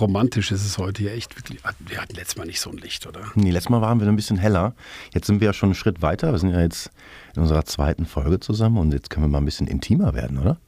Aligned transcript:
romantisch 0.00 0.50
ist 0.52 0.64
es 0.64 0.78
heute 0.78 1.04
ja 1.04 1.12
echt 1.12 1.36
wirklich. 1.36 1.60
Wir 1.78 2.00
hatten 2.00 2.14
letztes 2.14 2.36
Mal 2.36 2.46
nicht 2.46 2.60
so 2.60 2.70
ein 2.70 2.78
Licht, 2.78 3.06
oder? 3.06 3.20
Nee, 3.34 3.50
letztes 3.50 3.70
Mal 3.70 3.80
waren 3.80 4.00
wir 4.00 4.08
ein 4.08 4.16
bisschen 4.16 4.36
heller. 4.36 4.74
Jetzt 5.12 5.26
sind 5.26 5.40
wir 5.40 5.46
ja 5.46 5.52
schon 5.52 5.68
einen 5.68 5.74
Schritt 5.74 6.02
weiter. 6.02 6.32
Wir 6.32 6.38
sind 6.38 6.50
ja 6.50 6.60
jetzt 6.60 6.90
in 7.34 7.42
unserer 7.42 7.64
zweiten 7.64 8.06
Folge 8.06 8.40
zusammen 8.40 8.78
und 8.78 8.92
jetzt 8.92 9.10
können 9.10 9.24
wir 9.24 9.30
mal 9.30 9.38
ein 9.38 9.44
bisschen 9.44 9.66
intimer 9.66 10.14
werden, 10.14 10.38
oder? 10.38 10.58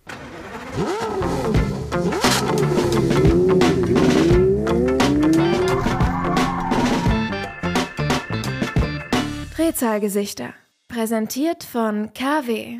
Drehzahlgesichter. 9.56 10.54
Präsentiert 10.88 11.64
von 11.64 12.12
KW. 12.14 12.78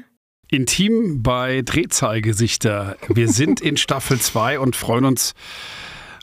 Intim 0.49 1.23
bei 1.23 1.63
Drehzahlgesichter. 1.63 2.97
Wir 3.09 3.29
sind 3.29 3.61
in 3.61 3.77
Staffel 3.77 4.21
2 4.21 4.61
und 4.61 4.77
freuen 4.77 5.05
uns, 5.05 5.35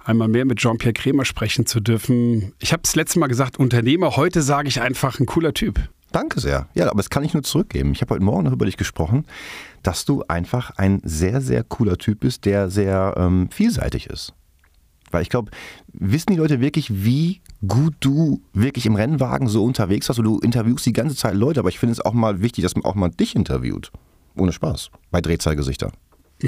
einmal 0.06 0.28
mehr 0.28 0.46
mit 0.46 0.60
Jean-Pierre 0.60 0.94
Kremer 0.94 1.26
sprechen 1.26 1.66
zu 1.66 1.80
dürfen. 1.80 2.54
Ich 2.60 2.74
habe 2.74 2.84
es 2.86 2.96
letztes 2.96 3.18
Mal 3.18 3.28
gesagt, 3.28 3.58
Unternehmer. 3.58 4.16
Heute 4.16 4.42
sage 4.42 4.68
ich 4.68 4.82
einfach 4.82 5.20
ein 5.20 5.26
cooler 5.26 5.54
Typ. 5.54 5.80
Danke 6.12 6.40
sehr. 6.40 6.68
Ja, 6.76 6.86
aber 6.90 6.98
das 6.98 7.10
kann 7.10 7.24
ich 7.24 7.34
nur 7.34 7.44
zurückgeben. 7.44 7.92
Ich 7.94 8.02
habe 8.02 8.14
heute 8.14 8.24
Morgen 8.24 8.44
noch 8.44 8.52
über 8.52 8.66
dich 8.66 8.78
gesprochen, 8.78 9.26
dass 9.82 10.06
du 10.06 10.24
einfach 10.28 10.72
ein 10.78 11.02
sehr, 11.04 11.42
sehr 11.42 11.64
cooler 11.64 11.98
Typ 11.98 12.20
bist, 12.20 12.46
der 12.46 12.70
sehr 12.70 13.16
ähm, 13.18 13.50
vielseitig 13.52 14.08
ist. 14.08 14.34
Weil 15.10 15.24
ich 15.24 15.30
glaube, 15.30 15.52
wissen 15.92 16.32
die 16.32 16.38
Leute 16.38 16.60
wirklich, 16.60 17.04
wie 17.04 17.42
gut 17.68 17.96
du 18.00 18.42
wirklich 18.54 18.86
im 18.86 18.96
Rennwagen 18.96 19.48
so 19.48 19.64
unterwegs 19.64 20.10
warst? 20.10 20.20
Und 20.20 20.26
du 20.26 20.40
interviewst 20.40 20.86
die 20.86 20.94
ganze 20.94 21.16
Zeit 21.16 21.36
Leute, 21.36 21.60
aber 21.60 21.70
ich 21.70 21.80
finde 21.80 21.94
es 21.94 22.02
auch 22.02 22.14
mal 22.14 22.42
wichtig, 22.42 22.64
dass 22.64 22.76
man 22.76 22.86
auch 22.86 22.96
mal 22.96 23.10
dich 23.10 23.36
interviewt. 23.36 23.92
Ohne 24.36 24.52
Spaß. 24.52 24.90
Bei 25.12 25.22
Drehzahlgesichter. 25.22 25.92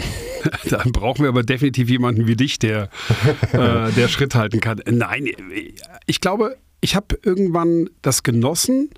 Dann 0.69 0.91
brauchen 0.91 1.23
wir 1.23 1.29
aber 1.29 1.43
definitiv 1.43 1.89
jemanden 1.89 2.27
wie 2.27 2.35
dich, 2.35 2.59
der, 2.59 2.89
äh, 3.51 3.91
der 3.91 4.07
Schritt 4.07 4.35
halten 4.35 4.59
kann. 4.59 4.81
Nein, 4.85 5.29
ich 6.05 6.21
glaube, 6.21 6.57
ich 6.81 6.95
habe 6.95 7.17
irgendwann 7.23 7.89
das 8.01 8.23
genossen. 8.23 8.89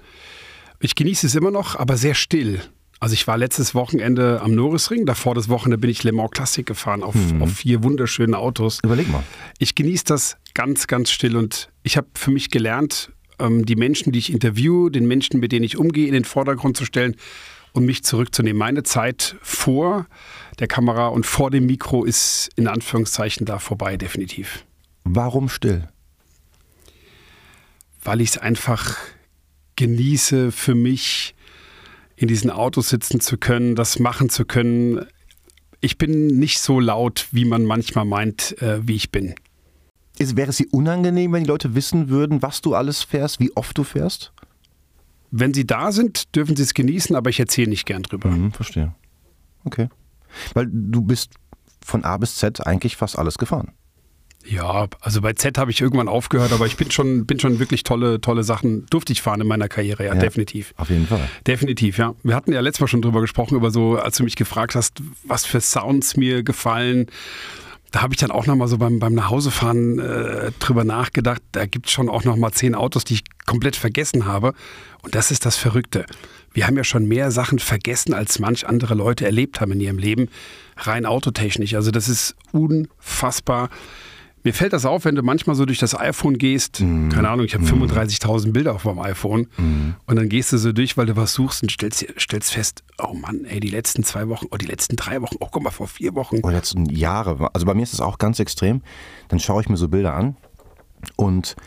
Ich 0.80 0.96
genieße 0.96 1.28
es 1.28 1.36
immer 1.36 1.52
noch, 1.52 1.76
aber 1.76 1.98
sehr 1.98 2.14
still. 2.14 2.62
Also 3.00 3.14
ich 3.14 3.28
war 3.28 3.38
letztes 3.38 3.76
Wochenende 3.76 4.42
am 4.42 4.56
Norrisring, 4.56 5.06
davor 5.06 5.36
das 5.36 5.50
Wochenende 5.50 5.78
bin 5.78 5.90
ich 5.90 6.04
Le 6.04 6.12
Mans 6.12 6.32
Classic 6.32 6.66
gefahren 6.66 7.04
auf, 7.04 7.16
mhm. 7.16 7.44
auf 7.44 7.54
vier 7.54 7.84
wunderschöne 7.84 8.38
Autos. 8.38 8.80
Überleg 8.84 9.08
mal. 9.10 9.24
Ich 9.60 9.76
genieße 9.76 10.06
das 10.06 10.38
ganz, 10.56 10.88
ganz 10.88 11.12
still 11.12 11.38
und 11.38 11.70
ich 11.84 11.96
habe 11.96 12.08
für 12.16 12.32
mich 12.32 12.50
gelernt, 12.50 13.12
ähm, 13.40 13.66
die 13.66 13.76
Menschen, 13.76 14.12
die 14.12 14.20
ich 14.20 14.34
interviewe, 14.34 14.90
den 14.90 15.08
Menschen, 15.08 15.40
mit 15.40 15.52
denen 15.52 15.64
ich 15.64 15.78
umgehe, 15.78 16.08
in 16.08 16.14
den 16.14 16.26
Vordergrund 16.26 16.76
zu 16.76 16.86
stellen 16.86 17.16
und 17.78 17.86
mich 17.86 18.04
zurückzunehmen. 18.04 18.58
Meine 18.58 18.82
Zeit 18.82 19.36
vor 19.42 20.08
der 20.60 20.68
Kamera 20.68 21.08
und 21.10 21.28
vor 21.28 21.52
dem 21.52 21.68
Mikro 21.68 22.04
ist 22.04 22.50
in 22.56 22.68
Anführungszeichen 22.68 23.46
da 23.46 23.60
vorbei, 23.60 23.98
definitiv. 23.98 24.66
Warum 25.04 25.48
still? 25.48 25.88
Weil 28.04 28.20
ich 28.22 28.32
es 28.32 28.38
einfach 28.40 28.98
genieße 29.76 30.52
für 30.52 30.74
mich 30.74 31.36
in 32.16 32.28
diesen 32.28 32.50
Autos 32.50 32.90
sitzen 32.90 33.20
zu 33.20 33.38
können, 33.38 33.76
das 33.76 34.00
machen 34.00 34.30
zu 34.30 34.44
können. 34.44 35.06
Ich 35.80 36.00
bin 36.00 36.26
nicht 36.26 36.60
so 36.60 36.80
laut, 36.80 37.28
wie 37.32 37.46
man 37.46 37.64
manchmal 37.64 38.06
meint, 38.06 38.60
äh, 38.60 38.80
wie 38.88 38.96
ich 38.96 39.12
bin. 39.12 39.36
Ist, 40.18 40.36
wäre 40.36 40.50
es 40.50 40.58
dir 40.58 40.66
unangenehm, 40.72 41.32
wenn 41.32 41.44
die 41.44 41.50
Leute 41.50 41.76
wissen 41.76 42.10
würden, 42.10 42.42
was 42.42 42.62
du 42.62 42.74
alles 42.74 43.04
fährst, 43.04 43.40
wie 43.40 43.56
oft 43.56 43.78
du 43.78 43.84
fährst? 43.84 44.34
Wenn 45.32 45.54
sie 45.54 45.68
da 45.68 45.92
sind, 45.92 46.36
dürfen 46.36 46.56
sie 46.56 46.64
es 46.64 46.74
genießen, 46.74 47.16
aber 47.16 47.30
ich 47.30 47.40
erzähle 47.40 47.70
nicht 47.70 47.86
gern 47.86 48.04
drüber. 48.04 48.30
Mhm, 48.30 48.52
verstehe. 48.52 48.94
Okay. 49.66 49.90
Weil 50.54 50.68
du 50.70 51.02
bist 51.02 51.34
von 51.84 52.04
A 52.04 52.18
bis 52.18 52.36
Z 52.36 52.66
eigentlich 52.66 52.96
fast 52.96 53.18
alles 53.18 53.38
gefahren. 53.38 53.72
Ja, 54.46 54.88
also 55.02 55.22
bei 55.22 55.34
Z 55.34 55.58
habe 55.58 55.72
ich 55.72 55.82
irgendwann 55.82 56.08
aufgehört, 56.08 56.54
aber 56.54 56.66
ich 56.66 56.78
bin 56.78 56.90
schon, 56.90 57.26
bin 57.26 57.40
schon 57.40 57.60
wirklich 57.60 57.84
tolle, 57.84 58.22
tolle 58.22 58.44
Sachen, 58.44 58.86
durfte 58.90 59.12
ich 59.12 59.22
fahren 59.22 59.42
in 59.42 59.48
meiner 59.48 59.68
Karriere, 59.68 60.06
ja, 60.06 60.14
ja, 60.14 60.20
definitiv. 60.20 60.74
Auf 60.78 60.90
jeden 60.90 61.06
Fall. 61.06 61.28
Definitiv, 61.46 61.98
ja. 61.98 62.16
Wir 62.24 62.36
hatten 62.36 62.54
ja 62.54 62.62
letztes 62.62 62.80
Mal 62.80 62.88
schon 62.88 63.02
drüber 63.02 63.20
gesprochen, 63.20 63.56
über 63.56 63.72
so, 63.72 63.98
als 63.98 64.18
du 64.18 64.24
mich 64.24 64.38
gefragt 64.38 64.76
hast, 64.76 65.02
was 65.26 65.46
für 65.46 65.60
Sounds 65.60 66.16
mir 66.16 66.44
gefallen. 66.44 67.08
Da 67.92 68.02
habe 68.02 68.14
ich 68.14 68.20
dann 68.20 68.32
auch 68.32 68.46
nochmal 68.46 68.68
so 68.68 68.78
beim, 68.78 69.00
beim 69.00 69.14
Nachhausefahren 69.14 70.00
äh, 70.00 70.52
drüber 70.60 70.84
nachgedacht. 70.84 71.42
Da 71.54 71.66
gibt 71.66 71.88
es 71.88 71.92
schon 71.92 72.10
auch 72.10 72.24
nochmal 72.24 72.52
zehn 72.52 72.76
Autos, 72.76 73.06
die 73.06 73.16
ich 73.16 73.24
komplett 73.46 73.76
vergessen 73.76 74.26
habe. 74.26 74.54
Und 75.04 75.16
das 75.16 75.32
ist 75.32 75.46
das 75.46 75.56
Verrückte. 75.56 76.06
Wir 76.54 76.68
haben 76.68 76.76
ja 76.76 76.84
schon 76.84 77.08
mehr 77.08 77.32
Sachen 77.32 77.60
vergessen, 77.60 78.14
als 78.14 78.40
manch 78.40 78.68
andere 78.68 78.94
Leute 78.94 79.26
erlebt 79.26 79.62
haben 79.62 79.72
in 79.72 79.80
ihrem 79.80 80.00
Leben. 80.00 80.30
Rein 80.76 81.06
autotechnisch. 81.06 81.76
Also 81.76 81.92
das 81.92 82.10
ist 82.10 82.36
unfassbar. 82.52 83.70
Mir 84.48 84.54
fällt 84.54 84.72
das 84.72 84.86
auf, 84.86 85.04
wenn 85.04 85.16
du 85.16 85.24
manchmal 85.24 85.58
so 85.58 85.66
durch 85.66 85.80
das 85.80 85.94
iPhone 85.94 86.38
gehst. 86.38 86.80
Mm. 86.80 87.10
Keine 87.10 87.28
Ahnung, 87.28 87.46
ich 87.46 87.54
habe 87.54 87.66
mm. 87.66 87.84
35.000 87.84 88.54
Bilder 88.54 88.76
auf 88.76 88.86
meinem 88.86 89.00
iPhone. 89.00 89.48
Mm. 89.58 89.96
Und 90.06 90.16
dann 90.16 90.30
gehst 90.30 90.54
du 90.54 90.58
so 90.58 90.72
durch, 90.72 90.96
weil 90.96 91.06
du 91.06 91.18
was 91.18 91.34
suchst 91.34 91.64
und 91.64 91.70
stellst, 91.70 92.06
stellst 92.18 92.54
fest, 92.54 92.82
oh 92.98 93.14
Mann, 93.14 93.44
ey, 93.44 93.60
die 93.60 93.68
letzten 93.68 94.06
zwei 94.06 94.30
Wochen, 94.30 94.46
oh, 94.50 94.56
die 94.56 94.66
letzten 94.66 94.96
drei 94.96 95.22
Wochen, 95.22 95.36
oh, 95.42 95.50
guck 95.52 95.62
mal, 95.62 95.72
vor 95.72 95.90
vier 95.90 96.16
Wochen. 96.16 96.38
Oder 96.38 96.54
letzten 96.54 96.86
Jahre. 96.86 97.50
Also 97.54 97.66
bei 97.66 97.74
mir 97.74 97.84
ist 97.84 97.92
das 97.92 98.00
auch 98.00 98.20
ganz 98.20 98.40
extrem. 98.40 98.84
Dann 99.28 99.42
schaue 99.42 99.62
ich 99.62 99.68
mir 99.68 99.76
so 99.76 99.90
Bilder 99.90 100.14
an 100.14 100.38
und 101.18 101.58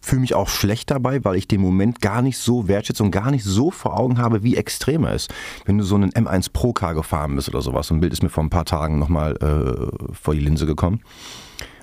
fühle 0.00 0.20
mich 0.20 0.36
auch 0.36 0.48
schlecht 0.48 0.92
dabei, 0.92 1.24
weil 1.24 1.34
ich 1.34 1.48
den 1.48 1.60
Moment 1.60 2.00
gar 2.00 2.22
nicht 2.22 2.38
so 2.38 2.68
wertschätze 2.68 3.02
und 3.02 3.10
gar 3.10 3.32
nicht 3.32 3.42
so 3.42 3.72
vor 3.72 3.98
Augen 3.98 4.18
habe, 4.18 4.44
wie 4.44 4.54
extrem 4.54 5.02
er 5.02 5.14
ist. 5.14 5.34
Wenn 5.64 5.78
du 5.78 5.82
so 5.82 5.96
einen 5.96 6.12
M1 6.12 6.52
Pro 6.52 6.72
Car 6.72 6.94
gefahren 6.94 7.34
bist 7.34 7.48
oder 7.48 7.60
sowas, 7.60 7.88
so 7.88 7.94
ein 7.94 7.98
Bild 7.98 8.12
ist 8.12 8.22
mir 8.22 8.28
vor 8.28 8.44
ein 8.44 8.50
paar 8.50 8.66
Tagen 8.66 9.00
nochmal 9.00 9.34
äh, 9.42 10.14
vor 10.14 10.34
die 10.34 10.40
Linse 10.40 10.64
gekommen 10.64 11.00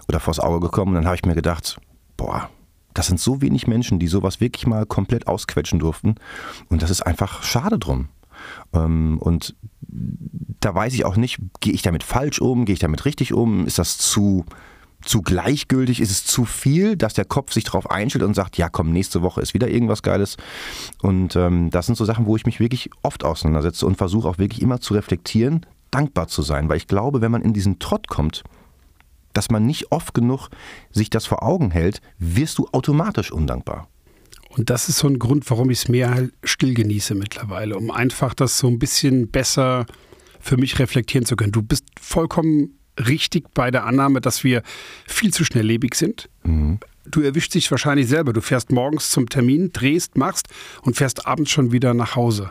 oder 0.07 0.19
vors 0.19 0.39
Auge 0.39 0.59
gekommen. 0.59 0.89
Und 0.89 0.95
dann 0.95 1.05
habe 1.05 1.15
ich 1.15 1.25
mir 1.25 1.35
gedacht, 1.35 1.77
boah, 2.17 2.49
das 2.93 3.07
sind 3.07 3.19
so 3.19 3.41
wenig 3.41 3.67
Menschen, 3.67 3.99
die 3.99 4.07
sowas 4.07 4.39
wirklich 4.39 4.65
mal 4.65 4.85
komplett 4.85 5.27
ausquetschen 5.27 5.79
durften. 5.79 6.15
Und 6.69 6.81
das 6.81 6.89
ist 6.89 7.01
einfach 7.01 7.43
schade 7.43 7.77
drum. 7.77 8.07
Ähm, 8.73 9.17
und 9.19 9.55
da 10.59 10.73
weiß 10.73 10.93
ich 10.93 11.05
auch 11.05 11.15
nicht, 11.15 11.39
gehe 11.59 11.73
ich 11.73 11.81
damit 11.81 12.03
falsch 12.03 12.39
um, 12.39 12.65
gehe 12.65 12.73
ich 12.73 12.79
damit 12.79 13.05
richtig 13.05 13.33
um, 13.33 13.65
ist 13.67 13.77
das 13.77 13.97
zu, 13.97 14.45
zu 15.01 15.21
gleichgültig, 15.21 15.99
ist 15.99 16.11
es 16.11 16.25
zu 16.25 16.45
viel, 16.45 16.95
dass 16.95 17.13
der 17.13 17.25
Kopf 17.25 17.53
sich 17.53 17.65
darauf 17.65 17.89
einstellt 17.89 18.23
und 18.23 18.33
sagt, 18.33 18.57
ja 18.57 18.69
komm, 18.69 18.91
nächste 18.91 19.21
Woche 19.21 19.41
ist 19.41 19.53
wieder 19.53 19.67
irgendwas 19.67 20.01
Geiles. 20.01 20.37
Und 21.01 21.35
ähm, 21.35 21.69
das 21.69 21.85
sind 21.85 21.95
so 21.95 22.05
Sachen, 22.05 22.25
wo 22.25 22.35
ich 22.35 22.45
mich 22.45 22.59
wirklich 22.59 22.89
oft 23.03 23.23
auseinandersetze 23.23 23.85
und 23.85 23.97
versuche 23.97 24.27
auch 24.27 24.37
wirklich 24.37 24.61
immer 24.61 24.79
zu 24.79 24.93
reflektieren, 24.93 25.65
dankbar 25.91 26.27
zu 26.27 26.41
sein, 26.41 26.69
weil 26.69 26.77
ich 26.77 26.87
glaube, 26.87 27.21
wenn 27.21 27.31
man 27.31 27.41
in 27.41 27.53
diesen 27.53 27.79
Trott 27.79 28.07
kommt, 28.07 28.43
dass 29.35 29.49
man 29.49 29.65
nicht 29.65 29.91
oft 29.91 30.13
genug 30.13 30.49
sich 30.91 31.09
das 31.09 31.25
vor 31.25 31.43
Augen 31.43 31.71
hält, 31.71 32.01
wirst 32.17 32.57
du 32.57 32.67
automatisch 32.71 33.31
undankbar. 33.31 33.87
Und 34.49 34.69
das 34.69 34.87
ist 34.87 34.99
so 34.99 35.07
ein 35.07 35.19
Grund, 35.19 35.49
warum 35.49 35.69
ich 35.69 35.79
es 35.79 35.87
mehr 35.89 36.29
still 36.43 36.73
genieße 36.73 37.13
mittlerweile, 37.13 37.77
um 37.77 37.91
einfach 37.91 38.33
das 38.33 38.57
so 38.57 38.67
ein 38.67 38.79
bisschen 38.79 39.29
besser 39.29 39.85
für 40.39 40.57
mich 40.57 40.79
reflektieren 40.79 41.25
zu 41.25 41.35
können. 41.35 41.51
Du 41.51 41.61
bist 41.61 41.85
vollkommen 41.99 42.77
richtig 42.97 43.53
bei 43.53 43.71
der 43.71 43.85
Annahme, 43.85 44.21
dass 44.21 44.43
wir 44.43 44.61
viel 45.05 45.33
zu 45.33 45.43
schnelllebig 45.43 45.95
sind. 45.95 46.29
Mhm. 46.43 46.79
Du 47.07 47.21
erwischst 47.21 47.53
dich 47.53 47.69
wahrscheinlich 47.69 48.07
selber. 48.07 48.33
Du 48.33 48.41
fährst 48.41 48.71
morgens 48.71 49.11
zum 49.11 49.29
Termin, 49.29 49.71
drehst, 49.71 50.17
machst 50.17 50.47
und 50.81 50.95
fährst 50.95 51.27
abends 51.27 51.51
schon 51.51 51.71
wieder 51.71 51.93
nach 51.93 52.15
Hause. 52.15 52.49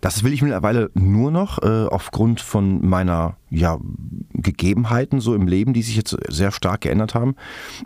Das 0.00 0.22
will 0.22 0.32
ich 0.32 0.42
mittlerweile 0.42 0.90
nur 0.94 1.30
noch 1.30 1.60
äh, 1.62 1.86
aufgrund 1.86 2.40
von 2.40 2.86
meiner 2.86 3.36
ja, 3.50 3.78
Gegebenheiten 4.46 5.20
so 5.20 5.34
im 5.34 5.46
Leben, 5.46 5.74
die 5.74 5.82
sich 5.82 5.96
jetzt 5.96 6.16
sehr 6.28 6.52
stark 6.52 6.82
geändert 6.82 7.14
haben. 7.14 7.34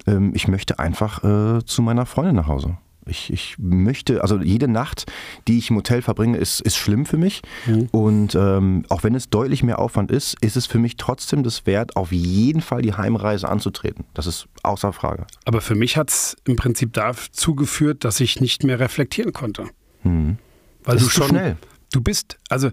Ähm, 0.06 0.32
ich 0.34 0.46
möchte 0.46 0.78
einfach 0.78 1.24
äh, 1.24 1.64
zu 1.64 1.82
meiner 1.82 2.06
Freundin 2.06 2.36
nach 2.36 2.46
Hause. 2.46 2.76
Ich, 3.06 3.32
ich 3.32 3.56
möchte, 3.58 4.22
also 4.22 4.38
jede 4.38 4.68
Nacht, 4.68 5.10
die 5.48 5.58
ich 5.58 5.70
im 5.70 5.76
Hotel 5.76 6.02
verbringe, 6.02 6.36
ist, 6.36 6.60
ist 6.60 6.76
schlimm 6.76 7.06
für 7.06 7.16
mich. 7.16 7.42
Mhm. 7.66 7.88
Und 7.90 8.34
ähm, 8.34 8.84
auch 8.90 9.02
wenn 9.02 9.14
es 9.14 9.30
deutlich 9.30 9.62
mehr 9.62 9.78
Aufwand 9.78 10.12
ist, 10.12 10.36
ist 10.44 10.56
es 10.56 10.66
für 10.66 10.78
mich 10.78 10.96
trotzdem 10.96 11.42
das 11.42 11.66
wert, 11.66 11.96
auf 11.96 12.12
jeden 12.12 12.60
Fall 12.60 12.82
die 12.82 12.92
Heimreise 12.92 13.48
anzutreten. 13.48 14.04
Das 14.12 14.26
ist 14.26 14.46
außer 14.62 14.92
Frage. 14.92 15.26
Aber 15.46 15.62
für 15.62 15.74
mich 15.74 15.96
hat 15.96 16.10
es 16.10 16.36
im 16.44 16.56
Prinzip 16.56 16.92
dazu 16.92 17.54
geführt, 17.54 18.04
dass 18.04 18.20
ich 18.20 18.40
nicht 18.40 18.64
mehr 18.64 18.78
reflektieren 18.78 19.32
konnte. 19.32 19.64
Mhm. 20.04 20.36
Weil 20.84 20.94
das 20.94 21.04
du 21.04 21.10
schon 21.10 21.28
schnell. 21.28 21.56
Du 21.92 22.02
bist, 22.02 22.38
also 22.50 22.70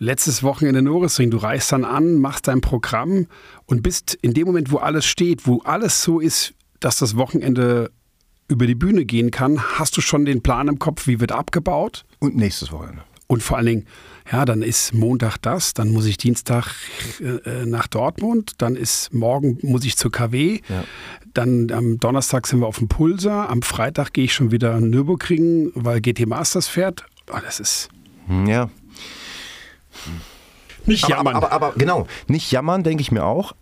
letztes 0.00 0.42
Wochenende 0.42 0.82
Norrisring, 0.82 1.30
du 1.30 1.36
reist 1.36 1.70
dann 1.70 1.84
an, 1.84 2.18
machst 2.18 2.48
dein 2.48 2.60
Programm 2.60 3.26
und 3.66 3.82
bist 3.82 4.14
in 4.22 4.34
dem 4.34 4.46
Moment, 4.46 4.72
wo 4.72 4.78
alles 4.78 5.04
steht, 5.04 5.46
wo 5.46 5.60
alles 5.60 6.02
so 6.02 6.18
ist, 6.18 6.54
dass 6.80 6.96
das 6.96 7.16
Wochenende 7.16 7.92
über 8.48 8.66
die 8.66 8.74
Bühne 8.74 9.04
gehen 9.04 9.30
kann, 9.30 9.62
hast 9.78 9.96
du 9.96 10.00
schon 10.00 10.24
den 10.24 10.42
Plan 10.42 10.66
im 10.66 10.80
Kopf, 10.80 11.06
wie 11.06 11.20
wird 11.20 11.30
abgebaut? 11.30 12.04
Und 12.18 12.34
nächstes 12.34 12.72
Wochenende. 12.72 13.04
Und 13.28 13.44
vor 13.44 13.58
allen 13.58 13.66
Dingen, 13.66 13.86
ja, 14.32 14.44
dann 14.44 14.62
ist 14.62 14.92
Montag 14.92 15.36
das, 15.38 15.72
dann 15.72 15.90
muss 15.90 16.06
ich 16.06 16.16
Dienstag 16.16 16.74
äh, 17.20 17.64
nach 17.64 17.86
Dortmund, 17.86 18.54
dann 18.58 18.74
ist 18.74 19.14
morgen 19.14 19.58
muss 19.62 19.84
ich 19.84 19.96
zur 19.96 20.10
KW, 20.10 20.60
ja. 20.68 20.84
dann 21.32 21.70
am 21.70 21.98
Donnerstag 21.98 22.48
sind 22.48 22.58
wir 22.58 22.66
auf 22.66 22.78
dem 22.78 22.88
Pulsar, 22.88 23.50
am 23.50 23.62
Freitag 23.62 24.14
gehe 24.14 24.24
ich 24.24 24.34
schon 24.34 24.50
wieder 24.50 24.76
in 24.78 24.90
Nürburgring, 24.90 25.70
weil 25.74 26.00
GT 26.00 26.26
Masters 26.26 26.66
fährt. 26.66 27.04
Oh, 27.32 27.38
das 27.44 27.60
ist. 27.60 27.88
Hm, 28.26 28.46
ja. 28.46 28.70
Nicht 30.86 31.08
jammern. 31.08 31.36
Aber, 31.36 31.52
aber, 31.52 31.68
aber, 31.68 31.78
genau, 31.78 32.06
nicht 32.26 32.50
jammern, 32.50 32.82
denke 32.82 33.02
ich 33.02 33.12
mir 33.12 33.24
auch 33.24 33.54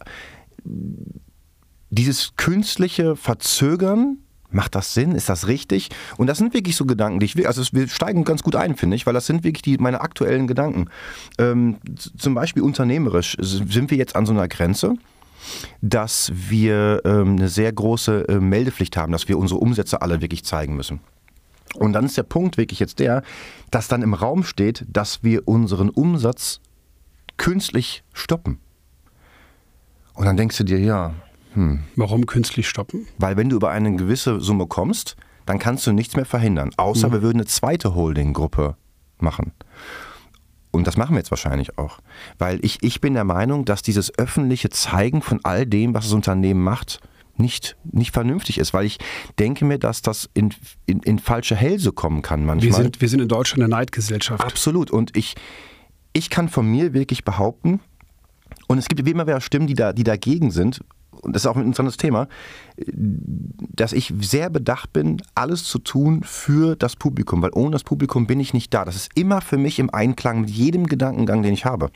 dieses 1.91 2.35
künstliche 2.37 3.17
Verzögern, 3.17 4.19
macht 4.51 4.75
das 4.75 4.95
Sinn? 4.95 5.13
Ist 5.13 5.29
das 5.29 5.47
richtig? 5.47 5.91
Und 6.17 6.27
das 6.27 6.39
sind 6.39 6.55
wirklich 6.55 6.77
so 6.77 6.87
Gedanken, 6.87 7.21
die 7.21 7.27
ich 7.27 7.37
will. 7.37 7.47
Also 7.47 7.63
wir 7.73 7.89
steigen 7.89 8.25
ganz 8.25 8.43
gut 8.43 8.57
ein, 8.57 8.77
finde 8.77 8.97
ich, 8.97 9.07
weil 9.07 9.15
das 9.15 9.27
sind 9.27 9.45
wirklich 9.45 9.63
die, 9.63 9.79
meine 9.79 10.01
aktuellen 10.01 10.47
Gedanken. 10.47 10.87
Ähm, 11.39 11.79
zum 12.17 12.35
Beispiel 12.35 12.63
unternehmerisch 12.63 13.37
sind 13.41 13.91
wir 13.91 13.99
jetzt 13.99 14.17
an 14.17 14.27
so 14.27 14.33
einer 14.33 14.49
Grenze 14.49 14.95
dass 15.81 16.33
wir 16.35 17.01
ähm, 17.05 17.37
eine 17.37 17.49
sehr 17.49 17.73
große 17.73 18.29
äh, 18.29 18.41
Meldepflicht 18.41 18.97
haben, 18.97 19.13
dass 19.13 19.29
wir 19.29 19.39
unsere 19.39 19.61
Umsätze 19.61 20.03
alle 20.03 20.21
wirklich 20.21 20.45
zeigen 20.45 20.77
müssen. 20.77 21.01
Und 21.75 21.93
dann 21.93 22.05
ist 22.05 22.17
der 22.17 22.23
Punkt 22.23 22.57
wirklich 22.57 22.81
jetzt 22.81 22.99
der, 22.99 23.23
dass 23.71 23.89
dann 23.89 24.03
im 24.03 24.15
Raum 24.15 24.43
steht, 24.43 24.85
dass 24.89 25.23
wir 25.23 25.47
unseren 25.47 25.91
Umsatz 25.91 26.61
künstlich 27.37 28.03
stoppen. 28.13 28.59
Und 30.15 30.25
dann 30.27 30.37
denkst 30.37 30.59
du 30.59 30.65
dir, 30.65 30.81
ja. 30.81 31.15
Hm. 31.55 31.81
Warum 31.97 32.27
künstlich 32.27 32.69
stoppen? 32.69 33.07
Weil 33.19 33.37
wenn 33.37 33.49
du 33.49 33.57
über 33.57 33.71
eine 33.71 33.95
gewisse 33.97 34.41
Summe 34.41 34.67
kommst, 34.67 35.17
dann 35.47 35.59
kannst 35.59 35.87
du 35.87 35.93
nichts 35.93 36.15
mehr 36.15 36.27
verhindern, 36.27 36.71
außer 36.77 37.09
mhm. 37.09 37.13
wir 37.13 37.23
würden 37.23 37.39
eine 37.39 37.47
zweite 37.47 37.95
Holding-Gruppe 37.95 38.77
machen. 39.19 39.53
Und 40.71 40.87
das 40.87 40.99
machen 40.99 41.15
wir 41.15 41.19
jetzt 41.19 41.31
wahrscheinlich 41.31 41.79
auch. 41.79 42.01
Weil 42.39 42.63
ich, 42.63 42.83
ich 42.83 43.01
bin 43.01 43.15
der 43.15 43.25
Meinung, 43.25 43.65
dass 43.65 43.81
dieses 43.81 44.17
öffentliche 44.19 44.69
Zeigen 44.69 45.23
von 45.23 45.41
all 45.45 45.65
dem, 45.65 45.95
was 45.95 46.05
das 46.05 46.13
Unternehmen 46.13 46.63
macht, 46.63 47.01
nicht, 47.39 47.77
nicht 47.91 48.13
vernünftig 48.13 48.59
ist, 48.59 48.75
weil 48.75 48.87
ich 48.87 48.99
denke 49.39 49.65
mir, 49.65 49.79
dass 49.79 50.03
das 50.03 50.29
in, 50.35 50.55
in, 50.87 51.01
in 51.01 51.19
falsche 51.19 51.57
Hälse 51.57 51.93
kommen 51.93 52.23
kann 52.23 52.45
manchmal. 52.45 52.71
Wir 52.71 52.75
sind, 52.75 53.01
wir 53.01 53.09
sind 53.09 53.21
in 53.21 53.29
Deutschland 53.29 53.63
eine 53.63 53.71
Neidgesellschaft. 53.71 54.43
Absolut. 54.45 54.91
Und 54.91 55.17
ich, 55.17 55.35
ich 56.13 56.31
kann 56.31 56.49
von 56.49 56.67
mir 56.71 56.93
wirklich 56.93 57.25
behaupten, 57.25 57.81
und 58.67 58.79
es 58.79 58.87
gibt 58.87 59.07
immer 59.09 59.27
wieder 59.27 59.41
Stimmen, 59.41 59.67
die, 59.67 59.75
da, 59.75 59.93
die 59.93 60.05
dagegen 60.05 60.51
sind, 60.51 60.81
und 61.23 61.35
das 61.35 61.43
ist 61.43 61.47
auch 61.47 61.57
ein 61.57 61.63
interessantes 61.63 61.97
Thema, 61.97 62.29
dass 62.77 63.93
ich 63.93 64.13
sehr 64.21 64.51
bedacht 64.51 64.93
bin, 64.93 65.21
alles 65.35 65.65
zu 65.65 65.79
tun 65.79 66.23
für 66.23 66.77
das 66.77 66.97
Publikum, 66.97 67.43
weil 67.43 67.51
ohne 67.55 67.73
das 67.73 67.83
Publikum 67.83 68.27
bin 68.27 68.41
ich 68.41 68.55
nicht 68.55 68.73
da. 68.73 68.85
Das 68.85 68.95
ist 68.95 69.11
immer 69.17 69.41
für 69.41 69.59
mich 69.59 69.79
im 69.79 69.93
Einklang 69.93 70.43
mit 70.43 70.51
jedem 70.51 70.87
Gedankengang, 70.87 71.43
den 71.43 71.55
ich 71.55 71.65
habe. 71.65 71.91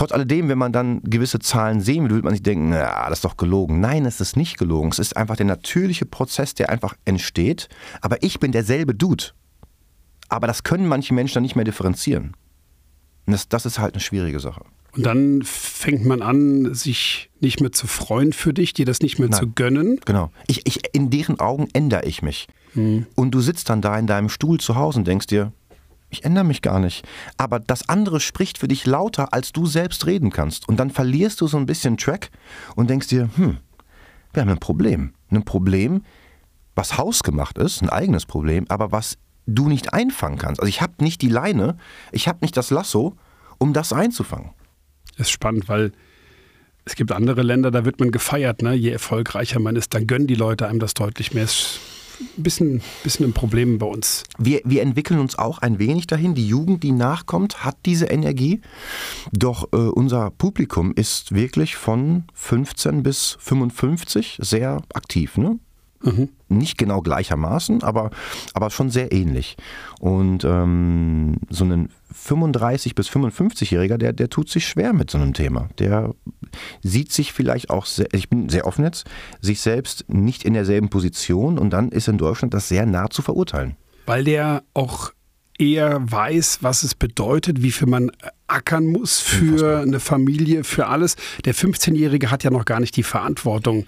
Trotz 0.00 0.12
alledem, 0.12 0.48
wenn 0.48 0.56
man 0.56 0.72
dann 0.72 1.02
gewisse 1.02 1.40
Zahlen 1.40 1.82
sehen 1.82 2.04
will, 2.04 2.12
würde 2.12 2.24
man 2.24 2.32
sich 2.32 2.42
denken, 2.42 2.70
na, 2.70 3.10
das 3.10 3.18
ist 3.18 3.24
doch 3.26 3.36
gelogen. 3.36 3.80
Nein, 3.80 4.06
es 4.06 4.18
ist 4.18 4.34
nicht 4.34 4.56
gelogen. 4.56 4.88
Es 4.88 4.98
ist 4.98 5.14
einfach 5.14 5.36
der 5.36 5.44
natürliche 5.44 6.06
Prozess, 6.06 6.54
der 6.54 6.70
einfach 6.70 6.94
entsteht. 7.04 7.68
Aber 8.00 8.22
ich 8.22 8.40
bin 8.40 8.50
derselbe 8.50 8.94
Dude. 8.94 9.24
Aber 10.30 10.46
das 10.46 10.62
können 10.62 10.88
manche 10.88 11.12
Menschen 11.12 11.34
dann 11.34 11.42
nicht 11.42 11.54
mehr 11.54 11.66
differenzieren. 11.66 12.34
Und 13.26 13.32
das, 13.34 13.50
das 13.50 13.66
ist 13.66 13.78
halt 13.78 13.92
eine 13.92 14.00
schwierige 14.00 14.40
Sache. 14.40 14.62
Und 14.96 15.04
dann 15.04 15.42
fängt 15.42 16.06
man 16.06 16.22
an, 16.22 16.72
sich 16.72 17.28
nicht 17.40 17.60
mehr 17.60 17.72
zu 17.72 17.86
freuen 17.86 18.32
für 18.32 18.54
dich, 18.54 18.72
dir 18.72 18.86
das 18.86 19.00
nicht 19.00 19.18
mehr 19.18 19.28
Nein. 19.28 19.38
zu 19.38 19.48
gönnen. 19.50 20.00
Genau. 20.06 20.32
Ich, 20.46 20.66
ich, 20.66 20.80
in 20.94 21.10
deren 21.10 21.40
Augen 21.40 21.68
ändere 21.74 22.06
ich 22.06 22.22
mich. 22.22 22.48
Hm. 22.72 23.04
Und 23.16 23.32
du 23.32 23.42
sitzt 23.42 23.68
dann 23.68 23.82
da 23.82 23.98
in 23.98 24.06
deinem 24.06 24.30
Stuhl 24.30 24.60
zu 24.60 24.76
Hause 24.76 25.00
und 25.00 25.06
denkst 25.06 25.26
dir, 25.26 25.52
ich 26.10 26.24
ändere 26.24 26.44
mich 26.44 26.62
gar 26.62 26.80
nicht. 26.80 27.06
Aber 27.36 27.60
das 27.60 27.88
andere 27.88 28.20
spricht 28.20 28.58
für 28.58 28.68
dich 28.68 28.86
lauter, 28.86 29.32
als 29.32 29.52
du 29.52 29.66
selbst 29.66 30.06
reden 30.06 30.30
kannst. 30.30 30.68
Und 30.68 30.78
dann 30.78 30.90
verlierst 30.90 31.40
du 31.40 31.46
so 31.46 31.56
ein 31.56 31.66
bisschen 31.66 31.96
Track 31.96 32.30
und 32.74 32.90
denkst 32.90 33.08
dir, 33.08 33.30
hm, 33.36 33.58
wir 34.32 34.42
haben 34.42 34.50
ein 34.50 34.58
Problem. 34.58 35.14
Ein 35.30 35.44
Problem, 35.44 36.02
was 36.74 36.98
hausgemacht 36.98 37.58
ist, 37.58 37.82
ein 37.82 37.88
eigenes 37.88 38.26
Problem, 38.26 38.66
aber 38.68 38.92
was 38.92 39.18
du 39.46 39.68
nicht 39.68 39.92
einfangen 39.92 40.38
kannst. 40.38 40.60
Also 40.60 40.68
ich 40.68 40.80
habe 40.80 40.94
nicht 41.00 41.22
die 41.22 41.28
Leine, 41.28 41.76
ich 42.12 42.28
habe 42.28 42.38
nicht 42.42 42.56
das 42.56 42.70
Lasso, 42.70 43.16
um 43.58 43.72
das 43.72 43.92
einzufangen. 43.92 44.50
Das 45.16 45.28
ist 45.28 45.30
spannend, 45.30 45.68
weil 45.68 45.92
es 46.84 46.94
gibt 46.94 47.12
andere 47.12 47.42
Länder, 47.42 47.70
da 47.70 47.84
wird 47.84 48.00
man 48.00 48.10
gefeiert. 48.10 48.62
Ne? 48.62 48.74
Je 48.74 48.90
erfolgreicher 48.90 49.60
man 49.60 49.76
ist, 49.76 49.94
dann 49.94 50.06
gönnen 50.06 50.26
die 50.26 50.34
Leute 50.34 50.66
einem 50.66 50.80
das 50.80 50.94
deutlich 50.94 51.34
mehr. 51.34 51.44
Es 51.44 51.78
ein 52.20 52.42
bisschen, 52.42 52.82
bisschen 53.02 53.26
ein 53.26 53.32
Problem 53.32 53.78
bei 53.78 53.86
uns. 53.86 54.24
Wir, 54.38 54.60
wir 54.64 54.82
entwickeln 54.82 55.20
uns 55.20 55.38
auch 55.38 55.58
ein 55.58 55.78
wenig 55.78 56.06
dahin. 56.06 56.34
Die 56.34 56.46
Jugend, 56.46 56.82
die 56.82 56.92
nachkommt, 56.92 57.64
hat 57.64 57.76
diese 57.86 58.06
Energie. 58.06 58.60
Doch 59.32 59.72
äh, 59.72 59.76
unser 59.76 60.30
Publikum 60.30 60.92
ist 60.94 61.32
wirklich 61.32 61.76
von 61.76 62.24
15 62.34 63.02
bis 63.02 63.36
55 63.40 64.38
sehr 64.40 64.82
aktiv. 64.92 65.36
Ne? 65.36 65.58
Mhm. 66.02 66.30
Nicht 66.48 66.78
genau 66.78 67.02
gleichermaßen, 67.02 67.82
aber, 67.82 68.10
aber 68.54 68.70
schon 68.70 68.90
sehr 68.90 69.12
ähnlich. 69.12 69.56
Und 70.00 70.44
ähm, 70.44 71.36
so 71.50 71.64
ein 71.64 71.90
35- 72.14 72.94
bis 72.94 73.08
55-Jähriger, 73.10 73.98
der, 73.98 74.12
der 74.12 74.30
tut 74.30 74.48
sich 74.48 74.66
schwer 74.66 74.92
mit 74.92 75.10
so 75.10 75.18
einem 75.18 75.34
Thema. 75.34 75.68
Der 75.78 76.14
sieht 76.82 77.12
sich 77.12 77.32
vielleicht 77.32 77.70
auch, 77.70 77.86
sehr, 77.86 78.08
ich 78.12 78.28
bin 78.30 78.48
sehr 78.48 78.66
offen 78.66 78.84
jetzt, 78.84 79.06
sich 79.40 79.60
selbst 79.60 80.06
nicht 80.08 80.44
in 80.44 80.54
derselben 80.54 80.88
Position 80.88 81.58
und 81.58 81.70
dann 81.70 81.90
ist 81.90 82.08
in 82.08 82.18
Deutschland 82.18 82.54
das 82.54 82.68
sehr 82.68 82.86
nah 82.86 83.10
zu 83.10 83.20
verurteilen. 83.20 83.76
Weil 84.06 84.24
der 84.24 84.62
auch 84.72 85.12
eher 85.58 86.00
weiß, 86.10 86.60
was 86.62 86.82
es 86.82 86.94
bedeutet, 86.94 87.62
wie 87.62 87.70
viel 87.70 87.86
man 87.86 88.10
ackern 88.46 88.86
muss 88.86 89.20
für 89.20 89.80
eine 89.80 90.00
Familie, 90.00 90.64
für 90.64 90.86
alles. 90.86 91.16
Der 91.44 91.54
15-Jährige 91.54 92.30
hat 92.30 92.42
ja 92.42 92.50
noch 92.50 92.64
gar 92.64 92.80
nicht 92.80 92.96
die 92.96 93.02
Verantwortung 93.02 93.86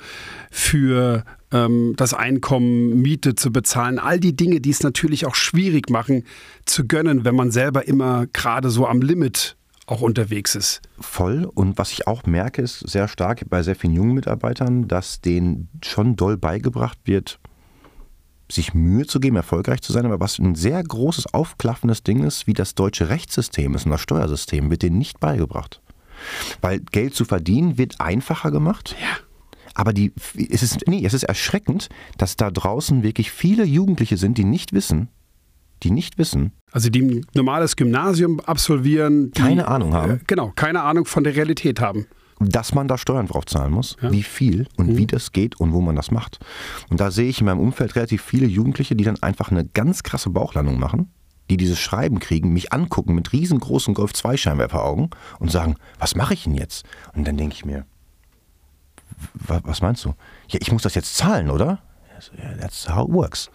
für 0.50 1.24
ähm, 1.52 1.94
das 1.96 2.14
Einkommen, 2.14 3.00
Miete 3.02 3.34
zu 3.34 3.52
bezahlen. 3.52 3.98
All 3.98 4.18
die 4.18 4.34
Dinge, 4.34 4.60
die 4.60 4.70
es 4.70 4.82
natürlich 4.82 5.26
auch 5.26 5.34
schwierig 5.34 5.90
machen 5.90 6.24
zu 6.64 6.86
gönnen, 6.86 7.24
wenn 7.24 7.34
man 7.34 7.50
selber 7.50 7.86
immer 7.86 8.26
gerade 8.32 8.70
so 8.70 8.86
am 8.86 9.02
Limit 9.02 9.56
auch 9.86 10.00
unterwegs 10.00 10.54
ist. 10.54 10.80
Voll. 11.00 11.44
Und 11.44 11.78
was 11.78 11.92
ich 11.92 12.06
auch 12.06 12.24
merke, 12.24 12.62
ist 12.62 12.88
sehr 12.88 13.08
stark 13.08 13.48
bei 13.48 13.62
sehr 13.62 13.76
vielen 13.76 13.94
jungen 13.94 14.14
Mitarbeitern, 14.14 14.88
dass 14.88 15.20
denen 15.20 15.68
schon 15.84 16.16
doll 16.16 16.36
beigebracht 16.36 16.98
wird, 17.04 17.38
sich 18.50 18.74
Mühe 18.74 19.06
zu 19.06 19.18
geben, 19.18 19.36
erfolgreich 19.36 19.80
zu 19.82 19.92
sein, 19.92 20.04
aber 20.04 20.20
was 20.20 20.38
ein 20.38 20.54
sehr 20.54 20.82
großes, 20.82 21.32
aufklaffendes 21.34 22.02
Ding 22.02 22.22
ist, 22.22 22.46
wie 22.46 22.52
das 22.52 22.74
deutsche 22.74 23.08
Rechtssystem 23.08 23.74
ist 23.74 23.86
und 23.86 23.92
das 23.92 24.00
Steuersystem, 24.00 24.70
wird 24.70 24.82
denen 24.82 24.98
nicht 24.98 25.20
beigebracht. 25.20 25.80
Weil 26.60 26.80
Geld 26.80 27.14
zu 27.14 27.24
verdienen 27.24 27.78
wird 27.78 28.00
einfacher 28.00 28.50
gemacht. 28.50 28.94
Ja. 29.00 29.16
Aber 29.74 29.92
die, 29.92 30.12
es, 30.50 30.62
ist, 30.62 30.86
nee, 30.86 31.04
es 31.04 31.14
ist 31.14 31.24
erschreckend, 31.24 31.88
dass 32.18 32.36
da 32.36 32.50
draußen 32.50 33.02
wirklich 33.02 33.30
viele 33.30 33.64
Jugendliche 33.64 34.16
sind, 34.16 34.38
die 34.38 34.44
nicht 34.44 34.72
wissen, 34.72 35.08
die 35.82 35.90
nicht 35.90 36.18
wissen. 36.18 36.52
Also 36.70 36.90
die 36.90 37.02
ein 37.02 37.26
normales 37.34 37.76
Gymnasium 37.76 38.40
absolvieren. 38.40 39.30
Die, 39.32 39.40
keine 39.40 39.68
Ahnung 39.68 39.94
haben. 39.94 40.12
Äh, 40.12 40.18
genau, 40.26 40.52
keine 40.54 40.82
Ahnung 40.82 41.04
von 41.04 41.24
der 41.24 41.36
Realität 41.36 41.80
haben 41.80 42.06
dass 42.48 42.74
man 42.74 42.88
da 42.88 42.98
Steuern 42.98 43.26
drauf 43.26 43.46
zahlen 43.46 43.72
muss, 43.72 43.96
ja. 44.02 44.10
wie 44.10 44.22
viel 44.22 44.66
und 44.76 44.88
mhm. 44.88 44.96
wie 44.96 45.06
das 45.06 45.32
geht 45.32 45.60
und 45.60 45.72
wo 45.72 45.80
man 45.80 45.96
das 45.96 46.10
macht. 46.10 46.38
Und 46.90 47.00
da 47.00 47.10
sehe 47.10 47.28
ich 47.28 47.40
in 47.40 47.46
meinem 47.46 47.60
Umfeld 47.60 47.96
relativ 47.96 48.22
viele 48.22 48.46
Jugendliche, 48.46 48.96
die 48.96 49.04
dann 49.04 49.22
einfach 49.22 49.50
eine 49.50 49.64
ganz 49.64 50.02
krasse 50.02 50.30
Bauchlandung 50.30 50.78
machen, 50.78 51.12
die 51.50 51.56
dieses 51.56 51.78
Schreiben 51.78 52.18
kriegen, 52.18 52.52
mich 52.52 52.72
angucken 52.72 53.14
mit 53.14 53.32
riesengroßen 53.32 53.94
Golf-2-Scheinwerferaugen 53.94 55.10
und 55.38 55.50
sagen, 55.50 55.76
was 55.98 56.14
mache 56.14 56.34
ich 56.34 56.44
denn 56.44 56.54
jetzt? 56.54 56.84
Und 57.14 57.26
dann 57.26 57.36
denke 57.36 57.54
ich 57.54 57.64
mir, 57.64 57.84
was 59.34 59.82
meinst 59.82 60.04
du? 60.04 60.14
Ja, 60.48 60.58
ich 60.60 60.72
muss 60.72 60.82
das 60.82 60.94
jetzt 60.94 61.16
zahlen, 61.16 61.50
oder? 61.50 61.80
That's 62.60 62.88
how 62.88 63.08
it 63.08 63.14
works. 63.14 63.50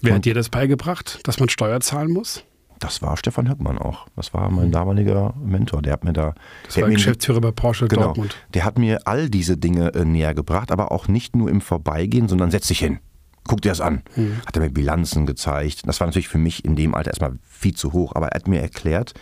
Wer 0.00 0.12
und, 0.12 0.18
hat 0.18 0.24
dir 0.24 0.34
das 0.34 0.48
beigebracht, 0.48 1.20
dass 1.24 1.40
man 1.40 1.48
Steuer 1.48 1.80
zahlen 1.80 2.12
muss? 2.12 2.44
Das 2.78 3.02
war 3.02 3.16
Stefan 3.16 3.48
Höckmann 3.48 3.78
auch. 3.78 4.06
Das 4.14 4.32
war 4.34 4.50
mein 4.50 4.70
damaliger 4.70 5.34
Mentor. 5.42 5.82
Der 5.82 5.94
hat 5.94 6.04
mir 6.04 6.12
da. 6.12 6.34
Das 6.64 6.80
war 6.80 6.88
Geschäftsführer 6.88 7.40
bei 7.40 7.50
Porsche 7.50 7.88
genau, 7.88 8.04
Dortmund. 8.04 8.36
Der 8.54 8.64
hat 8.64 8.78
mir 8.78 9.00
all 9.06 9.28
diese 9.28 9.56
Dinge 9.56 9.92
äh, 9.94 10.04
näher 10.04 10.34
gebracht, 10.34 10.70
aber 10.70 10.92
auch 10.92 11.08
nicht 11.08 11.34
nur 11.34 11.50
im 11.50 11.60
Vorbeigehen, 11.60 12.28
sondern 12.28 12.52
setz 12.52 12.68
dich 12.68 12.78
hin. 12.78 13.00
Guck 13.48 13.62
dir 13.62 13.70
das 13.70 13.80
an. 13.80 14.02
Mhm. 14.14 14.36
Hat 14.46 14.54
er 14.56 14.62
mir 14.62 14.70
Bilanzen 14.70 15.26
gezeigt. 15.26 15.82
Das 15.86 15.98
war 15.98 16.06
natürlich 16.06 16.28
für 16.28 16.38
mich 16.38 16.64
in 16.64 16.76
dem 16.76 16.94
Alter 16.94 17.10
erstmal 17.10 17.38
viel 17.42 17.74
zu 17.74 17.92
hoch, 17.92 18.14
aber 18.14 18.28
er 18.28 18.36
hat 18.36 18.46
mir 18.46 18.60
erklärt, 18.60 19.14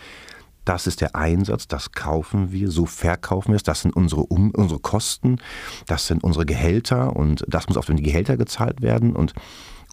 das 0.66 0.86
ist 0.86 1.00
der 1.00 1.16
Einsatz, 1.16 1.66
das 1.68 1.92
kaufen 1.92 2.52
wir, 2.52 2.70
so 2.70 2.84
verkaufen 2.84 3.52
wir 3.52 3.56
es, 3.56 3.62
das 3.62 3.80
sind 3.82 3.96
unsere, 3.96 4.22
um, 4.22 4.50
unsere 4.50 4.80
Kosten, 4.80 5.38
das 5.86 6.06
sind 6.06 6.22
unsere 6.22 6.44
Gehälter 6.44 7.16
und 7.16 7.44
das 7.48 7.68
muss 7.68 7.76
auf 7.76 7.86
die 7.86 8.02
Gehälter 8.02 8.36
gezahlt 8.36 8.82
werden 8.82 9.16
und 9.16 9.32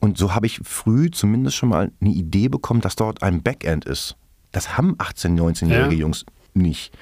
und 0.02 0.18
so 0.18 0.36
habe 0.36 0.48
ich 0.48 0.60
früh 0.64 1.10
zumindest 1.10 1.56
schon 1.56 1.70
mal 1.70 1.90
eine 2.02 2.10
Idee 2.10 2.50
bekommen, 2.50 2.82
dass 2.82 2.98
dort 2.98 3.24
ein 3.24 3.42
Backend 3.42 3.86
ist. 3.86 4.18
Das 4.52 4.76
haben 4.78 4.98
18-, 4.98 5.40
19-jährige 5.40 5.96
ja. 5.96 6.02
Jungs 6.02 6.26
nicht. 6.54 6.94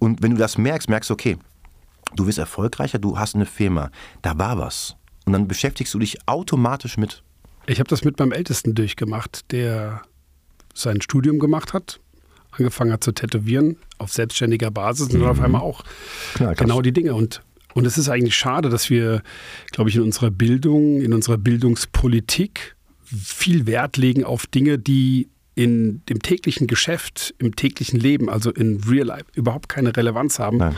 Und 0.00 0.20
wenn 0.20 0.32
du 0.32 0.36
das 0.36 0.58
merkst, 0.58 0.88
merkst 0.88 1.10
du, 1.10 1.14
okay, 1.14 1.38
du 2.16 2.26
wirst 2.26 2.38
erfolgreicher, 2.38 2.98
du 2.98 3.20
hast 3.20 3.36
eine 3.36 3.46
Firma, 3.46 3.92
da 4.22 4.36
war 4.36 4.58
was. 4.58 4.96
Und 5.26 5.32
dann 5.32 5.46
beschäftigst 5.46 5.94
du 5.94 6.00
dich 6.00 6.18
automatisch 6.26 6.96
mit. 6.96 7.22
Ich 7.66 7.78
habe 7.78 7.88
das 7.88 8.02
mit 8.02 8.18
meinem 8.18 8.32
Ältesten 8.32 8.74
durchgemacht, 8.74 9.52
der 9.52 10.02
sein 10.74 11.00
Studium 11.00 11.38
gemacht 11.38 11.72
hat, 11.72 12.00
angefangen 12.58 12.92
hat 12.92 13.04
zu 13.04 13.12
tätowieren 13.12 13.76
auf 13.98 14.12
selbstständiger 14.12 14.70
Basis 14.70 15.12
und 15.12 15.20
mhm. 15.20 15.26
auf 15.26 15.40
einmal 15.40 15.62
auch 15.62 15.84
Klar, 16.34 16.54
genau 16.54 16.82
die 16.82 16.92
Dinge. 16.92 17.14
Und 17.14 17.42
und 17.74 17.84
es 17.84 17.98
ist 17.98 18.08
eigentlich 18.08 18.34
schade, 18.34 18.70
dass 18.70 18.88
wir, 18.88 19.22
glaube 19.70 19.90
ich, 19.90 19.96
in 19.96 20.02
unserer 20.02 20.30
Bildung, 20.30 21.02
in 21.02 21.12
unserer 21.12 21.36
Bildungspolitik 21.36 22.74
viel 23.04 23.66
Wert 23.66 23.98
legen 23.98 24.24
auf 24.24 24.46
Dinge, 24.46 24.78
die 24.78 25.28
in 25.56 26.02
dem 26.08 26.20
täglichen 26.20 26.68
Geschäft, 26.68 27.34
im 27.38 27.54
täglichen 27.54 28.00
Leben, 28.00 28.30
also 28.30 28.50
in 28.50 28.82
Real 28.88 29.06
Life, 29.06 29.26
überhaupt 29.34 29.68
keine 29.68 29.94
Relevanz 29.94 30.38
haben. 30.38 30.56
Nein. 30.58 30.76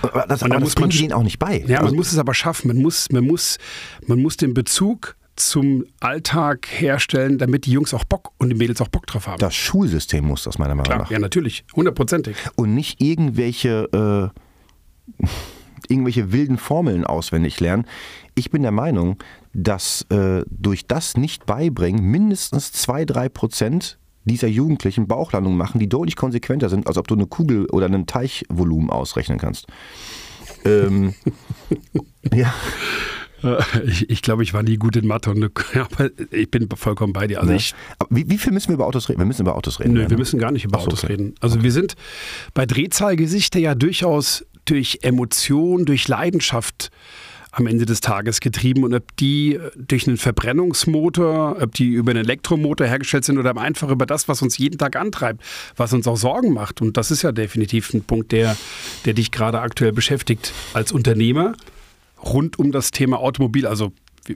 Aber 0.00 0.26
das, 0.26 0.42
Und 0.42 0.50
da 0.50 0.60
muss 0.60 0.78
man 0.78 0.88
denen 0.88 1.12
auch 1.12 1.22
nicht 1.22 1.38
bei. 1.38 1.60
Ja, 1.60 1.78
man 1.78 1.84
Also- 1.84 1.96
muss 1.96 2.12
es 2.12 2.18
aber 2.18 2.32
schaffen. 2.32 2.68
Man 2.68 2.78
muss, 2.78 3.10
man 3.10 3.26
muss, 3.26 3.58
man 4.06 4.20
muss 4.20 4.38
den 4.38 4.54
Bezug 4.54 5.16
zum 5.40 5.84
Alltag 6.00 6.68
herstellen, 6.70 7.38
damit 7.38 7.66
die 7.66 7.72
Jungs 7.72 7.94
auch 7.94 8.04
Bock 8.04 8.32
und 8.38 8.48
die 8.50 8.54
Mädels 8.54 8.80
auch 8.80 8.88
Bock 8.88 9.06
drauf 9.06 9.26
haben. 9.26 9.38
das 9.38 9.54
Schulsystem 9.54 10.24
muss 10.24 10.44
das 10.44 10.58
meiner 10.58 10.74
Meinung 10.74 10.84
Klar, 10.84 10.98
nach. 11.00 11.10
ja, 11.10 11.18
natürlich. 11.18 11.64
Hundertprozentig. 11.74 12.36
und 12.56 12.74
nicht 12.74 13.00
irgendwelche, 13.00 14.32
äh, 15.22 15.24
irgendwelche 15.88 16.32
wilden 16.32 16.58
Formeln 16.58 17.04
auswendig 17.04 17.60
lernen. 17.60 17.86
Ich 18.34 18.50
bin 18.50 18.62
der 18.62 18.72
Meinung, 18.72 19.16
dass 19.52 20.02
äh, 20.10 20.42
durch 20.50 20.86
das 20.86 21.16
nicht 21.16 21.46
beibringen 21.46 22.04
mindestens 22.04 22.72
2-3 22.74 23.28
Prozent 23.28 23.98
dieser 24.24 24.48
Jugendlichen 24.48 25.08
Bauchlandungen 25.08 25.58
machen, 25.58 25.78
die 25.78 25.88
deutlich 25.88 26.16
konsequenter 26.16 26.68
sind, 26.68 26.86
als 26.86 26.98
ob 26.98 27.08
du 27.08 27.14
eine 27.14 27.26
Kugel 27.26 27.66
oder 27.66 27.86
ein 27.86 28.06
Teichvolumen 28.06 28.90
ausrechnen 28.90 29.38
kannst. 29.38 29.66
Ähm, 30.64 31.14
ja, 32.32 32.52
Ich, 33.86 34.10
ich 34.10 34.22
glaube, 34.22 34.42
ich 34.42 34.52
war 34.52 34.62
nie 34.62 34.76
gut 34.76 34.96
in 34.96 35.06
Mathe, 35.06 35.30
und, 35.30 35.44
aber 35.74 36.10
ich 36.30 36.50
bin 36.50 36.68
vollkommen 36.74 37.12
bei 37.12 37.26
dir. 37.26 37.40
Also 37.40 37.52
ich, 37.52 37.74
Aber 37.98 38.14
wie, 38.14 38.28
wie 38.28 38.38
viel 38.38 38.52
müssen 38.52 38.68
wir 38.68 38.74
über 38.74 38.86
Autos 38.86 39.08
reden? 39.08 39.18
Wir 39.18 39.26
müssen 39.26 39.42
über 39.42 39.56
Autos 39.56 39.80
reden. 39.80 39.92
Nö, 39.92 40.02
ja, 40.02 40.10
wir 40.10 40.16
ne? 40.16 40.20
müssen 40.20 40.38
gar 40.38 40.50
nicht 40.50 40.64
über 40.64 40.78
so, 40.78 40.86
Autos 40.86 41.04
okay. 41.04 41.12
reden. 41.12 41.34
Also 41.40 41.62
wir 41.62 41.72
sind 41.72 41.94
bei 42.54 42.66
Drehzahlgesichter 42.66 43.58
ja 43.58 43.74
durchaus 43.74 44.44
durch 44.64 44.98
Emotion, 45.02 45.84
durch 45.84 46.08
Leidenschaft 46.08 46.90
am 47.52 47.66
Ende 47.66 47.86
des 47.86 48.00
Tages 48.00 48.40
getrieben 48.40 48.84
und 48.84 48.94
ob 48.94 49.16
die 49.16 49.58
durch 49.76 50.06
einen 50.06 50.16
Verbrennungsmotor, 50.16 51.56
ob 51.60 51.74
die 51.74 51.88
über 51.88 52.10
einen 52.10 52.24
Elektromotor 52.24 52.86
hergestellt 52.86 53.24
sind 53.24 53.38
oder 53.38 53.56
einfach 53.56 53.88
über 53.90 54.06
das, 54.06 54.28
was 54.28 54.42
uns 54.42 54.58
jeden 54.58 54.78
Tag 54.78 54.96
antreibt, 54.96 55.42
was 55.76 55.92
uns 55.92 56.06
auch 56.06 56.16
Sorgen 56.16 56.52
macht. 56.52 56.82
Und 56.82 56.96
das 56.96 57.10
ist 57.10 57.22
ja 57.22 57.32
definitiv 57.32 57.92
ein 57.94 58.02
Punkt, 58.02 58.32
der, 58.32 58.56
der 59.06 59.14
dich 59.14 59.30
gerade 59.30 59.60
aktuell 59.60 59.92
beschäftigt 59.92 60.52
als 60.74 60.92
Unternehmer 60.92 61.54
rund 62.24 62.58
um 62.58 62.72
das 62.72 62.90
Thema 62.90 63.18
Automobil. 63.20 63.66
Also 63.66 63.92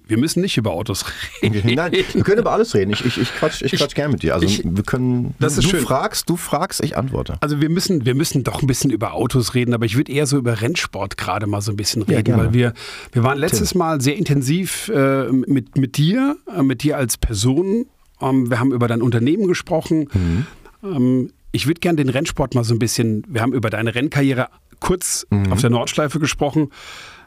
wir- 0.06 0.16
müssen 0.16 0.40
nicht 0.40 0.56
über 0.56 0.70
Autos 0.70 1.04
reden. 1.42 1.74
Nein, 1.74 1.92
wir 1.92 2.22
können 2.24 2.38
über 2.40 2.52
alles 2.52 2.74
reden. 2.74 2.92
Ich, 2.92 3.04
ich, 3.04 3.18
ich 3.20 3.34
quatsch, 3.34 3.60
ich 3.60 3.72
quatsch 3.72 3.94
gern 3.94 4.10
mit 4.10 4.22
dir. 4.22 4.32
Also 4.34 4.46
ich- 4.46 4.62
wir 4.64 4.82
können. 4.84 5.34
Das 5.38 5.58
ist 5.58 5.64
du 5.64 5.68
schön. 5.70 5.80
fragst, 5.82 6.30
du 6.30 6.36
fragst, 6.38 6.82
ich 6.82 6.96
antworte. 6.96 7.36
Also 7.40 7.60
wir 7.60 7.68
müssen, 7.68 8.06
wir 8.06 8.14
müssen 8.14 8.42
doch 8.42 8.62
ein 8.62 8.66
bisschen 8.66 8.90
über 8.90 9.12
Autos 9.12 9.52
reden, 9.54 9.74
aber 9.74 9.84
ich 9.84 9.96
würde 9.98 10.10
eher 10.10 10.26
so 10.26 10.38
über 10.38 10.62
Rennsport 10.62 11.18
gerade 11.18 11.46
mal 11.46 11.60
so 11.60 11.72
ein 11.72 11.76
bisschen 11.76 12.02
Ja, 12.08 12.16
reden, 12.16 12.24
gerne. 12.24 12.44
weil 12.44 12.54
wir, 12.54 12.72
wir 13.12 13.22
waren 13.22 13.36
letztes 13.36 13.74
Mal 13.74 14.00
sehr 14.00 14.16
intensiv 14.16 14.88
äh, 14.88 15.24
mit, 15.30 15.76
mit 15.76 15.98
dir, 15.98 16.36
äh, 16.56 16.62
mit 16.62 16.82
dir 16.82 16.96
als 16.96 17.18
Person. 17.18 17.84
Ähm, 18.22 18.48
wir 18.48 18.60
haben 18.60 18.72
über 18.72 18.88
dein 18.88 19.02
Unternehmen 19.02 19.46
gesprochen. 19.46 20.08
Mhm. 20.14 20.46
Ähm, 20.84 21.30
ich 21.54 21.66
würde 21.66 21.80
gerne 21.80 21.96
den 21.96 22.08
Rennsport 22.08 22.54
mal 22.54 22.64
so 22.64 22.74
ein 22.74 22.78
bisschen, 22.78 23.24
wir 23.28 23.42
haben 23.42 23.52
über 23.52 23.68
deine 23.68 23.94
Rennkarriere 23.94 24.48
kurz 24.80 25.26
Mhm. 25.30 25.52
auf 25.52 25.60
der 25.60 25.68
Nordschleife 25.70 26.18
gesprochen, 26.18 26.70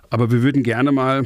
aber 0.09 0.31
wir 0.31 0.41
würden 0.41 0.63
gerne 0.63 0.91
mal, 0.91 1.23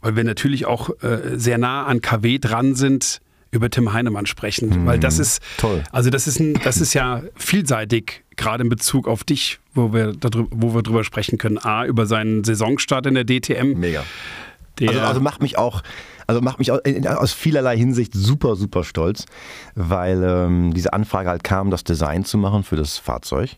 weil 0.00 0.16
wir 0.16 0.24
natürlich 0.24 0.66
auch 0.66 0.90
äh, 1.02 1.36
sehr 1.38 1.58
nah 1.58 1.84
an 1.86 2.00
KW 2.00 2.38
dran 2.38 2.74
sind, 2.74 3.20
über 3.50 3.70
Tim 3.70 3.92
Heinemann 3.92 4.26
sprechen, 4.26 4.84
weil 4.84 4.98
das 4.98 5.18
ist 5.20 5.40
Mhm. 5.40 5.60
Toll. 5.60 5.82
also 5.92 6.10
das 6.10 6.26
ist 6.26 6.40
ein, 6.40 6.54
das 6.64 6.80
ist 6.80 6.92
ja 6.92 7.22
vielseitig, 7.36 8.24
gerade 8.36 8.64
in 8.64 8.68
Bezug 8.68 9.06
auf 9.06 9.22
dich, 9.22 9.60
wo 9.74 9.92
wir 9.92 10.12
darüber, 10.12 10.48
wo 10.50 10.74
wir 10.74 10.82
drüber 10.82 11.04
sprechen 11.04 11.38
können. 11.38 11.58
A 11.58 11.84
über 11.86 12.06
seinen 12.06 12.42
Saisonstart 12.42 13.06
in 13.06 13.14
der 13.14 13.24
DTM. 13.24 13.78
Mega. 13.78 14.02
Der, 14.80 14.88
Also, 14.88 15.00
also 15.02 15.20
macht 15.20 15.40
mich 15.40 15.56
auch, 15.56 15.82
also 16.26 16.40
macht 16.40 16.58
mich 16.58 16.72
auch 16.72 16.78
in- 16.84 17.06
aus 17.06 17.32
vielerlei 17.32 17.76
Hinsicht 17.76 18.12
super, 18.12 18.56
super 18.56 18.82
stolz, 18.82 19.24
weil 19.76 20.20
ähm, 20.24 20.74
diese 20.74 20.92
Anfrage 20.92 21.28
halt 21.30 21.44
kam, 21.44 21.70
das 21.70 21.84
Design 21.84 22.24
zu 22.24 22.38
machen 22.38 22.64
für 22.64 22.74
das 22.74 22.98
Fahrzeug. 22.98 23.50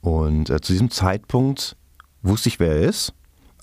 Und 0.00 0.48
äh, 0.48 0.62
zu 0.62 0.72
diesem 0.72 0.90
Zeitpunkt 0.90 1.76
wusste 2.22 2.48
ich, 2.48 2.60
wer 2.60 2.76
er 2.76 2.88
ist, 2.88 3.12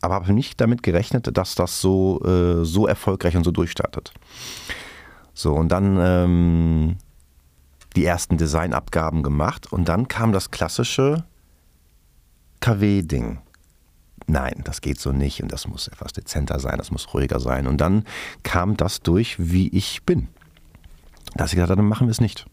aber 0.05 0.15
habe 0.15 0.33
nicht 0.33 0.61
damit 0.61 0.83
gerechnet, 0.83 1.35
dass 1.37 1.55
das 1.55 1.81
so, 1.81 2.21
äh, 2.23 2.63
so 2.63 2.87
erfolgreich 2.87 3.35
und 3.35 3.43
so 3.43 3.51
durchstartet. 3.51 4.13
So, 5.33 5.53
und 5.53 5.69
dann 5.69 5.97
ähm, 5.99 6.97
die 7.95 8.05
ersten 8.05 8.37
Designabgaben 8.37 9.23
gemacht 9.23 9.71
und 9.71 9.89
dann 9.89 10.07
kam 10.07 10.31
das 10.31 10.51
klassische 10.51 11.25
KW-Ding 12.61 13.39
nein, 14.27 14.61
das 14.63 14.81
geht 14.81 14.99
so 14.99 15.11
nicht 15.11 15.41
und 15.41 15.51
das 15.51 15.67
muss 15.67 15.87
etwas 15.87 16.13
dezenter 16.13 16.59
sein, 16.59 16.77
das 16.77 16.91
muss 16.91 17.13
ruhiger 17.13 17.39
sein. 17.39 17.67
Und 17.67 17.79
dann 17.81 18.05
kam 18.43 18.77
das 18.77 19.01
durch, 19.01 19.35
wie 19.37 19.67
ich 19.69 20.03
bin. 20.03 20.27
Dass 21.35 21.51
ich 21.51 21.55
gesagt 21.55 21.71
habe, 21.71 21.81
dann 21.81 21.89
machen 21.89 22.07
wir 22.07 22.11
es 22.11 22.21
nicht. 22.21 22.45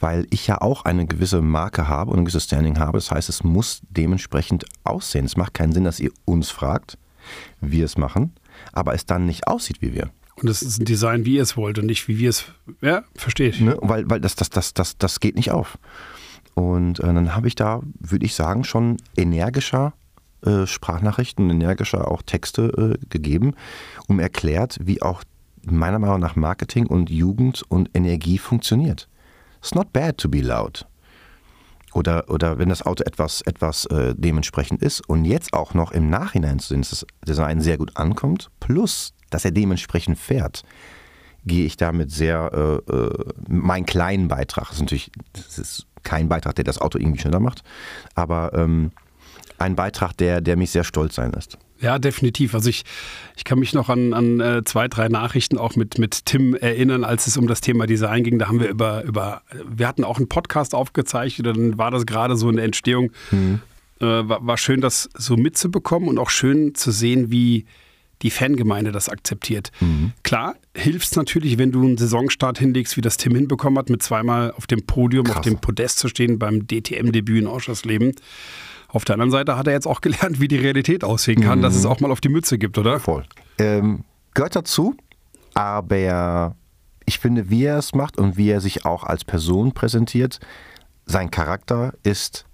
Weil 0.00 0.26
ich 0.30 0.46
ja 0.46 0.60
auch 0.60 0.84
eine 0.84 1.06
gewisse 1.06 1.40
Marke 1.40 1.88
habe 1.88 2.10
und 2.10 2.18
ein 2.18 2.24
gewisses 2.24 2.44
Standing 2.44 2.78
habe. 2.78 2.98
Das 2.98 3.10
heißt, 3.10 3.28
es 3.28 3.44
muss 3.44 3.80
dementsprechend 3.88 4.64
aussehen. 4.84 5.24
Es 5.24 5.36
macht 5.36 5.54
keinen 5.54 5.72
Sinn, 5.72 5.84
dass 5.84 6.00
ihr 6.00 6.10
uns 6.24 6.50
fragt, 6.50 6.98
wir 7.60 7.84
es 7.84 7.96
machen, 7.96 8.34
aber 8.72 8.94
es 8.94 9.06
dann 9.06 9.26
nicht 9.26 9.46
aussieht 9.46 9.80
wie 9.80 9.94
wir. 9.94 10.10
und 10.36 10.48
das 10.48 10.62
ist 10.62 10.78
ein 10.78 10.84
Design, 10.84 11.24
wie 11.24 11.36
ihr 11.36 11.42
es 11.42 11.56
wollt 11.56 11.78
und 11.78 11.86
nicht 11.86 12.08
wie 12.08 12.18
wir 12.18 12.30
es. 12.30 12.44
Ja, 12.80 13.04
verstehe 13.14 13.48
ich. 13.48 13.60
Ne? 13.60 13.76
Weil, 13.80 14.08
weil 14.10 14.20
das, 14.20 14.34
das, 14.34 14.50
das, 14.50 14.74
das, 14.74 14.98
das 14.98 15.20
geht 15.20 15.36
nicht 15.36 15.50
auf. 15.50 15.78
Und 16.54 17.00
äh, 17.00 17.02
dann 17.02 17.34
habe 17.34 17.48
ich 17.48 17.54
da, 17.54 17.80
würde 17.98 18.26
ich 18.26 18.34
sagen, 18.34 18.64
schon 18.64 18.98
energischer 19.16 19.94
äh, 20.44 20.66
Sprachnachrichten, 20.66 21.50
energischer 21.50 22.10
auch 22.10 22.22
Texte 22.22 22.96
äh, 23.00 23.06
gegeben, 23.08 23.54
um 24.08 24.20
erklärt, 24.20 24.78
wie 24.82 25.02
auch 25.02 25.24
meiner 25.64 25.98
Meinung 25.98 26.20
nach 26.20 26.36
Marketing 26.36 26.86
und 26.86 27.10
Jugend 27.10 27.64
und 27.68 27.90
Energie 27.94 28.38
funktioniert. 28.38 29.08
It's 29.64 29.74
not 29.74 29.94
bad 29.94 30.18
to 30.18 30.28
be 30.28 30.42
loud. 30.42 30.86
Oder, 31.94 32.28
oder 32.28 32.58
wenn 32.58 32.68
das 32.68 32.82
Auto 32.82 33.02
etwas, 33.04 33.40
etwas 33.40 33.86
äh, 33.86 34.14
dementsprechend 34.14 34.82
ist 34.82 35.00
und 35.08 35.24
jetzt 35.24 35.54
auch 35.54 35.72
noch 35.72 35.90
im 35.90 36.10
Nachhinein 36.10 36.58
zu 36.58 36.68
sehen, 36.68 36.82
dass 36.82 36.90
das 36.90 37.06
Design 37.26 37.62
sehr 37.62 37.78
gut 37.78 37.96
ankommt, 37.96 38.50
plus 38.60 39.14
dass 39.30 39.46
er 39.46 39.52
dementsprechend 39.52 40.18
fährt, 40.18 40.64
gehe 41.46 41.64
ich 41.64 41.78
damit 41.78 42.10
sehr 42.10 42.82
äh, 42.88 42.92
äh, 42.92 43.24
meinen 43.48 43.86
kleinen 43.86 44.28
Beitrag. 44.28 44.68
Das 44.68 44.74
ist 44.74 44.80
natürlich 44.82 45.10
das 45.32 45.58
ist 45.58 45.86
kein 46.02 46.28
Beitrag, 46.28 46.56
der 46.56 46.64
das 46.64 46.78
Auto 46.78 46.98
irgendwie 46.98 47.20
schneller 47.20 47.40
macht, 47.40 47.62
aber 48.14 48.52
ähm, 48.52 48.92
ein 49.56 49.76
Beitrag, 49.76 50.14
der, 50.18 50.42
der 50.42 50.58
mich 50.58 50.72
sehr 50.72 50.84
stolz 50.84 51.14
sein 51.14 51.32
lässt. 51.32 51.56
Ja, 51.84 51.98
definitiv. 51.98 52.54
Also 52.54 52.70
ich, 52.70 52.84
ich 53.36 53.44
kann 53.44 53.58
mich 53.58 53.74
noch 53.74 53.90
an, 53.90 54.14
an 54.14 54.40
äh, 54.40 54.64
zwei, 54.64 54.88
drei 54.88 55.08
Nachrichten 55.08 55.58
auch 55.58 55.76
mit, 55.76 55.98
mit 55.98 56.24
Tim 56.24 56.54
erinnern, 56.54 57.04
als 57.04 57.26
es 57.26 57.36
um 57.36 57.46
das 57.46 57.60
Thema 57.60 57.86
Design 57.86 58.24
ging. 58.24 58.38
Da 58.38 58.48
haben 58.48 58.58
wir 58.58 58.68
über, 58.70 59.04
über 59.04 59.42
wir 59.68 59.86
hatten 59.86 60.02
auch 60.02 60.16
einen 60.16 60.28
Podcast 60.28 60.74
aufgezeichnet, 60.74 61.46
dann 61.46 61.76
war 61.76 61.90
das 61.90 62.06
gerade 62.06 62.36
so 62.36 62.48
in 62.48 62.56
der 62.56 62.64
Entstehung. 62.64 63.12
Äh, 64.00 64.06
war, 64.06 64.46
war 64.46 64.56
schön, 64.56 64.80
das 64.80 65.10
so 65.14 65.36
mitzubekommen 65.36 66.08
und 66.08 66.18
auch 66.18 66.30
schön 66.30 66.74
zu 66.74 66.90
sehen, 66.90 67.30
wie 67.30 67.66
die 68.22 68.30
Fangemeinde 68.30 68.90
das 68.90 69.10
akzeptiert. 69.10 69.70
Klar, 70.22 70.54
hilft 70.74 71.08
es 71.08 71.16
natürlich, 71.16 71.58
wenn 71.58 71.70
du 71.70 71.82
einen 71.82 71.98
Saisonstart 71.98 72.58
hinlegst, 72.58 72.96
wie 72.96 73.02
das 73.02 73.18
Tim 73.18 73.34
hinbekommen 73.34 73.78
hat, 73.78 73.90
mit 73.90 74.02
zweimal 74.02 74.52
auf 74.52 74.66
dem 74.66 74.86
Podium, 74.86 75.26
auf 75.26 75.34
Krass. 75.34 75.44
dem 75.44 75.58
Podest 75.58 75.98
zu 75.98 76.08
stehen 76.08 76.38
beim 76.38 76.66
DTM-Debüt 76.66 77.42
in 77.42 77.46
Oschersleben. 77.46 78.14
Auf 78.94 79.04
der 79.04 79.14
anderen 79.14 79.32
Seite 79.32 79.56
hat 79.58 79.66
er 79.66 79.72
jetzt 79.72 79.86
auch 79.86 80.00
gelernt, 80.00 80.40
wie 80.40 80.46
die 80.48 80.56
Realität 80.56 81.02
aussehen 81.04 81.40
kann, 81.42 81.60
dass 81.62 81.74
es 81.74 81.84
auch 81.84 81.98
mal 82.00 82.10
auf 82.12 82.20
die 82.20 82.28
Mütze 82.28 82.58
gibt, 82.58 82.78
oder? 82.78 83.00
Voll. 83.00 83.24
Ähm, 83.58 84.04
gehört 84.34 84.54
dazu, 84.54 84.94
aber 85.52 86.54
ich 87.04 87.18
finde, 87.18 87.50
wie 87.50 87.64
er 87.64 87.78
es 87.78 87.92
macht 87.94 88.16
und 88.18 88.36
wie 88.36 88.48
er 88.48 88.60
sich 88.60 88.84
auch 88.84 89.02
als 89.04 89.24
Person 89.24 89.72
präsentiert, 89.72 90.38
sein 91.06 91.30
Charakter 91.30 91.92
ist 92.04 92.46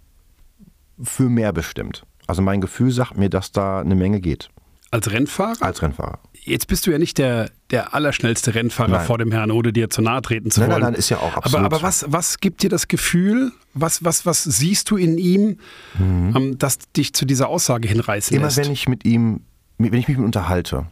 für 1.02 1.28
mehr 1.28 1.52
bestimmt. 1.52 2.04
Also 2.26 2.40
mein 2.42 2.60
Gefühl 2.60 2.90
sagt 2.90 3.16
mir, 3.18 3.28
dass 3.28 3.52
da 3.52 3.80
eine 3.80 3.94
Menge 3.94 4.20
geht 4.20 4.48
Als 4.90 5.10
Rennfahrer? 5.10 5.62
als 5.62 5.82
Rennfahrer. 5.82 6.18
Jetzt 6.42 6.66
bist 6.68 6.86
du 6.86 6.90
ja 6.90 6.98
nicht 6.98 7.18
der, 7.18 7.50
der 7.70 7.94
allerschnellste 7.94 8.54
Rennfahrer 8.54 8.90
Nein. 8.98 9.06
vor 9.06 9.18
dem 9.18 9.30
Herrn, 9.30 9.50
ohne 9.50 9.72
dir 9.72 9.90
zu 9.90 10.00
nahe 10.02 10.22
treten 10.22 10.50
zu 10.50 10.60
Nein, 10.60 10.70
wollen. 10.70 10.80
nein, 10.82 10.92
nein, 10.92 10.98
ist 10.98 11.08
ja 11.10 11.18
auch 11.18 11.36
Aber, 11.36 11.44
absolut. 11.46 11.66
aber 11.66 11.82
was, 11.82 12.04
was 12.08 12.38
gibt 12.40 12.62
dir 12.62 12.70
das 12.70 12.88
Gefühl, 12.88 13.52
was, 13.74 14.02
was, 14.04 14.24
was 14.26 14.42
siehst 14.44 14.90
du 14.90 14.96
in 14.96 15.18
ihm, 15.18 15.58
ähm, 16.00 16.56
das 16.58 16.78
dich 16.96 17.12
zu 17.14 17.24
dieser 17.26 17.48
Aussage 17.48 17.86
hinreißen 17.88 18.34
Mhm. 18.34 18.40
Immer 18.40 18.46
lässt? 18.46 18.56
wenn 18.58 18.72
ich 18.72 18.88
mit 18.88 19.04
ihm, 19.04 19.42
wenn 19.78 19.86
ich 19.94 20.08
mich 20.08 20.08
mit 20.08 20.18
ihm 20.18 20.24
unterhalte 20.24 20.86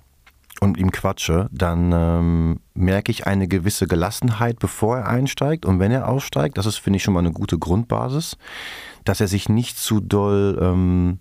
und 0.60 0.72
mit 0.72 0.80
ihm 0.80 0.92
quatsche, 0.92 1.48
dann 1.50 1.92
ähm, 1.92 2.60
merke 2.74 3.10
ich 3.10 3.26
eine 3.26 3.48
gewisse 3.48 3.86
Gelassenheit, 3.86 4.58
bevor 4.60 4.98
er 4.98 5.08
einsteigt. 5.08 5.66
Und 5.66 5.78
wenn 5.80 5.90
er 5.92 6.08
aussteigt, 6.08 6.58
das 6.58 6.66
ist, 6.66 6.76
finde 6.76 6.98
ich, 6.98 7.02
schon 7.02 7.14
mal 7.14 7.20
eine 7.20 7.32
gute 7.32 7.58
Grundbasis, 7.58 8.36
dass 9.04 9.20
er 9.20 9.28
sich 9.28 9.48
nicht 9.48 9.78
zu 9.78 10.00
doll 10.00 10.58
ähm, 10.60 11.18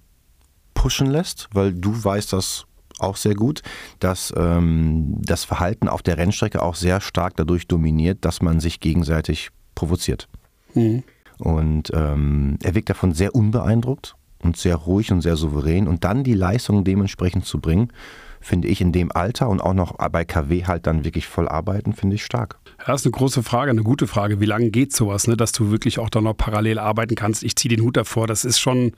pushen 0.74 1.08
lässt, 1.08 1.48
weil 1.54 1.74
du 1.74 2.04
weißt 2.04 2.34
das 2.34 2.66
auch 3.00 3.16
sehr 3.16 3.36
gut, 3.36 3.62
dass 4.00 4.34
ähm, 4.36 5.18
das 5.22 5.44
Verhalten 5.44 5.88
auf 5.88 6.02
der 6.02 6.18
Rennstrecke 6.18 6.62
auch 6.62 6.76
sehr 6.76 7.02
stark 7.02 7.36
dadurch 7.36 7.68
dominiert, 7.68 8.26
dass 8.26 8.42
man 8.42 8.60
sich 8.60 8.80
gegenseitig 8.80 9.50
provoziert. 9.76 10.28
Mhm. 10.74 11.04
Und 11.40 11.92
ähm, 11.94 12.58
er 12.64 12.76
wirkt 12.76 12.90
davon 12.90 13.14
sehr 13.14 13.36
unbeeindruckt 13.36 14.16
und 14.42 14.58
sehr 14.58 14.76
ruhig 14.76 15.12
und 15.12 15.22
sehr 15.22 15.36
souverän. 15.36 15.88
Und 15.88 16.04
dann 16.04 16.24
die 16.24 16.34
Leistung 16.34 16.84
dementsprechend 16.84 17.46
zu 17.46 17.60
bringen, 17.60 17.92
finde 18.40 18.68
ich 18.68 18.82
in 18.82 18.92
dem 18.92 19.12
Alter 19.12 19.50
und 19.50 19.62
auch 19.62 19.74
noch 19.74 19.98
bei 19.98 20.26
KW 20.26 20.66
halt 20.66 20.88
dann 20.88 21.04
wirklich 21.04 21.28
voll 21.28 21.48
arbeiten, 21.48 21.94
finde 21.94 22.16
ich 22.16 22.24
stark. 22.24 22.60
Das 22.86 23.02
ist 23.02 23.08
eine 23.08 23.12
große 23.12 23.44
Frage, 23.44 23.72
eine 23.72 23.84
gute 23.84 24.08
Frage. 24.08 24.40
Wie 24.40 24.46
lange 24.46 24.70
geht 24.70 24.96
sowas, 24.96 25.28
ne? 25.28 25.36
dass 25.36 25.52
du 25.52 25.72
wirklich 25.72 26.00
auch 26.00 26.10
da 26.10 26.22
noch 26.22 26.36
parallel 26.36 26.80
arbeiten 26.80 27.16
kannst? 27.16 27.44
Ich 27.44 27.56
ziehe 27.56 27.76
den 27.76 27.84
Hut 27.84 27.98
davor. 27.98 28.28
Das 28.28 28.46
ist 28.46 28.60
schon 28.60 28.94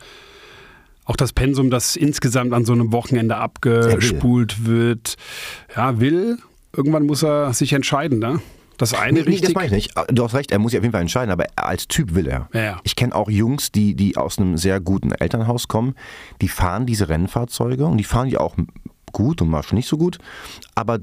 auch 1.09 1.15
das 1.15 1.33
Pensum, 1.33 1.71
das 1.71 1.95
insgesamt 1.95 2.53
an 2.53 2.65
so 2.65 2.73
einem 2.73 2.91
Wochenende 2.91 3.37
abgespult 3.37 4.65
wird. 4.67 5.15
Ja, 5.75 5.99
will. 5.99 6.37
Irgendwann 6.71 7.07
muss 7.07 7.23
er 7.23 7.51
sich 7.53 7.73
entscheiden, 7.73 8.19
ne? 8.19 8.39
Das 8.77 8.93
eine 8.93 9.13
nee, 9.13 9.19
richtig. 9.21 9.41
Nee, 9.41 9.47
das 9.47 9.55
meine 9.55 9.65
ich 9.65 9.71
nicht. 9.71 9.93
Du 10.09 10.23
hast 10.23 10.35
recht, 10.35 10.51
er 10.51 10.59
muss 10.59 10.71
sich 10.71 10.77
auf 10.77 10.83
jeden 10.83 10.93
Fall 10.93 11.01
entscheiden, 11.01 11.31
aber 11.31 11.47
als 11.55 11.87
Typ 11.87 12.13
will 12.13 12.27
er. 12.27 12.47
Ja, 12.53 12.61
ja. 12.61 12.79
Ich 12.83 12.95
kenne 12.95 13.15
auch 13.15 13.27
Jungs, 13.27 13.71
die, 13.71 13.95
die 13.95 14.17
aus 14.17 14.37
einem 14.37 14.55
sehr 14.57 14.79
guten 14.79 15.11
Elternhaus 15.11 15.67
kommen, 15.67 15.95
die 16.41 16.47
fahren 16.47 16.85
diese 16.85 17.09
Rennfahrzeuge 17.09 17.87
und 17.87 17.97
die 17.97 18.03
fahren 18.03 18.29
die 18.29 18.37
auch 18.37 18.55
gut 19.11 19.41
und 19.41 19.49
mal 19.49 19.63
schon 19.63 19.77
nicht 19.77 19.89
so 19.89 19.97
gut, 19.97 20.19
aber 20.75 20.99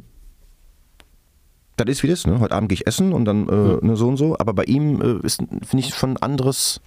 das 1.77 1.89
ist 1.89 2.03
wie 2.05 2.09
das, 2.09 2.27
ne? 2.27 2.39
Heute 2.39 2.55
Abend 2.55 2.69
gehe 2.69 2.77
ich 2.77 2.87
essen 2.87 3.13
und 3.13 3.25
dann 3.25 3.49
äh, 3.49 3.85
ne, 3.85 3.97
so 3.97 4.07
und 4.07 4.17
so, 4.17 4.39
aber 4.39 4.55
bei 4.55 4.65
ihm 4.65 5.03
äh, 5.03 5.27
ist, 5.27 5.43
finde 5.67 5.85
ich, 5.85 5.95
schon 5.95 6.13
ein 6.13 6.17
anderes 6.19 6.81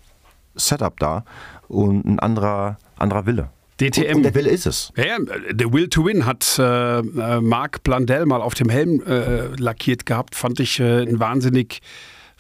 Setup 0.56 0.98
da 1.00 1.26
und 1.68 2.06
ein 2.06 2.20
anderer, 2.20 2.78
anderer 3.00 3.26
Wille. 3.26 3.50
DTM. 3.80 4.18
Und 4.18 4.24
der 4.24 4.36
Wille 4.36 4.50
ist 4.50 4.66
es. 4.66 4.92
Ja, 4.98 5.18
der 5.52 5.72
Will 5.72 5.88
to 5.88 6.06
Win 6.06 6.26
hat 6.26 6.60
äh, 6.60 7.00
äh, 7.00 7.42
Marc 7.42 7.84
Blandell 7.84 8.26
mal 8.26 8.42
auf 8.42 8.54
dem 8.54 8.70
Helm 8.70 9.02
äh, 9.02 9.48
lackiert 9.56 10.06
gehabt. 10.06 10.36
Fand 10.36 10.60
ich 10.60 10.80
äh, 10.80 11.04
ein 11.04 11.20
wahnsinnig, 11.20 11.80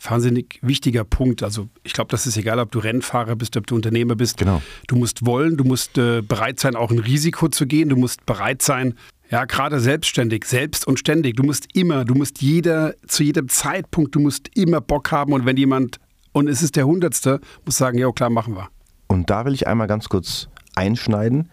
wahnsinnig 0.02 0.60
wichtiger 0.62 1.06
Punkt. 1.06 1.42
Also 1.42 1.70
ich 1.84 1.94
glaube, 1.94 2.12
das 2.12 2.28
ist 2.28 2.36
egal, 2.36 2.60
ob 2.60 2.72
du 2.72 2.80
Rennfahrer 2.80 3.36
bist, 3.36 3.56
ob 3.56 3.68
du 3.68 3.76
Unternehmer 3.76 4.16
bist. 4.16 4.38
Genau. 4.38 4.62
Du 4.88 4.98
musst 4.98 5.26
wollen, 5.26 5.56
du 5.56 5.64
musst 5.64 5.98
äh, 5.98 6.22
bereit 6.22 6.60
sein, 6.60 6.76
auch 6.76 6.92
ein 6.92 7.00
Risiko 7.00 7.48
zu 7.48 7.66
gehen. 7.66 7.88
Du 7.88 7.96
musst 7.96 8.26
bereit 8.26 8.62
sein, 8.62 8.96
ja, 9.32 9.46
gerade 9.46 9.80
selbstständig, 9.80 10.44
selbst 10.46 10.88
und 10.88 11.00
ständig. 11.00 11.38
Du 11.38 11.44
musst 11.44 11.68
immer, 11.74 12.04
du 12.04 12.16
musst 12.16 12.42
jeder, 12.42 12.96
zu 13.08 13.24
jedem 13.24 13.48
Zeitpunkt, 13.48 14.16
du 14.16 14.20
musst 14.20 14.50
immer 14.58 14.82
Bock 14.82 15.12
haben. 15.12 15.32
Und 15.32 15.46
wenn 15.46 15.56
jemand, 15.56 16.00
und 16.34 16.50
es 16.50 16.62
ist 16.62 16.76
der 16.76 16.86
Hundertste, 16.86 17.40
muss 17.64 17.78
sagen, 17.78 17.98
ja 17.98 18.12
klar, 18.12 18.30
machen 18.30 18.56
wir. 18.56 18.70
Und 19.08 19.30
da 19.30 19.46
will 19.46 19.54
ich 19.54 19.68
einmal 19.68 19.88
ganz 19.88 20.10
kurz 20.10 20.49
einschneiden, 20.76 21.50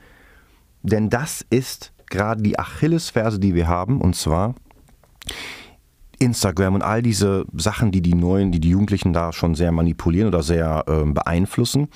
denn 0.82 1.10
das 1.10 1.44
ist 1.50 1.92
gerade 2.08 2.42
die 2.42 2.58
Achillesferse, 2.58 3.38
die 3.38 3.54
wir 3.54 3.66
haben, 3.66 4.00
und 4.00 4.14
zwar 4.14 4.54
Instagram 6.18 6.74
und 6.74 6.82
all 6.82 7.02
diese 7.02 7.44
Sachen, 7.54 7.90
die 7.90 8.00
die 8.00 8.14
Neuen, 8.14 8.52
die 8.52 8.60
die 8.60 8.70
Jugendlichen 8.70 9.12
da 9.12 9.32
schon 9.32 9.54
sehr 9.54 9.72
manipulieren 9.72 10.28
oder 10.28 10.42
sehr 10.42 10.84
äh, 10.86 11.04
beeinflussen, 11.04 11.88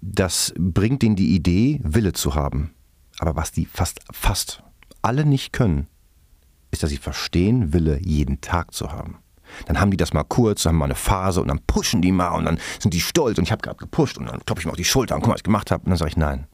das 0.00 0.52
bringt 0.58 1.02
ihnen 1.02 1.16
die 1.16 1.34
Idee, 1.34 1.80
Wille 1.82 2.12
zu 2.12 2.34
haben. 2.34 2.74
Aber 3.18 3.36
was 3.36 3.52
die 3.52 3.66
fast, 3.66 4.00
fast 4.12 4.62
alle 5.02 5.24
nicht 5.24 5.52
können, 5.52 5.86
ist, 6.70 6.82
dass 6.82 6.90
sie 6.90 6.96
verstehen, 6.96 7.72
Wille 7.72 7.98
jeden 8.00 8.40
Tag 8.40 8.72
zu 8.72 8.92
haben. 8.92 9.18
Dann 9.66 9.80
haben 9.80 9.90
die 9.90 9.96
das 9.96 10.12
mal 10.12 10.24
kurz, 10.24 10.66
haben 10.66 10.76
mal 10.76 10.86
eine 10.86 10.94
Phase 10.94 11.40
und 11.40 11.48
dann 11.48 11.60
pushen 11.66 12.02
die 12.02 12.12
mal 12.12 12.30
und 12.30 12.44
dann 12.44 12.58
sind 12.78 12.94
die 12.94 13.00
stolz 13.00 13.38
und 13.38 13.44
ich 13.44 13.52
habe 13.52 13.62
gerade 13.62 13.76
gepusht 13.78 14.18
und 14.18 14.26
dann 14.26 14.40
klopfe 14.44 14.60
ich 14.60 14.66
mal 14.66 14.72
auf 14.72 14.76
die 14.76 14.84
Schulter 14.84 15.14
und 15.14 15.20
guck 15.22 15.28
mal, 15.28 15.34
was 15.34 15.40
ich 15.40 15.44
gemacht 15.44 15.70
habe. 15.70 15.84
Und 15.84 15.90
dann 15.90 15.98
sage 15.98 16.10
ich, 16.10 16.16
nein, 16.16 16.46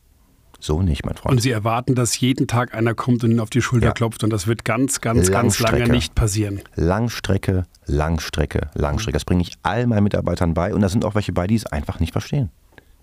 so 0.59 0.83
nicht, 0.83 1.05
mein 1.05 1.17
Freund. 1.17 1.33
Und 1.33 1.41
sie 1.41 1.51
erwarten, 1.51 1.95
dass 1.95 2.19
jeden 2.19 2.47
Tag 2.47 2.75
einer 2.75 2.95
kommt 2.95 3.23
und 3.25 3.31
ihnen 3.31 3.41
auf 3.41 3.51
die 3.51 3.61
Schulter 3.63 3.89
Ja. 3.89 3.93
klopft 3.93 4.25
und 4.25 4.31
das 4.31 4.47
wird 4.47 4.65
ganz, 4.65 5.01
ganz, 5.01 5.31
ganz 5.31 5.59
lange 5.61 5.89
nicht 5.89 6.15
passieren. 6.15 6.61
Langstrecke, 6.75 7.65
Langstrecke, 7.87 8.71
Langstrecke. 8.75 9.13
Das 9.15 9.25
bringe 9.25 9.43
ich 9.43 9.53
all 9.63 9.87
meinen 9.87 10.05
Mitarbeitern 10.05 10.55
bei 10.55 10.75
und 10.75 10.81
da 10.81 10.89
sind 10.89 11.05
auch 11.05 11.15
welche 11.15 11.33
bei, 11.33 11.47
die 11.47 11.57
es 11.57 11.67
einfach 11.67 12.01
nicht 12.01 12.13
verstehen. 12.13 12.51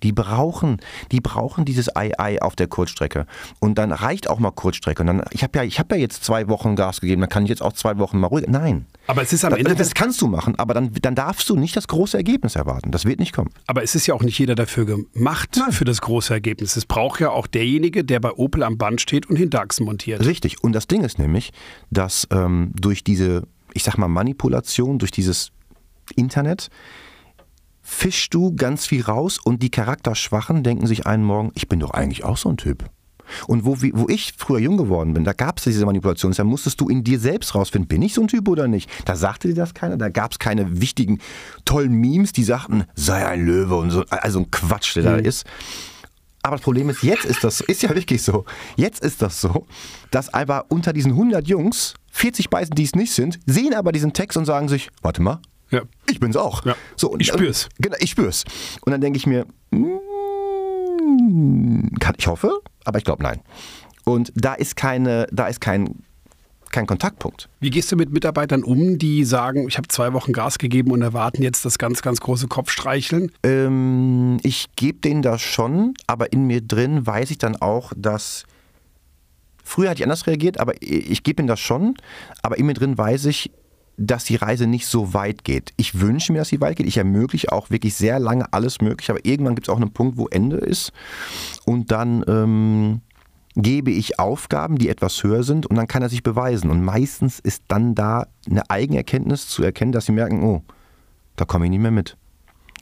Die 0.04 0.12
brauchen, 0.12 0.78
die 1.12 1.22
brauchen 1.22 1.66
dieses 1.66 1.96
Ei-Ei 1.96 2.42
auf 2.42 2.56
der 2.56 2.68
Kurzstrecke. 2.68 3.26
Und 3.60 3.78
dann 3.78 3.92
reicht 3.92 4.30
auch 4.30 4.40
mal 4.40 4.52
Kurzstrecke. 4.52 5.02
Und 5.02 5.08
dann, 5.08 5.24
ich 5.32 5.44
habe 5.44 5.58
ja, 5.58 5.64
ich 5.64 5.80
habe 5.80 5.96
ja 5.96 6.02
jetzt 6.02 6.24
zwei 6.24 6.48
Wochen 6.48 6.76
Gas 6.76 7.02
gegeben, 7.02 7.22
dann 7.22 7.30
kann 7.30 7.44
ich 7.44 7.50
jetzt 7.50 7.62
auch 7.62 7.74
zwei 7.74 7.98
Wochen 7.98 8.20
mal 8.20 8.28
ruhig. 8.28 8.46
Nein. 8.48 8.86
Aber 9.08 9.22
es 9.22 9.34
ist 9.34 9.44
am 9.44 9.52
Das, 9.52 9.60
Ende 9.60 9.76
das 9.76 9.94
kannst 9.94 10.22
du 10.22 10.28
machen, 10.28 10.56
aber 10.58 10.74
dann, 10.74 10.92
dann 11.02 11.16
darfst 11.16 11.50
du 11.50 11.56
nicht 11.56 11.76
das 11.76 11.88
große 11.88 12.16
Ergebnis 12.16 12.56
erwarten. 12.56 12.92
Das 12.92 13.06
wird 13.06 13.20
nicht 13.20 13.34
kommen. 13.34 13.50
Aber 13.68 13.84
es 13.84 13.96
ist 13.96 14.08
ja 14.08 14.14
auch 14.14 14.22
nicht 14.22 14.38
jeder 14.38 14.56
dafür 14.56 14.86
gemacht, 14.86 15.60
für 15.72 15.86
das 15.86 16.02
große 16.02 16.34
Ergebnis. 16.34 16.76
Es 16.76 16.86
braucht 16.86 17.20
ja 17.20 17.30
auch 17.30 17.48
derjenige, 17.48 18.04
der 18.04 18.20
bei 18.20 18.32
Opel 18.32 18.64
am 18.64 18.78
Band 18.78 19.02
steht 19.02 19.30
und 19.30 19.36
Hinterachsen 19.36 19.86
montiert. 19.86 20.26
Richtig. 20.26 20.64
Und 20.64 20.74
das 20.74 20.88
Ding 20.88 21.04
ist 21.04 21.20
nämlich, 21.20 21.52
dass 21.92 22.28
ähm, 22.32 22.72
durch 22.76 23.04
diese, 23.04 23.44
ich 23.74 23.84
sag 23.84 23.98
mal, 23.98 24.08
Manipulation, 24.08 25.00
durch 25.00 25.12
dieses 25.12 25.52
Internet, 26.16 26.70
fischst 27.94 28.34
du 28.34 28.56
ganz 28.56 28.86
viel 28.86 29.04
raus 29.04 29.40
und 29.42 29.64
die 29.64 29.70
Charakterschwachen 29.70 30.64
denken 30.64 30.88
sich 30.88 31.06
einen 31.06 31.24
Morgen, 31.24 31.52
ich 31.56 31.70
bin 31.70 31.80
doch 31.80 31.92
eigentlich 31.92 32.24
auch 32.24 32.38
so 32.38 32.50
ein 32.50 32.58
Typ. 32.58 32.90
Und 33.48 33.66
wo, 33.66 33.78
wo 33.94 34.10
ich 34.10 34.34
früher 34.38 34.60
jung 34.60 34.78
geworden 34.78 35.14
bin, 35.14 35.24
da 35.24 35.34
gab 35.34 35.58
es 35.58 35.64
diese 35.64 35.86
Manipulation. 35.86 36.34
Da 36.34 36.44
musstest 36.44 36.82
du 36.82 36.90
in 36.90 37.04
dir 37.04 37.20
selbst 37.20 37.56
rausfinden, 37.56 37.88
bin 37.88 38.02
ich 38.02 38.14
so 38.14 38.22
ein 38.22 38.28
Typ 38.28 38.48
oder 38.48 38.68
nicht? 38.68 38.90
Da 39.06 39.16
sagte 39.16 39.48
dir 39.48 39.56
das 39.56 39.74
keiner. 39.74 39.98
Da 39.98 40.10
gab 40.10 40.34
es 40.34 40.40
keine 40.40 40.82
wichtigen, 40.82 41.20
tollen 41.66 41.94
Memes, 41.94 42.34
die 42.34 42.44
sagten, 42.44 42.84
sei 42.96 43.26
ein 43.26 43.46
Löwe 43.46 43.76
und 43.76 43.92
so. 43.92 44.04
Also 44.10 44.40
ein 44.40 44.52
Quatsch, 44.52 44.96
der 44.96 45.04
da 45.04 45.16
ist. 45.16 45.46
Aber 46.42 46.58
das 46.58 46.64
Problem 46.64 46.90
ist, 46.90 47.02
jetzt 47.04 47.24
ist 47.24 47.44
das, 47.44 47.62
ist 47.62 47.84
ja 47.84 47.96
wirklich 47.96 48.22
so, 48.22 48.44
jetzt 48.76 49.02
ist 49.02 49.22
das 49.22 49.40
so, 49.40 49.66
dass 50.12 50.34
einfach 50.34 50.66
unter 50.68 50.92
diesen 50.92 51.14
100 51.14 51.48
Jungs 51.48 51.94
40 52.12 52.50
beißen, 52.50 52.76
die 52.76 52.84
es 52.84 52.96
nicht 52.96 53.14
sind, 53.14 53.40
sehen 53.46 53.74
aber 53.74 53.94
diesen 53.94 54.12
Text 54.12 54.38
und 54.38 54.46
sagen 54.46 54.68
sich, 54.68 54.90
warte 55.02 55.22
mal, 55.22 55.40
Ja. 55.74 55.82
ich 56.10 56.20
bin's 56.20 56.38
auch. 56.38 56.64
Ja. 56.66 56.76
So, 56.96 57.10
und, 57.10 57.20
Ich 57.20 57.28
spür's. 57.28 57.68
Genau, 57.80 57.98
ich 58.00 58.12
spür's. 58.12 58.44
Und 58.86 58.92
dann 58.92 59.02
denke 59.02 59.18
ich 59.18 59.26
mir, 59.26 59.48
mm, 59.72 59.98
kann, 62.00 62.14
ich 62.18 62.28
hoffe, 62.28 62.62
aber 62.86 63.00
ich 63.00 63.04
glaube 63.04 63.24
nein. 63.24 63.42
Und 64.06 64.32
da 64.36 64.54
ist 64.54 64.76
keine, 64.76 65.28
da 65.32 65.48
ist 65.48 65.62
kein, 65.62 66.04
kein 66.70 66.86
Kontaktpunkt. 66.86 67.50
Wie 67.60 67.70
gehst 67.72 67.92
du 67.92 67.96
mit 67.96 68.12
Mitarbeitern 68.12 68.64
um, 68.64 69.00
die 69.00 69.24
sagen, 69.24 69.68
ich 69.68 69.78
habe 69.78 69.88
zwei 69.88 70.14
Wochen 70.14 70.32
Gas 70.32 70.60
gegeben 70.60 70.92
und 70.92 71.02
erwarten 71.02 71.42
jetzt 71.42 71.66
das 71.66 71.80
ganz, 71.80 72.02
ganz 72.02 72.20
große 72.20 72.48
Kopfstreicheln? 72.48 73.32
Ähm, 73.44 74.38
ich 74.44 74.76
gebe 74.76 75.00
denen 75.00 75.22
das 75.24 75.42
schon, 75.42 75.96
aber 76.06 76.34
in 76.34 76.46
mir 76.46 76.62
drin 76.62 77.08
weiß 77.08 77.32
ich 77.32 77.38
dann 77.40 77.56
auch, 77.56 77.94
dass. 77.96 78.44
Früher 79.66 79.90
hatte 79.90 80.02
ich 80.02 80.04
anders 80.04 80.28
reagiert, 80.28 80.60
aber 80.60 80.74
ich, 80.82 81.10
ich 81.10 81.24
gebe 81.24 81.42
ihnen 81.42 81.48
das 81.48 81.62
schon, 81.62 81.96
aber 82.42 82.58
in 82.58 82.66
mir 82.66 82.74
drin 82.74 82.98
weiß 82.98 83.26
ich, 83.26 83.50
dass 83.98 84.26
die 84.26 84.36
Reise 84.36 84.68
nicht 84.68 84.88
so 84.88 85.14
weit 85.14 85.44
geht. 85.44 85.72
Ich 85.78 86.00
wünsche 86.00 86.32
mir, 86.32 86.40
dass 86.40 86.50
sie 86.50 86.62
weit 86.62 86.78
geht. 86.78 86.88
Ich 86.88 86.98
ermögliche 86.98 87.52
auch 87.52 87.70
wirklich 87.70 87.96
sehr 87.96 88.20
lange 88.20 88.52
alles 88.52 88.82
möglich, 88.82 89.10
aber 89.10 89.24
irgendwann 89.24 89.56
gibt 89.56 89.68
es 89.68 89.74
auch 89.74 89.78
einen 89.78 89.94
Punkt, 89.94 90.18
wo 90.18 90.28
Ende 90.28 90.58
ist. 90.58 90.92
Und 91.66 91.92
dann 91.92 92.24
ähm, 92.28 93.02
gebe 93.56 93.92
ich 93.92 94.20
Aufgaben, 94.20 94.78
die 94.78 94.90
etwas 94.90 95.24
höher 95.24 95.44
sind, 95.44 95.68
und 95.68 95.76
dann 95.76 95.88
kann 95.88 96.02
er 96.02 96.10
sich 96.10 96.24
beweisen. 96.24 96.72
Und 96.72 96.84
meistens 96.84 97.40
ist 97.40 97.64
dann 97.68 97.94
da 97.96 98.28
eine 98.50 98.70
Eigenerkenntnis 98.70 99.48
zu 99.48 99.64
erkennen, 99.64 99.92
dass 99.92 100.06
sie 100.06 100.12
merken, 100.12 100.44
oh, 100.44 100.64
da 101.36 101.46
komme 101.46 101.66
ich 101.66 101.72
nicht 101.72 101.82
mehr 101.82 101.92
mit. 101.92 102.18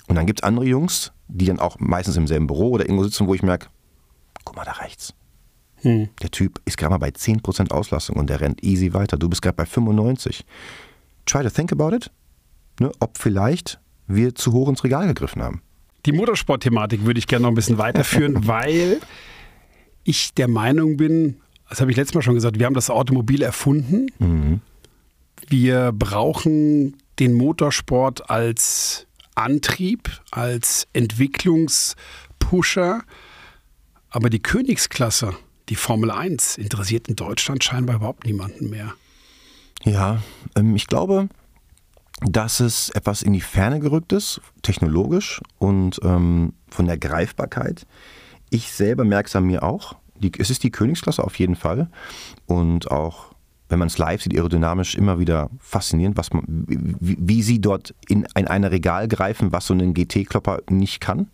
Und 0.08 0.16
dann 0.16 0.26
gibt 0.26 0.40
es 0.40 0.44
andere 0.44 0.66
Jungs, 0.66 1.12
die 1.28 1.46
dann 1.46 1.60
auch 1.60 1.80
meistens 1.80 2.18
im 2.18 2.28
selben 2.28 2.48
Büro 2.48 2.72
oder 2.72 2.86
irgendwo 2.86 3.04
sitzen, 3.04 3.28
wo 3.28 3.34
ich 3.34 3.44
merke, 3.44 3.68
guck 4.44 4.56
mal 4.56 4.66
da 4.66 4.74
rechts. 4.74 5.14
Hm. 5.82 6.10
Der 6.22 6.32
Typ 6.32 6.62
ist 6.66 6.78
gerade 6.78 6.92
mal 6.92 6.98
bei 6.98 7.10
10% 7.10 7.72
Auslastung 7.72 8.18
und 8.18 8.30
der 8.30 8.42
rennt 8.42 8.64
easy 8.64 8.94
weiter. 8.94 9.18
Du 9.18 9.30
bist 9.30 9.42
gerade 9.42 9.56
bei 9.56 9.66
95. 9.66 10.46
Try 11.26 11.44
to 11.44 11.50
think 11.50 11.72
about 11.72 11.96
it, 11.96 12.12
ne, 12.80 12.92
ob 13.00 13.18
vielleicht 13.18 13.80
wir 14.08 14.36
zu 14.36 14.52
hoch 14.52 14.70
ins 14.70 14.84
Regal 14.84 15.08
gegriffen 15.08 15.42
haben. 15.42 15.62
Die 16.06 16.12
Motorsport-Thematik 16.12 17.06
würde 17.06 17.20
ich 17.20 17.28
gerne 17.28 17.44
noch 17.44 17.50
ein 17.50 17.56
bisschen 17.56 17.78
weiterführen, 17.78 18.48
weil 18.48 19.00
ich 20.04 20.34
der 20.34 20.48
Meinung 20.48 20.98
bin, 20.98 21.38
das 21.70 21.80
habe 21.80 21.92
ich 21.92 21.98
letztes 21.98 22.16
Mal 22.16 22.22
schon 22.22 22.36
gesagt, 22.36 22.60
wir 22.60 22.66
haben 22.66 22.74
das 22.74 22.90
Automobil 22.90 23.44
erfunden. 23.44 24.62
Wir 25.48 25.92
brauchen 25.92 26.98
den 27.20 27.34
Motorsport 27.34 28.30
als 28.30 29.06
Antrieb, 29.36 30.10
als 30.32 30.88
Entwicklungspusher. 30.94 33.04
Aber 34.10 34.30
die 34.30 34.42
Königsklasse, 34.42 35.34
die 35.70 35.76
Formel 35.76 36.12
1, 36.12 36.58
interessiert 36.58 37.08
in 37.08 37.16
Deutschland 37.16 37.64
scheinbar 37.64 37.98
überhaupt 37.98 38.26
niemanden 38.26 38.70
mehr. 38.70 38.94
Ja, 39.84 40.22
ähm, 40.56 40.76
ich 40.76 40.88
glaube, 40.88 41.30
dass 42.22 42.60
es 42.60 42.90
etwas 42.90 43.24
in 43.24 43.34
die 43.34 43.42
Ferne 43.42 43.80
gerückt 43.80 44.14
ist, 44.14 44.42
technologisch 44.62 45.42
und 45.58 46.00
ähm, 46.04 46.54
von 46.70 46.86
der 46.86 46.98
Greifbarkeit. 46.98 47.88
Ich 48.50 48.72
selber 48.72 49.04
merke 49.04 49.28
es 49.28 49.36
an 49.36 49.46
mir 49.46 49.64
auch. 49.64 49.96
Die, 50.16 50.32
es 50.38 50.52
ist 50.52 50.64
die 50.64 50.72
Königsklasse 50.72 51.24
auf 51.24 51.40
jeden 51.40 51.56
Fall. 51.56 51.90
Und 52.46 52.92
auch, 52.92 53.34
wenn 53.70 53.80
man 53.80 53.88
es 53.88 53.98
live 53.98 54.22
sieht, 54.22 54.36
aerodynamisch 54.36 54.94
immer 54.94 55.18
wieder 55.18 55.50
faszinierend, 55.60 56.16
was 56.16 56.32
man, 56.32 56.44
wie, 56.68 57.18
wie 57.20 57.42
sie 57.42 57.60
dort 57.60 57.96
in, 58.08 58.28
in 58.36 58.48
ein 58.48 58.66
Regal 58.66 59.08
greifen, 59.08 59.52
was 59.52 59.66
so 59.66 59.74
ein 59.74 59.94
GT-Klopper 59.96 60.60
nicht 60.70 61.02
kann. 61.02 61.28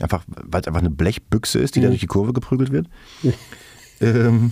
Einfach, 0.00 0.24
weil 0.26 0.62
es 0.62 0.66
einfach 0.66 0.80
eine 0.80 0.90
Blechbüchse 0.90 1.60
ist, 1.60 1.76
die 1.76 1.80
da 1.80 1.88
durch 1.88 2.00
die 2.00 2.06
Kurve 2.06 2.32
geprügelt 2.32 2.72
wird. 2.72 2.88
ähm, 4.00 4.50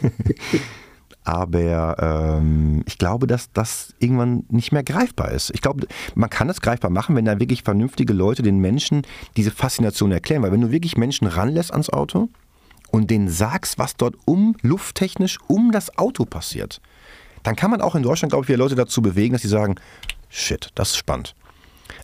aber 1.28 2.38
ähm, 2.38 2.82
ich 2.86 2.96
glaube, 2.96 3.26
dass 3.26 3.52
das 3.52 3.92
irgendwann 3.98 4.44
nicht 4.48 4.72
mehr 4.72 4.82
greifbar 4.82 5.30
ist. 5.30 5.50
Ich 5.50 5.60
glaube, 5.60 5.86
man 6.14 6.30
kann 6.30 6.48
es 6.48 6.62
greifbar 6.62 6.90
machen, 6.90 7.14
wenn 7.16 7.26
da 7.26 7.38
wirklich 7.38 7.64
vernünftige 7.64 8.14
Leute 8.14 8.40
den 8.40 8.60
Menschen 8.60 9.02
diese 9.36 9.50
Faszination 9.50 10.10
erklären. 10.10 10.42
Weil 10.42 10.52
wenn 10.52 10.62
du 10.62 10.70
wirklich 10.70 10.96
Menschen 10.96 11.26
ranlässt 11.26 11.70
ans 11.70 11.90
Auto 11.90 12.30
und 12.90 13.10
denen 13.10 13.28
sagst, 13.28 13.78
was 13.78 13.94
dort 13.94 14.14
um 14.24 14.56
lufttechnisch 14.62 15.36
um 15.48 15.70
das 15.70 15.98
Auto 15.98 16.24
passiert, 16.24 16.80
dann 17.42 17.56
kann 17.56 17.70
man 17.70 17.82
auch 17.82 17.94
in 17.94 18.02
Deutschland, 18.02 18.32
glaube 18.32 18.46
ich, 18.46 18.48
wieder 18.48 18.56
Leute 18.56 18.74
dazu 18.74 19.02
bewegen, 19.02 19.34
dass 19.34 19.42
sie 19.42 19.48
sagen, 19.48 19.74
shit, 20.30 20.70
das 20.76 20.92
ist 20.92 20.96
spannend. 20.96 21.34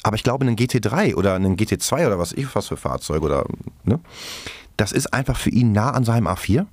Aber 0.02 0.16
ich 0.16 0.22
glaube, 0.22 0.44
einen 0.44 0.56
GT3 0.56 1.14
oder 1.14 1.34
einen 1.34 1.56
GT2 1.56 2.08
oder 2.08 2.18
was 2.18 2.32
ich 2.32 2.54
was 2.54 2.68
für 2.68 2.76
Fahrzeug 2.76 3.22
oder 3.22 3.46
ne, 3.84 4.00
das 4.76 4.92
ist 4.92 5.14
einfach 5.14 5.38
für 5.38 5.48
ihn 5.48 5.72
nah 5.72 5.92
an 5.92 6.04
seinem 6.04 6.26
A4 6.26 6.66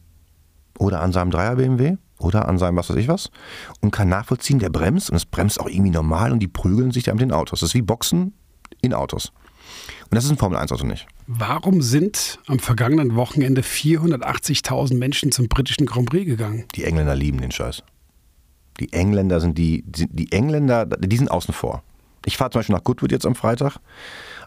oder 0.79 0.99
an 1.01 1.13
seinem 1.13 1.31
3er 1.31 1.55
BMW 1.55 1.95
oder 2.21 2.47
an 2.47 2.57
seinem 2.57 2.77
was 2.77 2.89
weiß 2.89 2.97
ich 2.97 3.07
was 3.07 3.31
und 3.81 3.91
kann 3.91 4.09
nachvollziehen, 4.09 4.59
der 4.59 4.69
bremst 4.69 5.09
und 5.09 5.15
es 5.15 5.25
bremst 5.25 5.59
auch 5.59 5.67
irgendwie 5.67 5.91
normal 5.91 6.31
und 6.31 6.39
die 6.39 6.47
prügeln 6.47 6.91
sich 6.91 7.03
da 7.03 7.13
mit 7.13 7.21
den 7.21 7.31
Autos. 7.31 7.59
Das 7.59 7.69
ist 7.69 7.75
wie 7.75 7.81
Boxen 7.81 8.33
in 8.81 8.93
Autos. 8.93 9.31
Und 10.03 10.15
das 10.15 10.25
ist 10.25 10.31
ein 10.31 10.37
Formel-1-Auto 10.37 10.85
nicht. 10.85 11.07
Warum 11.27 11.81
sind 11.81 12.39
am 12.47 12.59
vergangenen 12.59 13.15
Wochenende 13.15 13.61
480.000 13.61 14.97
Menschen 14.97 15.31
zum 15.31 15.47
britischen 15.47 15.85
Grand 15.85 16.09
Prix 16.09 16.25
gegangen? 16.25 16.65
Die 16.75 16.83
Engländer 16.83 17.15
lieben 17.15 17.39
den 17.39 17.51
Scheiß. 17.51 17.83
Die 18.79 18.91
Engländer 18.91 19.39
sind 19.39 19.57
die, 19.57 19.83
die, 19.85 20.07
die 20.07 20.31
Engländer, 20.31 20.85
die 20.85 21.17
sind 21.17 21.31
außen 21.31 21.53
vor. 21.53 21.83
Ich 22.25 22.37
fahre 22.37 22.51
zum 22.51 22.59
Beispiel 22.59 22.75
nach 22.75 22.83
Goodwood 22.83 23.11
jetzt 23.11 23.25
am 23.25 23.35
Freitag 23.35 23.77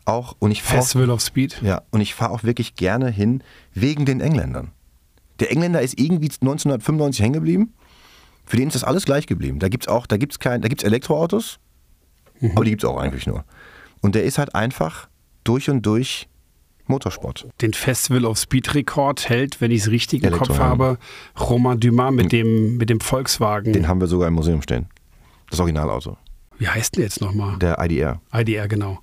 auch 0.05 0.37
und 0.39 0.51
ich 0.51 0.63
fahre 0.63 0.83
Festival 0.83 1.11
of 1.11 1.21
Speed. 1.23 1.61
ja, 1.63 1.83
und 1.91 2.01
ich 2.01 2.15
fahre 2.15 2.33
auch 2.33 2.45
wirklich 2.45 2.75
gerne 2.75 3.11
hin 3.11 3.43
wegen 3.73 4.05
den 4.05 4.21
Engländern. 4.21 4.73
Der 5.41 5.51
Engländer 5.51 5.83
ist 5.83 5.99
irgendwie 5.99 6.27
1995 6.27 7.23
hängen 7.23 7.35
geblieben. 7.35 7.75
Für 8.47 8.57
den 8.57 8.69
ist 8.69 8.75
das 8.75 8.85
alles 8.85 9.05
gleich 9.05 9.27
geblieben. 9.27 9.59
Da 9.59 9.69
gibt's 9.69 9.89
auch, 9.89 10.07
da 10.07 10.17
gibt's 10.17 10.39
kein, 10.39 10.61
da 10.61 10.69
gibt's 10.69 10.85
Elektroautos, 10.85 11.59
aber 12.55 12.65
die 12.65 12.71
gibt's 12.71 12.85
auch 12.85 12.99
eigentlich 12.99 13.27
nur. 13.27 13.45
Und 14.01 14.15
der 14.15 14.25
ist 14.25 14.39
halt 14.39 14.55
einfach 14.55 15.09
durch 15.45 15.71
und 15.71 15.85
durch 15.87 16.29
Motorsport. 16.87 17.49
Den 17.63 17.73
Festival 17.73 18.27
of 18.27 18.39
Speed 18.39 18.75
Rekord 18.75 19.29
hält, 19.29 19.61
wenn 19.61 19.71
ich 19.71 19.83
es 19.83 19.91
richtig 19.91 20.23
im 20.23 20.33
Kopf 20.33 20.59
habe, 20.59 20.99
Romain 21.41 21.81
Dumas 21.81 22.13
mit 22.13 22.33
dem, 22.33 22.77
mit 22.77 22.91
dem 22.91 23.01
Volkswagen. 23.01 23.73
Den 23.73 23.89
haben 23.89 24.01
wir 24.01 24.07
sogar 24.07 24.29
im 24.29 24.35
Museum 24.35 24.61
stehen. 24.61 24.87
Das 25.51 25.61
Originalauto. 25.61 26.19
Wie 26.59 26.69
heißt 26.69 26.97
der 26.97 27.05
jetzt 27.05 27.21
nochmal? 27.21 27.59
Der 27.59 27.79
IDR. 27.81 28.21
IDR, 28.33 28.69
genau. 28.69 29.01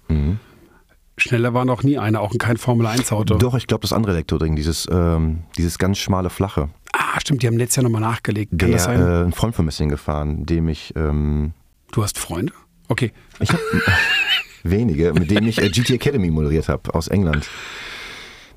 Schneller 1.21 1.53
war 1.53 1.65
noch 1.65 1.83
nie 1.83 1.97
einer, 1.97 2.21
auch 2.21 2.33
kein 2.37 2.57
Formel 2.57 2.87
1 2.87 3.11
Auto. 3.11 3.35
Doch, 3.37 3.55
ich 3.55 3.67
glaube, 3.67 3.81
das 3.81 3.93
andere 3.93 4.13
Elektroding, 4.13 4.55
dieses, 4.55 4.87
ähm, 4.91 5.43
dieses 5.57 5.77
ganz 5.77 5.97
schmale, 5.99 6.29
flache. 6.29 6.69
Ah, 6.93 7.19
stimmt, 7.19 7.43
die 7.43 7.47
haben 7.47 7.57
letztes 7.57 7.77
Jahr 7.77 7.83
nochmal 7.83 8.01
nachgelegt. 8.01 8.51
Kann 8.51 8.69
Der, 8.69 8.71
das 8.71 8.83
sein? 8.85 8.99
äh, 8.99 9.23
ein 9.23 9.31
Freund 9.33 9.55
von 9.55 9.65
mir 9.65 9.69
ist 9.69 9.77
hingefahren, 9.77 10.45
dem 10.45 10.67
ich, 10.67 10.93
ähm, 10.95 11.53
du 11.91 12.03
hast 12.03 12.17
Freunde? 12.17 12.53
Okay. 12.87 13.11
ich 13.39 13.49
habe 13.51 13.61
wenige, 14.63 15.13
mit 15.13 15.31
denen 15.31 15.47
ich 15.47 15.61
äh, 15.61 15.69
GT 15.69 15.91
Academy 15.91 16.29
moderiert 16.29 16.67
habe 16.69 16.93
aus 16.93 17.07
England. 17.07 17.49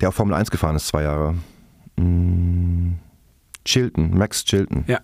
Der 0.00 0.08
auf 0.08 0.14
Formel 0.14 0.34
1 0.34 0.50
gefahren 0.50 0.74
ist, 0.76 0.88
zwei 0.88 1.02
Jahre. 1.02 1.34
Mm, 1.96 2.94
Chilton, 3.64 4.16
Max 4.16 4.44
Chilton. 4.44 4.84
Ja. 4.86 5.00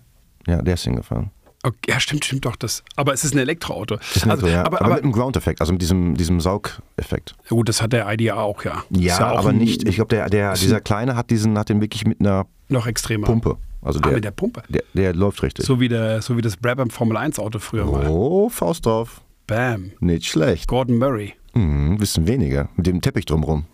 Ja, 0.47 0.61
der 0.61 0.73
ist 0.73 0.83
hingefahren. 0.83 1.31
Okay. 1.63 1.77
Ja, 1.89 1.99
stimmt, 1.99 2.25
stimmt 2.25 2.45
doch. 2.45 2.55
Das. 2.55 2.83
Aber 2.95 3.13
es 3.13 3.23
ist 3.23 3.33
ein 3.33 3.39
Elektroauto. 3.39 3.95
Ist 4.15 4.23
ein 4.23 4.31
also, 4.31 4.45
Auto, 4.45 4.53
ja. 4.53 4.61
aber, 4.65 4.77
aber, 4.77 4.85
aber, 4.85 4.95
mit 4.95 5.03
einem 5.03 5.13
Ground-Effekt, 5.13 5.61
also 5.61 5.73
mit 5.73 5.81
diesem, 5.81 6.15
diesem 6.15 6.39
Saugeffekt. 6.39 7.35
ja 7.43 7.49
gut, 7.49 7.69
das 7.69 7.81
hat 7.81 7.93
der 7.93 8.11
IDR 8.11 8.37
auch, 8.37 8.63
ja. 8.63 8.83
Ja, 8.89 9.13
Ist 9.15 9.21
auch 9.21 9.39
aber 9.39 9.49
ein- 9.49 9.57
nicht. 9.57 9.87
Ich 9.87 9.95
glaube, 9.95 10.09
der, 10.15 10.29
der, 10.29 10.53
dieser 10.53 10.81
Kleine 10.81 11.15
hat 11.15 11.29
diesen, 11.29 11.57
hat 11.57 11.69
den 11.69 11.81
wirklich 11.81 12.05
mit 12.05 12.19
einer 12.19 12.45
Noch 12.69 12.87
extremer. 12.87 13.25
Pumpe. 13.27 13.57
Also 13.81 13.99
Ah, 13.99 14.03
der, 14.03 14.11
mit 14.13 14.23
der 14.23 14.31
Pumpe. 14.31 14.61
der, 14.69 14.83
der 14.93 15.13
läuft 15.13 15.41
richtig. 15.41 15.65
So 15.65 15.79
wie, 15.79 15.87
der, 15.89 16.21
so 16.21 16.37
wie 16.37 16.41
das 16.41 16.55
Brabham 16.57 16.89
Formel 16.91 17.17
1 17.17 17.39
Auto 17.39 17.57
früher 17.59 17.85
mal. 17.85 18.07
Oh, 18.07 18.47
Faust 18.49 18.85
drauf. 18.85 19.21
Bam. 19.47 19.91
Nicht 19.99 20.27
schlecht. 20.27 20.67
Gordon 20.67 20.97
Murray. 20.97 21.33
Mhm, 21.53 21.99
wissen 21.99 22.27
weniger. 22.27 22.69
Mit 22.75 22.85
dem 22.87 23.01
Teppich 23.01 23.25
drumrum. 23.25 23.65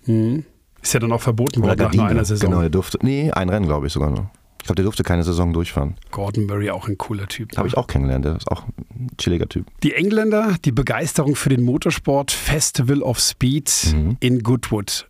Ist 0.81 0.93
ja 0.93 0.99
dann 0.99 1.11
auch 1.11 1.21
verboten 1.21 1.61
worden 1.61 1.79
nach 1.81 1.93
nur 1.93 2.05
einer 2.07 2.23
Saison. 2.25 2.49
Genau, 2.49 2.61
der 2.61 2.69
durfte. 2.69 2.97
Nee, 3.01 3.31
ein 3.31 3.49
Rennen, 3.49 3.65
glaube 3.65 3.87
ich 3.87 3.93
sogar 3.93 4.09
nur. 4.09 4.31
Ich 4.59 4.65
glaube, 4.65 4.75
der 4.75 4.83
durfte 4.83 5.03
keine 5.03 5.23
Saison 5.23 5.53
durchfahren. 5.53 5.95
Gordon 6.11 6.45
Murray 6.45 6.69
auch 6.69 6.87
ein 6.87 6.97
cooler 6.97 7.27
Typ. 7.27 7.55
Habe 7.57 7.67
ich 7.67 7.77
auch 7.77 7.87
kennengelernt. 7.87 8.25
Der 8.25 8.35
ist 8.35 8.51
auch 8.51 8.63
ein 8.93 9.07
chilliger 9.17 9.47
Typ. 9.47 9.65
Die 9.83 9.93
Engländer, 9.93 10.55
die 10.65 10.71
Begeisterung 10.71 11.35
für 11.35 11.49
den 11.49 11.63
Motorsport 11.63 12.31
Festival 12.31 13.01
of 13.01 13.19
Speed 13.19 13.93
Mhm. 13.93 14.17
in 14.19 14.43
Goodwood. 14.43 15.07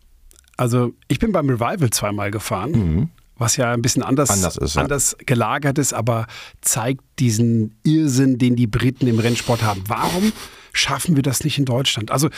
Also 0.56 0.92
ich 1.08 1.18
bin 1.18 1.32
beim 1.32 1.48
Revival 1.48 1.90
zweimal 1.90 2.30
gefahren, 2.30 3.10
was 3.36 3.56
ja 3.56 3.72
ein 3.72 3.82
bisschen 3.82 4.02
anders, 4.02 4.28
Mhm. 4.30 4.34
Anders 4.36 4.56
ist, 4.56 4.74
ja. 4.74 4.82
anders 4.82 5.16
gelagert 5.26 5.78
ist, 5.78 5.92
aber 5.92 6.26
zeigt 6.60 7.02
diesen 7.20 7.76
Irrsinn, 7.84 8.38
den 8.38 8.56
die 8.56 8.66
Briten 8.66 9.06
im 9.06 9.18
Rennsport 9.20 9.62
haben. 9.62 9.82
Warum 9.86 10.32
schaffen 10.78 11.16
wir 11.16 11.22
das 11.22 11.44
nicht 11.44 11.58
in 11.58 11.64
Deutschland? 11.64 12.10
Also 12.10 12.28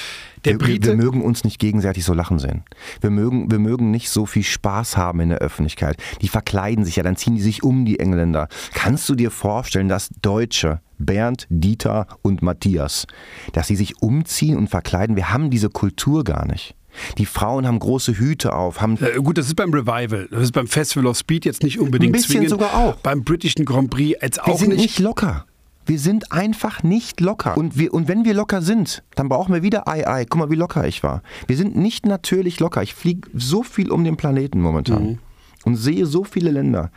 der 0.45 0.55
Wir, 0.55 0.61
wir, 0.61 0.67
Brite, 0.67 0.89
wir 0.89 0.97
mögen 0.97 1.23
uns 1.23 1.45
nicht 1.45 1.59
gegenseitig 1.59 2.05
so 2.05 2.15
lachen 2.15 2.39
sehen. 2.39 2.65
Wir 3.01 3.11
mögen, 3.11 3.51
wir 3.51 3.59
mögen 3.59 3.91
nicht 3.91 4.11
so 4.11 4.27
viel 4.27 4.43
Spaß 4.43 4.97
haben 4.97 5.21
in 5.21 5.29
der 5.29 5.39
Öffentlichkeit. 5.39 5.97
Die 6.23 6.29
verkleiden 6.29 6.85
sich 6.85 6.97
ja, 6.97 7.03
dann 7.03 7.17
ziehen 7.17 7.35
die 7.37 7.43
sich 7.43 7.63
um, 7.63 7.85
die 7.85 8.01
Engländer. 8.01 8.49
Kannst 8.75 9.09
du 9.09 9.15
dir 9.15 9.31
vorstellen, 9.31 9.89
dass 9.89 10.11
Deutsche, 10.23 10.81
Bernd, 10.99 11.47
Dieter 11.51 12.07
und 12.23 12.43
Matthias, 12.43 13.07
dass 13.53 13.69
sie 13.69 13.77
sich 13.77 14.03
umziehen 14.03 14.57
und 14.57 14.69
verkleiden? 14.69 15.17
Wir 15.17 15.31
haben 15.33 15.51
diese 15.51 15.69
Kultur 15.71 16.25
gar 16.25 16.47
nicht. 16.47 16.75
Die 17.19 17.27
Frauen 17.27 17.69
haben 17.69 17.79
große 17.79 18.19
Hüte 18.19 18.53
auf, 18.53 18.81
haben 18.81 18.99
äh, 19.01 19.17
gut, 19.19 19.39
das 19.39 19.47
ist 19.47 19.55
beim 19.55 19.73
Revival, 19.73 20.27
das 20.31 20.43
ist 20.43 20.53
beim 20.53 20.67
Festival 20.67 21.07
of 21.07 21.17
Speed 21.17 21.45
jetzt 21.45 21.63
nicht 21.63 21.79
unbedingt 21.79 22.11
Ein 22.11 22.13
bisschen 22.15 22.33
zwingend. 22.33 22.51
sogar 22.51 22.75
auch. 22.75 22.97
Beim 22.97 23.23
britischen 23.23 23.65
Grand 23.65 23.91
Prix 23.91 24.19
jetzt 24.21 24.39
Wir 24.39 24.49
auch 24.53 24.59
sind 24.59 24.71
nicht. 24.71 24.81
nicht. 24.81 24.99
locker. 24.99 25.47
Wir 25.87 25.99
sind 25.99 26.31
einfach 26.31 26.83
nicht 26.83 27.21
locker. 27.21 27.57
Und, 27.57 27.79
wir, 27.79 27.93
und 27.93 28.07
wenn 28.07 28.25
wir 28.25 28.35
locker 28.35 28.63
sind, 28.63 29.03
dann 29.15 29.29
brauchen 29.29 29.53
wir 29.55 29.63
wieder 29.63 29.89
Ei, 29.89 30.07
Ei. 30.07 30.25
Guck 30.25 30.39
mal, 30.39 30.51
wie 30.51 30.57
locker 30.57 30.87
ich 30.87 31.03
war. 31.03 31.23
Wir 31.47 31.57
sind 31.57 31.77
nicht 31.77 32.07
natürlich 32.07 32.61
locker. 32.61 32.83
Ich 32.83 32.95
fliege 32.95 33.29
so 33.35 33.63
viel 33.63 33.91
um 33.91 34.05
den 34.05 34.17
Planeten 34.17 34.61
momentan 34.61 35.19
und 35.65 35.77
sehe 35.77 36.07
so 36.07 36.25
viele 36.25 36.51
Länder. 36.51 36.91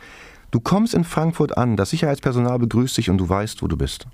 Du 0.50 0.60
kommst 0.60 0.94
in 0.94 1.02
Frankfurt 1.04 1.56
an, 1.56 1.76
das 1.76 1.90
Sicherheitspersonal 1.90 2.58
begrüßt 2.60 2.96
dich 2.96 3.10
und 3.10 3.18
du 3.18 3.28
weißt, 3.28 3.62
wo 3.62 3.66
du 3.66 3.76
bist. 3.76 4.06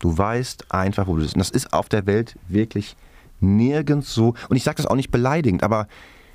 Du 0.00 0.18
weißt 0.18 0.72
einfach, 0.72 1.06
wo 1.06 1.14
du 1.14 1.22
bist. 1.22 1.34
Und 1.34 1.40
das 1.40 1.50
ist 1.50 1.72
auf 1.72 1.88
der 1.88 2.06
Welt 2.06 2.36
wirklich 2.48 2.96
nirgends 3.40 4.12
so. 4.12 4.34
Und 4.48 4.56
ich 4.56 4.64
sage 4.64 4.78
das 4.78 4.86
auch 4.86 4.96
nicht 4.96 5.10
beleidigend, 5.10 5.62
aber 5.62 5.86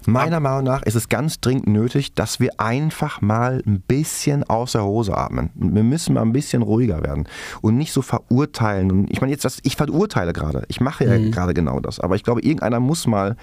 meiner 0.08 0.40
Meinung 0.40 0.64
nach 0.64 0.84
ist 0.84 0.96
es 0.96 1.10
ganz 1.10 1.42
dringend 1.42 1.68
nötig, 1.68 2.14
dass 2.14 2.40
wir 2.40 2.60
einfach 2.60 3.22
mal 3.22 3.62
ein 3.66 3.82
bisschen 3.82 4.44
aus 4.46 4.72
der 4.72 4.84
Hose 4.84 5.16
atmen. 5.16 5.50
Wir 5.56 5.84
müssen 5.84 6.14
mal 6.14 6.22
ein 6.22 6.32
bisschen 6.32 6.62
ruhiger 6.62 7.04
werden 7.04 7.28
und 7.62 7.78
nicht 7.78 7.92
so 7.92 8.02
verurteilen. 8.02 8.92
Und 8.92 9.12
ich 9.12 9.22
meine 9.22 9.32
jetzt, 9.32 9.44
das, 9.44 9.60
ich 9.64 9.76
verurteile 9.76 10.34
gerade. 10.34 10.64
Ich 10.70 10.80
mache 10.80 11.06
ja 11.06 11.18
gerade 11.30 11.54
genau 11.54 11.80
das. 11.82 12.00
Aber 12.00 12.16
ich 12.16 12.24
glaube, 12.24 12.42
irgendeiner 12.42 12.80
muss 12.80 13.06
mal 13.06 13.36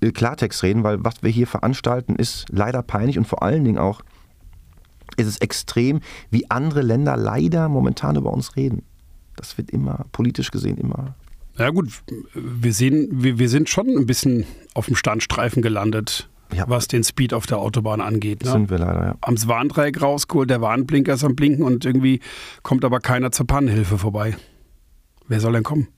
äh, 0.00 0.10
Klartext 0.10 0.62
reden, 0.62 0.82
weil 0.82 1.04
was 1.04 1.22
wir 1.22 1.30
hier 1.30 1.46
veranstalten, 1.46 2.16
ist 2.16 2.46
leider 2.50 2.82
peinlich 2.82 3.18
und 3.18 3.26
vor 3.26 3.42
allen 3.42 3.64
Dingen 3.64 3.78
auch 3.78 4.00
ist 5.16 5.26
es 5.26 5.38
extrem, 5.38 6.00
wie 6.30 6.50
andere 6.50 6.82
Länder 6.82 7.16
leider 7.16 7.68
momentan 7.68 8.16
über 8.16 8.32
uns 8.32 8.56
reden. 8.56 8.82
Das 9.36 9.58
wird 9.58 9.70
immer, 9.70 10.06
politisch 10.12 10.50
gesehen, 10.50 10.78
immer. 10.78 11.14
Ja 11.58 11.70
gut, 11.70 11.88
wir, 12.34 12.72
sehen, 12.72 13.08
wir, 13.10 13.38
wir 13.38 13.48
sind 13.48 13.68
schon 13.68 13.88
ein 13.88 14.06
bisschen 14.06 14.44
auf 14.74 14.86
dem 14.86 14.94
Standstreifen 14.94 15.60
gelandet, 15.62 16.28
Ja. 16.52 16.64
was 16.68 16.86
den 16.88 17.02
Speed 17.04 17.34
auf 17.34 17.46
der 17.46 17.58
Autobahn 17.58 18.00
angeht. 18.00 18.44
Ne? 18.44 18.50
Sind 18.52 18.70
wir 18.70 18.78
leider, 18.78 19.04
ja. 19.04 19.14
Am 19.20 19.36
Warndreieck 19.46 20.00
rausgeholt, 20.00 20.48
der 20.50 20.60
Warnblinker 20.60 21.14
ist 21.14 21.24
am 21.24 21.34
Blinken 21.34 21.64
und 21.64 21.84
irgendwie 21.84 22.20
kommt 22.62 22.84
aber 22.84 23.00
keiner 23.00 23.32
zur 23.32 23.46
Pannenhilfe 23.46 23.98
vorbei. 23.98 24.36
Wer 25.26 25.40
soll 25.40 25.52
denn 25.52 25.62
kommen? 25.64 25.88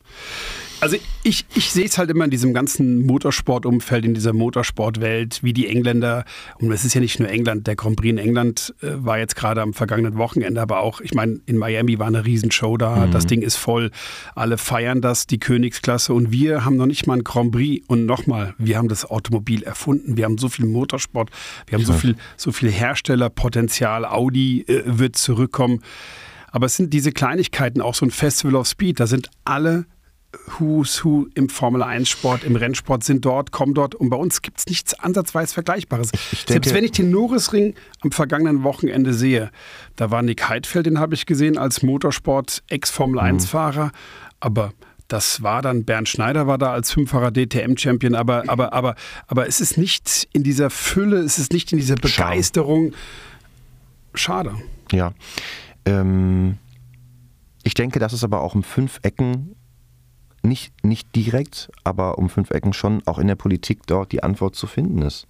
Also 0.81 0.97
ich, 1.23 1.45
ich 1.55 1.71
sehe 1.73 1.85
es 1.85 1.99
halt 1.99 2.11
immer 2.11 2.25
in 2.25 2.31
diesem 2.31 2.55
ganzen 2.55 3.05
Motorsportumfeld, 3.05 4.07
in 4.07 4.15
dieser 4.15 4.33
Motorsportwelt, 4.33 5.43
wie 5.43 5.53
die 5.53 5.69
Engländer, 5.69 6.25
und 6.59 6.73
es 6.73 6.85
ist 6.85 6.95
ja 6.95 7.03
nicht 7.03 7.21
nur 7.21 7.29
England, 7.29 7.67
der 7.67 7.77
Grand 7.77 7.97
Prix 7.97 8.11
in 8.11 8.19
England 8.19 8.75
äh, 8.81 8.93
war 8.95 9.19
jetzt 9.19 9.37
gerade 9.37 9.61
am 9.61 9.75
vergangenen 9.75 10.17
Wochenende, 10.17 10.61
aber 10.61 10.81
auch, 10.81 11.03
ich 11.03 11.13
meine, 11.13 11.41
in 11.45 11.59
Miami 11.59 11.99
war 11.99 12.07
eine 12.07 12.25
Riesenshow 12.25 12.79
da, 12.79 13.07
das 13.09 13.27
Ding 13.27 13.43
ist 13.43 13.57
voll, 13.57 13.91
alle 14.35 14.57
feiern 14.57 15.03
das, 15.03 15.27
die 15.27 15.39
Königsklasse 15.39 16.15
und 16.15 16.33
wir 16.33 16.65
haben 16.65 16.77
noch 16.77 16.87
nicht 16.87 17.07
mal 17.07 17.19
ein 17.19 17.25
Grand 17.25 17.53
Prix 17.53 17.85
und 17.87 18.07
nochmal, 18.07 18.55
wir 18.57 18.79
haben 18.79 18.89
das 18.89 19.05
Automobil 19.05 19.63
erfunden, 19.63 20.17
wir 20.17 20.25
haben 20.25 20.39
so 20.39 20.49
viel 20.49 20.65
Motorsport, 20.65 21.31
wir 21.67 21.77
haben 21.77 21.85
so 21.85 21.93
viel, 21.93 22.17
so 22.39 22.53
viel 22.53 22.71
Herstellerpotenzial, 22.71 24.07
Audi 24.07 24.63
äh, 24.63 24.83
wird 24.87 25.17
zurückkommen. 25.17 25.83
Aber 26.53 26.67
es 26.67 26.77
sind 26.77 26.93
diese 26.93 27.13
Kleinigkeiten, 27.13 27.81
auch 27.81 27.95
so 27.95 28.07
ein 28.07 28.11
Festival 28.11 28.57
of 28.57 28.67
Speed, 28.67 28.99
da 28.99 29.07
sind 29.07 29.31
alle 29.45 29.85
Who's 30.59 31.05
Who 31.05 31.27
im 31.35 31.49
Formel 31.49 31.83
1 31.83 32.09
Sport, 32.09 32.45
im 32.45 32.55
Rennsport 32.55 33.03
sind 33.03 33.25
dort, 33.25 33.51
kommen 33.51 33.75
dort 33.75 33.95
und 33.97 34.11
bei 34.11 34.17
uns 34.17 34.43
gibt 34.43 34.59
es 34.61 34.67
nichts 34.67 34.95
ansatzweise 34.99 35.53
Vergleichbares. 35.55 36.11
ich 36.33 36.45
denke- 36.45 36.53
Selbst 36.53 36.75
wenn 36.75 36.85
ich 36.85 36.93
den 36.93 37.11
Norrisring 37.11 37.75
am 38.03 38.13
vergangenen 38.13 38.63
Wochenende 38.63 39.13
sehe, 39.13 39.51
da 39.97 40.11
war 40.13 40.23
Nick 40.23 40.49
Heidfeld, 40.49 40.87
den 40.87 40.99
habe 41.01 41.15
ich 41.15 41.27
gesehen 41.27 41.59
als 41.59 41.83
Motorsport 41.83 42.63
Ex-Formel 42.69 43.19
1 43.19 43.47
Fahrer, 43.47 43.91
aber 44.39 44.73
das 45.09 45.43
war 45.43 45.63
dann 45.63 45.85
Bernd 45.85 46.09
Schneider 46.09 46.47
war 46.47 46.59
da 46.59 46.73
als 46.73 46.93
Fünffacher 46.93 47.33
DTM-Champion, 47.33 48.15
aber, 48.15 48.45
aber, 48.49 48.73
aber, 48.73 48.95
aber 49.27 49.49
es 49.49 49.61
ist 49.61 49.77
nicht 49.79 50.29
in 50.33 50.45
dieser 50.45 50.71
Fülle, 50.71 51.19
es 51.19 51.39
ist 51.41 51.53
nicht 51.53 51.73
in 51.73 51.79
dieser. 51.79 51.97
Begeisterung. 51.97 52.93
Schade. 54.15 54.55
Ja. 54.93 55.13
Ähm, 55.85 56.59
ich 57.65 57.75
denke, 57.75 57.99
dass 57.99 58.13
es 58.13 58.23
aber 58.23 58.41
auch 58.41 58.55
um 58.55 58.63
fünf 58.63 59.01
Ecken, 59.03 59.57
nicht, 60.43 60.73
nicht 60.85 61.15
direkt, 61.15 61.71
aber 61.85 62.19
um 62.19 62.29
fünf 62.31 62.51
Ecken 62.51 62.73
schon 62.73 63.03
auch 63.07 63.19
in 63.19 63.29
der 63.29 63.35
Politik 63.35 63.87
dort 63.87 64.13
die 64.13 64.23
Antwort 64.23 64.57
zu 64.57 64.67
finden 64.67 65.03
ist. 65.03 65.27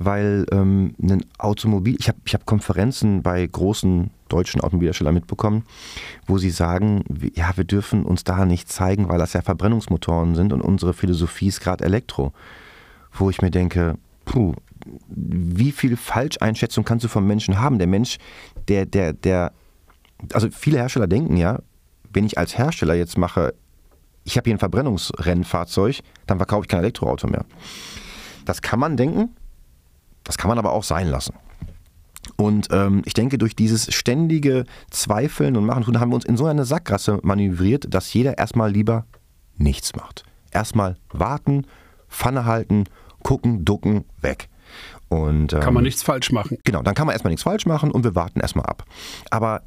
weil 0.00 0.46
ähm, 0.50 0.94
ein 1.00 1.22
Automobil, 1.38 1.94
ich 1.98 2.08
habe 2.08 2.18
ich 2.24 2.32
hab 2.32 2.46
Konferenzen 2.46 3.22
bei 3.22 3.46
großen 3.46 4.10
deutschen 4.28 4.62
Automobilherstellern 4.62 5.12
mitbekommen, 5.12 5.64
wo 6.26 6.38
sie 6.38 6.48
sagen, 6.48 7.04
ja, 7.34 7.52
wir 7.56 7.64
dürfen 7.64 8.04
uns 8.04 8.24
da 8.24 8.46
nicht 8.46 8.72
zeigen, 8.72 9.10
weil 9.10 9.18
das 9.18 9.34
ja 9.34 9.42
Verbrennungsmotoren 9.42 10.34
sind 10.34 10.54
und 10.54 10.62
unsere 10.62 10.94
Philosophie 10.94 11.48
ist 11.48 11.60
gerade 11.60 11.84
Elektro. 11.84 12.32
Wo 13.12 13.28
ich 13.28 13.42
mir 13.42 13.50
denke, 13.50 13.98
puh, 14.24 14.54
wie 15.08 15.70
viel 15.70 15.98
Falscheinschätzung 15.98 16.84
kannst 16.84 17.04
du 17.04 17.08
vom 17.08 17.26
Menschen 17.26 17.60
haben? 17.60 17.78
Der 17.78 17.88
Mensch, 17.88 18.16
der, 18.68 18.86
der, 18.86 19.12
der, 19.12 19.52
also 20.32 20.48
viele 20.50 20.78
Hersteller 20.78 21.08
denken 21.08 21.36
ja, 21.36 21.58
wenn 22.10 22.24
ich 22.24 22.38
als 22.38 22.56
Hersteller 22.56 22.94
jetzt 22.94 23.18
mache, 23.18 23.52
ich 24.24 24.36
habe 24.36 24.46
hier 24.46 24.54
ein 24.54 24.58
Verbrennungsrennfahrzeug, 24.58 26.00
dann 26.26 26.38
verkaufe 26.38 26.64
ich 26.64 26.68
kein 26.68 26.80
Elektroauto 26.80 27.26
mehr. 27.26 27.44
Das 28.44 28.62
kann 28.62 28.78
man 28.78 28.96
denken, 28.96 29.30
das 30.24 30.38
kann 30.38 30.48
man 30.48 30.58
aber 30.58 30.72
auch 30.72 30.84
sein 30.84 31.08
lassen. 31.08 31.34
Und 32.36 32.68
ähm, 32.70 33.02
ich 33.04 33.14
denke, 33.14 33.38
durch 33.38 33.56
dieses 33.56 33.92
ständige 33.92 34.64
Zweifeln 34.90 35.56
und 35.56 35.64
Machen 35.64 35.98
haben 35.98 36.10
wir 36.10 36.16
uns 36.16 36.24
in 36.24 36.36
so 36.36 36.46
eine 36.46 36.64
Sackgasse 36.64 37.18
manövriert, 37.22 37.92
dass 37.92 38.12
jeder 38.12 38.38
erstmal 38.38 38.70
lieber 38.70 39.06
nichts 39.56 39.94
macht. 39.94 40.24
Erstmal 40.50 40.96
warten, 41.12 41.66
Pfanne 42.08 42.44
halten, 42.44 42.84
gucken, 43.22 43.64
ducken, 43.64 44.04
weg. 44.20 44.48
Und, 45.08 45.52
ähm, 45.52 45.60
kann 45.60 45.74
man 45.74 45.82
nichts 45.82 46.02
falsch 46.02 46.30
machen. 46.30 46.58
Genau, 46.64 46.82
dann 46.82 46.94
kann 46.94 47.06
man 47.06 47.14
erstmal 47.14 47.30
nichts 47.30 47.42
falsch 47.42 47.66
machen 47.66 47.90
und 47.90 48.04
wir 48.04 48.14
warten 48.14 48.40
erstmal 48.40 48.66
ab. 48.66 48.84
Aber 49.30 49.62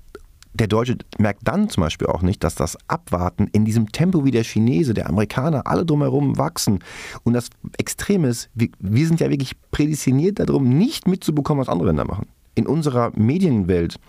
der 0.54 0.68
Deutsche 0.68 0.98
merkt 1.18 1.48
dann 1.48 1.70
zum 1.70 1.82
Beispiel 1.82 2.08
auch 2.08 2.22
nicht, 2.22 2.44
dass 2.44 2.56
das 2.56 2.78
Abwarten 2.88 3.48
in 3.54 3.66
diesem 3.66 3.92
Tempo 3.92 4.24
wie 4.24 4.32
der 4.32 4.44
Chinese, 4.44 4.94
der 4.94 5.10
Amerikaner, 5.10 5.66
alle 5.66 5.86
drumherum 5.86 6.38
wachsen. 6.38 6.80
Und 7.24 7.34
das 7.34 7.50
Extreme 7.78 8.28
ist, 8.28 8.50
wir, 8.54 8.70
wir 8.80 9.08
sind 9.08 9.20
ja 9.20 9.30
wirklich 9.30 9.56
prädestiniert 9.72 10.40
darum, 10.40 10.70
nicht 10.70 11.08
mitzubekommen, 11.08 11.62
was 11.62 11.70
andere 11.70 11.88
Länder 11.88 12.06
machen. 12.06 12.28
In 12.56 12.68
unserer 12.68 13.12
Medienwelt 13.16 14.00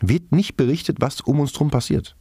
wird 0.00 0.32
nicht 0.32 0.56
berichtet, 0.56 0.98
was 1.00 1.20
um 1.20 1.40
uns 1.40 1.52
herum 1.54 1.70
passiert. 1.70 2.16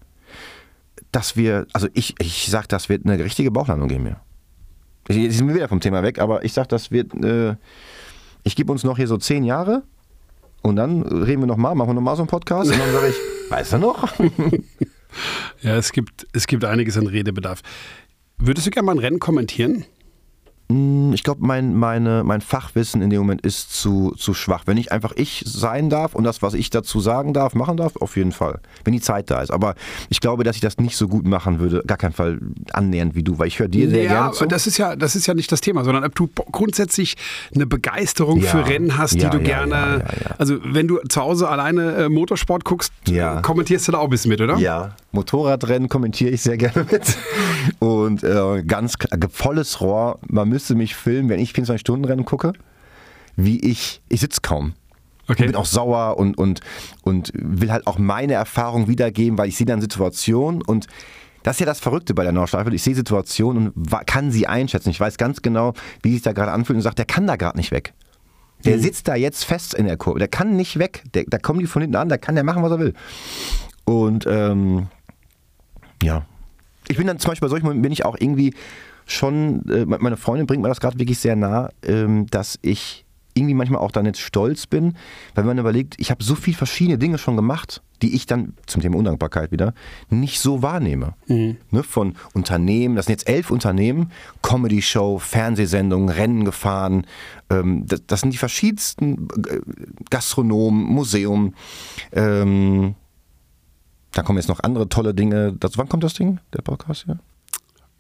Dass 1.12 1.38
wir, 1.38 1.68
also 1.72 1.88
ich, 1.94 2.16
ich 2.20 2.48
sage, 2.50 2.68
das 2.68 2.90
wird 2.90 3.06
eine 3.06 3.24
richtige 3.24 3.52
Bauchlandung 3.52 3.88
geben 3.88 4.06
hier. 4.06 4.20
Jetzt 5.16 5.38
sind 5.38 5.48
wir 5.48 5.56
wieder 5.56 5.70
vom 5.70 5.80
Thema 5.80 6.04
weg, 6.04 6.20
aber 6.20 6.44
ich 6.44 6.54
sage, 6.54 6.68
das 6.68 6.92
wird, 6.92 7.14
äh, 7.24 7.56
ich 8.44 8.56
gebe 8.56 8.72
uns 8.72 8.84
noch 8.84 8.98
hier 8.98 9.08
so 9.08 9.18
zehn 9.18 9.44
Jahre 9.44 9.84
und 10.62 10.76
dann 10.76 11.02
reden 11.04 11.42
wir 11.42 11.48
nochmal, 11.48 11.74
machen 11.76 11.90
wir 11.90 11.94
nochmal 11.96 12.16
so 12.16 12.24
einen 12.24 12.30
Podcast 12.30 12.72
und 12.72 12.80
dann 12.80 12.92
sage 12.92 13.08
ich, 13.08 13.39
weißt 13.50 13.74
du 13.74 13.78
noch? 13.78 14.08
ja, 15.62 15.76
es 15.76 15.92
gibt, 15.92 16.28
es 16.34 16.48
gibt 16.48 16.64
einiges 16.66 16.98
an 16.98 17.08
Redebedarf. 17.08 17.62
Würdest 18.38 18.68
du 18.68 18.72
gerne 18.72 18.86
mal 18.86 18.94
ein 18.94 19.00
Rennen 19.00 19.20
kommentieren? 19.20 19.86
Hm, 20.72 21.14
ich 21.14 21.24
glaube, 21.24 21.46
mein, 21.46 21.74
meine, 21.74 22.24
mein 22.24 22.42
Fachwissen 22.42 23.02
in 23.02 23.10
dem 23.10 23.20
Moment 23.20 23.42
ist 23.42 23.74
zu, 23.74 24.14
zu 24.18 24.36
schwach. 24.36 24.64
Wenn 24.66 24.78
ich 24.78 24.92
einfach 24.92 25.14
ich 25.16 25.44
sein 25.48 25.90
darf 25.90 26.14
und 26.14 26.24
das, 26.24 26.44
was 26.44 26.54
ich 26.54 26.70
dazu 26.70 27.00
sagen 27.00 27.34
darf, 27.34 27.56
machen 27.56 27.76
darf, 27.76 27.96
auf 27.96 28.16
jeden 28.16 28.32
Fall. 28.32 28.60
Wenn 28.84 28.94
die 28.94 29.02
Zeit 29.02 29.32
da 29.32 29.42
ist. 29.42 29.50
Aber 29.50 29.74
ich 30.10 30.22
glaube, 30.22 30.44
dass 30.44 30.56
ich 30.56 30.62
das 30.62 30.78
nicht 30.78 30.96
so 30.96 31.08
gut 31.08 31.26
machen 31.26 31.60
würde, 31.60 31.82
gar 31.88 31.98
keinen 31.98 32.14
Fall 32.14 32.40
annähernd 32.72 33.16
wie 33.16 33.24
du, 33.24 33.40
weil 33.40 33.48
ich 33.48 33.58
höre 33.58 33.68
dir 33.68 33.90
sehr 33.90 34.04
ja, 34.04 34.10
gerne 34.10 34.32
zu. 34.34 34.46
Das 34.46 34.68
ist 34.68 34.78
ja, 34.78 34.96
das 34.96 35.16
ist 35.16 35.26
ja 35.26 35.34
nicht 35.34 35.52
das 35.52 35.62
Thema, 35.62 35.84
sondern 35.84 36.04
ob 36.04 36.14
du 36.14 36.30
grundsätzlich 36.52 37.16
eine 37.56 37.66
Begeisterung 37.66 38.42
ja. 38.42 38.52
für 38.52 38.68
Rennen 38.68 38.98
hast, 38.98 39.16
die 39.16 39.22
ja, 39.22 39.30
du 39.30 39.40
gerne. 39.40 40.06
Also 40.38 40.58
wenn 40.64 40.88
du 40.88 41.00
zu 41.10 41.22
Hause 41.22 41.50
alleine 41.50 41.94
äh, 41.96 42.10
Motorsport 42.10 42.64
guckst, 42.64 42.94
kommentierst 43.42 43.88
du 43.88 43.94
da 43.94 43.98
auch 43.98 44.04
ein 44.04 44.10
bisschen 44.12 44.30
mit, 44.30 44.40
oder? 44.40 44.58
Ja, 44.58 44.96
Motorradrennen 45.12 45.90
kommentiere 45.90 46.32
ich 46.32 46.42
sehr 46.42 46.58
gerne 46.58 46.86
mit. 46.92 47.18
Und 47.80 48.24
äh, 48.24 48.64
ganz 48.64 48.96
volles 49.32 49.82
Rohr. 49.82 50.20
Man 50.28 50.50
müsste 50.50 50.76
mich 50.76 50.96
filmen, 50.96 51.30
wenn 51.30 51.40
ich 51.40 51.52
24-Stunden-Rennen 51.52 52.26
gucke, 52.26 52.54
wie 53.36 53.60
ich, 53.60 54.02
ich 54.10 54.22
sitze 54.22 54.42
kaum. 54.42 54.74
Okay. 55.28 55.44
Ich 55.44 55.48
bin 55.48 55.56
auch 55.56 55.66
sauer 55.66 56.18
und, 56.18 56.38
und, 56.38 56.62
und 57.04 57.32
will 57.36 57.72
halt 57.72 57.86
auch 57.86 58.00
meine 58.00 58.34
Erfahrung 58.34 58.88
wiedergeben, 58.88 59.38
weil 59.38 59.48
ich 59.48 59.58
sehe 59.58 59.68
dann 59.68 59.82
Situationen 59.82 60.62
und 60.62 60.88
das 61.44 61.56
ist 61.56 61.60
ja 61.62 61.66
das 61.66 61.80
Verrückte 61.80 62.14
bei 62.14 62.24
der 62.24 62.32
Nordstaffel. 62.32 62.74
Ich 62.74 62.84
sehe 62.84 62.96
Situationen 62.96 63.70
und 63.70 64.08
kann 64.08 64.32
sie 64.32 64.48
einschätzen. 64.48 64.90
Ich 64.90 65.00
weiß 65.00 65.18
ganz 65.18 65.42
genau, 65.42 65.74
wie 66.02 66.14
sich 66.14 66.22
da 66.22 66.34
gerade 66.34 66.52
anfühlt 66.52 66.78
und 66.78 66.82
sage, 66.82 66.96
der 66.96 67.06
kann 67.06 67.28
da 67.28 67.38
gerade 67.38 67.58
nicht 67.58 67.72
weg. 67.72 67.94
Der 68.66 68.76
mhm. 68.76 68.82
sitzt 68.82 69.08
da 69.08 69.16
jetzt 69.16 69.46
fest 69.46 69.74
in 69.74 69.86
der 69.86 69.96
Kurve. 69.96 70.20
Der 70.20 70.28
kann 70.28 70.56
nicht 70.56 70.80
weg. 70.80 71.04
Der, 71.14 71.24
da 71.28 71.38
kommen 71.38 71.60
die 71.60 71.68
von 71.68 71.82
hinten 71.82 71.96
an, 71.96 72.10
da 72.10 72.18
kann 72.18 72.36
der 72.36 72.44
machen, 72.44 72.62
was 72.62 72.72
er 72.72 72.80
will. 72.80 72.94
Und 73.86 74.26
ähm, 74.28 74.88
ja. 76.04 76.26
Ich 76.88 76.98
bin 76.98 77.08
dann 77.08 77.20
zum 77.20 77.30
Beispiel 77.30 77.48
bei 77.48 77.50
solchen 77.50 77.66
Momenten 77.66 77.84
bin 77.84 77.92
ich 77.92 78.06
auch 78.06 78.16
irgendwie 78.20 78.54
schon, 79.06 79.68
äh, 79.70 79.86
meine 79.86 80.18
Freundin 80.18 80.48
bringt 80.48 80.62
mir 80.62 80.70
das 80.70 80.80
gerade 80.80 81.00
wirklich 81.00 81.20
sehr 81.20 81.36
nah, 81.36 81.70
ähm, 81.84 82.28
dass 82.28 82.58
ich 82.62 83.06
irgendwie 83.34 83.54
manchmal 83.54 83.82
auch 83.82 83.92
dann 83.92 84.06
jetzt 84.06 84.20
stolz 84.20 84.68
bin, 84.68 84.96
weil 85.36 85.44
man 85.44 85.58
überlegt, 85.58 85.96
ich 85.98 86.12
habe 86.12 86.24
so 86.24 86.36
viele 86.36 86.58
verschiedene 86.58 86.98
Dinge 86.98 87.18
schon 87.18 87.36
gemacht, 87.36 87.82
die 88.02 88.16
ich 88.16 88.26
dann 88.26 88.54
zum 88.66 88.82
Thema 88.82 88.98
Undankbarkeit 88.98 89.52
wieder 89.52 89.74
nicht 90.10 90.40
so 90.40 90.62
wahrnehme. 90.62 91.16
Mhm. 91.28 91.58
Ne, 91.72 91.84
von 91.84 92.16
Unternehmen, 92.34 92.96
das 92.96 93.06
sind 93.06 93.14
jetzt 93.14 93.30
elf 93.30 93.52
Unternehmen, 93.52 94.12
Comedy-Show, 94.42 95.20
Fernsehsendungen, 95.20 96.10
Rennen 96.10 96.46
gefahren, 96.46 97.06
ähm, 97.50 97.86
das, 97.86 98.04
das, 98.08 98.22
sind 98.22 98.34
die 98.34 98.38
verschiedensten 98.38 99.28
äh, 99.50 99.60
Gastronomen, 100.10 100.84
Museum, 100.84 101.54
ähm, 102.12 102.96
da 104.12 104.24
kommen 104.24 104.38
jetzt 104.38 104.48
noch 104.48 104.62
andere 104.62 104.90
tolle 104.90 105.14
Dinge. 105.14 105.54
Das, 105.60 105.78
wann 105.78 105.90
kommt 105.90 106.04
das 106.04 106.14
Ding, 106.14 106.40
der 106.54 106.62
Podcast 106.62 107.06
hier? 107.06 107.20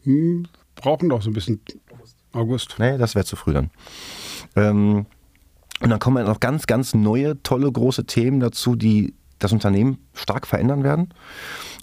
Hm, 0.04 0.48
brauchen 0.76 1.10
doch 1.10 1.22
so 1.22 1.30
ein 1.30 1.34
bisschen 1.34 1.62
August. 2.32 2.76
Nee, 2.80 2.98
das 2.98 3.16
wäre 3.16 3.26
zu 3.26 3.36
früh 3.36 3.54
dann. 3.54 3.70
Ähm, 4.56 5.06
und 5.82 5.90
dann 5.90 6.00
kommen 6.00 6.26
noch 6.26 6.40
ganz, 6.40 6.68
ganz 6.68 6.94
neue, 6.94 7.42
tolle, 7.44 7.72
große 7.72 8.06
Themen 8.06 8.40
dazu, 8.40 8.76
die 8.76 9.14
das 9.40 9.54
Unternehmen 9.54 10.00
stark 10.14 10.46
verändern 10.48 10.84
werden. 10.84 11.14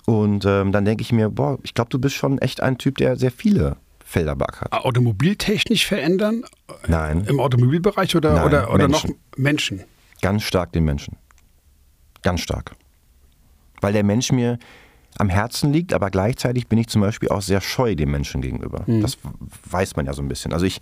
Und 0.05 0.45
ähm, 0.45 0.73
dann 0.73 0.85
denke 0.85 1.03
ich 1.03 1.13
mir, 1.13 1.31
boah, 1.31 1.59
ich 1.63 1.75
glaube, 1.75 1.91
du 1.91 1.99
bist 1.99 2.15
schon 2.15 2.39
echt 2.39 2.61
ein 2.61 2.79
Typ, 2.79 2.99
der 2.99 3.17
sehr 3.17 3.31
viele 3.31 3.77
Felder 4.05 4.37
hat. 4.39 4.73
Automobiltechnisch 4.73 5.87
verändern? 5.87 6.45
Nein. 6.87 7.25
Im 7.25 7.41
Automobilbereich 7.41 8.15
oder, 8.15 8.35
Nein, 8.35 8.45
oder, 8.45 8.73
oder 8.73 8.89
Menschen. 8.89 9.11
noch 9.11 9.39
Menschen? 9.39 9.85
Ganz 10.21 10.43
stark 10.43 10.73
den 10.73 10.85
Menschen. 10.85 11.17
Ganz 12.23 12.41
stark 12.41 12.77
weil 13.87 13.93
der 13.93 14.03
Mensch 14.03 14.33
mir 14.33 14.59
am 15.17 15.29
Herzen 15.29 15.73
liegt, 15.73 15.93
aber 15.93 16.11
gleichzeitig 16.11 16.67
bin 16.67 16.77
ich 16.77 16.89
zum 16.89 17.03
Beispiel 17.03 17.29
auch 17.29 17.41
sehr 17.41 17.61
scheu 17.61 17.95
dem 17.95 18.11
Menschen 18.11 18.41
gegenüber. 18.41 18.83
Mhm. 18.89 19.01
Das 19.01 19.17
weiß 19.71 19.95
man 19.95 20.07
ja 20.07 20.13
so 20.13 20.23
ein 20.23 20.27
bisschen. 20.27 20.53
Also 20.53 20.67
ich, 20.67 20.81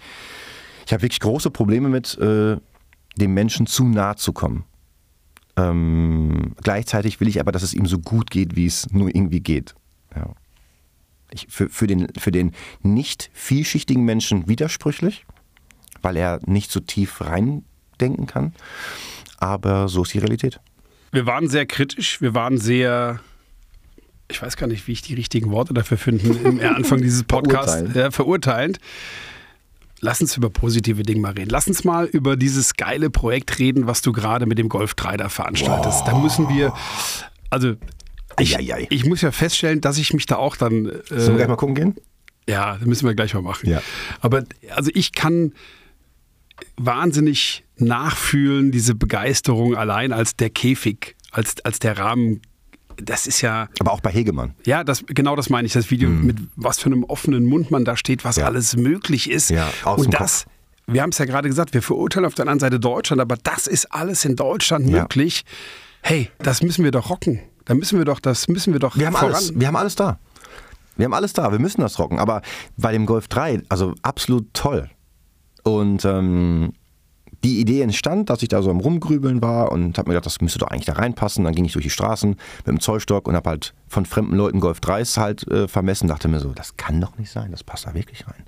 ich 0.87 0.93
habe 0.95 1.03
wirklich 1.03 1.21
große 1.21 1.51
Probleme 1.51 1.91
mit, 1.91 2.17
äh, 2.17 2.57
dem 3.17 3.35
Menschen 3.35 3.67
zu 3.67 3.85
nahe 3.85 4.17
zu 4.17 4.33
kommen. 4.33 4.65
Ähm, 5.59 6.55
gleichzeitig 6.63 7.21
will 7.21 7.29
ich 7.29 7.41
aber, 7.41 7.53
dass 7.53 7.63
es 7.63 7.75
ihm 7.75 7.85
so 7.85 7.99
gut 7.99 8.31
geht, 8.31 8.57
wie 8.57 8.65
es 8.65 8.91
nur 8.91 9.15
irgendwie 9.15 9.41
geht. 9.41 9.75
Ja. 10.17 10.31
Ich, 11.31 11.47
für, 11.51 11.69
für, 11.69 11.87
den, 11.87 12.09
für 12.17 12.33
den 12.33 12.53
nicht 12.81 13.29
vielschichtigen 13.35 14.07
Menschen 14.07 14.49
widersprüchlich, 14.49 15.27
weil 16.01 16.17
er 16.17 16.41
nicht 16.47 16.71
so 16.73 16.81
tief 16.81 17.21
reindenken 17.21 18.27
kann. 18.27 18.55
Aber 19.37 19.89
so 19.89 20.05
ist 20.05 20.15
die 20.15 20.21
Realität 20.21 20.59
wir 21.13 21.27
waren 21.27 21.49
sehr 21.49 21.67
kritisch, 21.67 22.21
wir 22.21 22.35
waren 22.35 22.59
sehr, 22.59 23.21
ich 24.31 24.41
weiß 24.41 24.57
gar 24.57 24.67
nicht, 24.67 24.87
wie 24.87 24.93
ich 24.93 25.03
die 25.03 25.15
richtigen 25.15 25.51
Worte 25.51 25.75
dafür 25.75 25.99
finden, 25.99 26.45
im 26.45 26.61
Anfang 26.75 27.01
dieses 27.01 27.25
Podcasts, 27.25 27.73
verurteilend. 27.73 27.97
Ja, 27.97 28.11
verurteilend. 28.11 28.79
Lass 30.01 30.21
uns 30.21 30.37
über 30.37 30.51
positive 30.51 31.03
Dinge 31.03 31.21
mal 31.21 31.33
reden. 31.33 31.49
Lass 31.51 31.67
uns 31.67 31.85
mal 31.85 32.07
über 32.07 32.37
dieses 32.37 32.75
geile 32.75 33.09
Projekt 33.09 33.59
reden, 33.59 33.87
was 33.87 34.03
du 34.03 34.13
gerade 34.13 34.45
mit 34.45 34.59
dem 34.59 34.69
Golf 34.69 34.95
3 34.95 35.17
da 35.17 35.29
veranstaltest. 35.29 36.01
Wow. 36.01 36.07
Da 36.07 36.19
müssen 36.19 36.49
wir, 36.51 36.75
also 37.49 37.75
ich, 38.39 38.59
ich, 38.91 39.05
muss 39.07 39.23
ja 39.23 39.31
feststellen, 39.31 39.81
dass 39.81 39.97
ich 39.97 40.13
mich 40.13 40.27
da 40.27 40.37
auch 40.37 40.57
dann. 40.57 40.87
Äh, 40.87 40.93
Sollen 41.09 41.29
wir 41.29 41.37
gleich 41.37 41.49
mal 41.49 41.57
gucken 41.57 41.75
gehen? 41.75 41.95
Ja, 42.49 42.77
das 42.77 42.87
müssen 42.87 43.07
wir 43.07 43.15
gleich 43.15 43.33
mal 43.35 43.43
machen. 43.43 43.71
Ja. 43.71 43.81
Aber 44.21 44.45
also 44.71 44.91
ich 44.93 45.13
kann 45.13 45.55
wahnsinnig 46.77 47.64
nachfühlen, 47.77 48.71
diese 48.71 48.95
Begeisterung 48.95 49.77
allein 49.77 50.13
als 50.13 50.37
der 50.37 50.51
Käfig, 50.51 51.17
als, 51.31 51.65
als 51.65 51.79
der 51.79 51.99
Rahmen. 51.99 52.41
Das 52.97 53.27
ist 53.27 53.41
ja. 53.41 53.69
Aber 53.81 53.93
auch 53.93 54.01
bei 54.01 54.11
Hegemann. 54.11 54.55
Ja, 54.65 54.85
das, 54.85 55.05
genau 55.07 55.35
das 55.35 55.51
meine 55.51 55.67
ich. 55.67 55.73
Das 55.73 55.91
Video, 55.91 56.09
mhm. 56.09 56.27
mit 56.27 56.39
was 56.55 56.79
für 56.79 56.87
einem 56.87 57.03
offenen 57.05 57.45
Mund 57.45 57.71
man 57.71 57.85
da 57.85 57.97
steht, 57.97 58.25
was 58.25 58.37
ja. 58.37 58.47
alles 58.47 58.77
möglich 58.77 59.29
ist. 59.29 59.51
Ja, 59.51 59.69
Und 59.97 60.15
das, 60.15 60.45
Kopf. 60.45 60.55
wir 60.87 61.03
haben 61.03 61.11
es 61.11 61.19
ja 61.19 61.25
gerade 61.25 61.49
gesagt, 61.49 61.75
wir 61.75 61.83
verurteilen 61.83 62.25
auf 62.25 62.35
der 62.35 62.45
anderen 62.45 62.61
Seite 62.61 62.79
Deutschland, 62.79 63.21
aber 63.21 63.37
das 63.43 63.67
ist 63.67 63.93
alles 63.93 64.25
in 64.25 64.37
Deutschland 64.37 64.89
ja. 64.89 65.03
möglich. 65.03 65.45
Hey, 66.03 66.31
das 66.39 66.63
müssen 66.63 66.85
wir 66.85 66.93
doch 66.93 67.11
rocken. 67.11 67.41
Da 67.65 67.75
müssen 67.75 67.99
wir 67.99 68.05
doch, 68.05 68.21
das 68.21 68.47
müssen 68.47 68.73
wir 68.73 68.81
doch 68.81 68.97
wir 68.97 69.07
haben 69.07 69.15
voran. 69.15 69.35
Alles, 69.35 69.59
wir 69.59 69.67
haben 69.67 69.77
alles 69.77 69.95
da. 69.97 70.19
Wir 70.97 71.07
haben 71.07 71.15
alles 71.15 71.33
da, 71.33 71.51
wir 71.51 71.59
müssen 71.59 71.81
das 71.81 71.99
rocken. 71.99 72.19
Aber 72.19 72.43
bei 72.77 72.93
dem 72.93 73.07
Golf 73.07 73.27
3, 73.29 73.63
also 73.69 73.95
absolut 74.03 74.53
toll. 74.53 74.91
Und 75.65 76.05
ähm, 76.05 76.73
die 77.45 77.61
Idee 77.61 77.83
entstand, 77.83 78.31
dass 78.31 78.43
ich 78.43 78.49
da 78.49 78.63
so 78.63 78.71
am 78.71 78.81
Rumgrübeln 78.81 79.41
war 79.43 79.71
und 79.71 79.99
habe 79.99 80.09
mir 80.09 80.15
gedacht, 80.15 80.27
das 80.27 80.41
müsste 80.41 80.59
doch 80.59 80.69
eigentlich 80.69 80.87
da 80.87 80.95
reinpassen. 80.95 81.45
Dann 81.45 81.55
ging 81.55 81.65
ich 81.65 81.73
durch 81.75 81.85
die 81.85 81.91
Straßen 81.91 82.31
mit 82.31 82.67
dem 82.67 82.81
Zollstock 82.81 83.29
und 83.29 83.37
habe 83.37 83.51
halt 83.51 83.75
von 83.87 84.07
fremden 84.07 84.35
Leuten 84.37 84.61
Golf 84.61 84.79
3s 84.81 85.19
halt 85.19 85.47
äh, 85.49 85.69
vermessen. 85.69 86.09
Dachte 86.09 86.27
mir 86.29 86.41
so, 86.41 86.51
das 86.53 86.77
kann 86.77 87.01
doch 87.01 87.17
nicht 87.19 87.31
sein, 87.31 87.51
das 87.53 87.63
passt 87.63 87.87
da 87.87 87.95
wirklich 87.95 88.27
rein. 88.27 88.45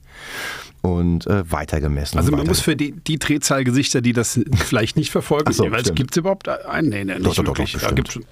Und 0.82 1.26
äh, 1.26 1.50
weitergemessen. 1.50 2.18
Also 2.18 2.30
man 2.30 2.40
weiter 2.40 2.48
muss 2.50 2.60
für 2.60 2.74
die, 2.76 2.92
die 2.92 3.18
Drehzahlgesichter, 3.18 4.00
die 4.00 4.12
das 4.12 4.40
vielleicht 4.64 4.96
nicht 4.96 5.10
verfolgen, 5.10 5.52
so, 5.52 5.64
gibt 5.94 6.12
es 6.12 6.16
überhaupt 6.16 6.48
einen? 6.48 6.88
Nee, 6.88 7.04
nee, 7.04 7.14
nicht 7.14 7.26
Doch, 7.26 7.34
doch, 7.34 7.44
doch, 7.44 7.58
wirklich. 7.58 7.72
doch, 7.80 7.94
gibt's 7.94 8.12
schon, 8.14 8.24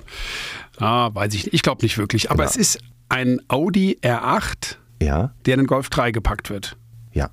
ah, 0.79 1.11
weiß 1.15 1.35
ich 1.35 1.45
nicht. 1.45 1.55
Ich 1.55 1.63
glaube 1.63 1.85
nicht 1.85 1.99
wirklich. 1.99 2.31
Aber 2.31 2.45
Genau. 2.45 2.51
es 2.51 2.57
ist 2.57 2.79
ein 3.09 3.41
Audi 3.49 3.99
R8, 4.03 4.77
Ja, 5.03 5.35
der 5.47 5.55
in 5.55 5.61
den 5.61 5.67
Golf 5.67 5.91
3 5.91 6.11
gepackt 6.11 6.49
wird. 6.51 6.77
ja. 7.13 7.31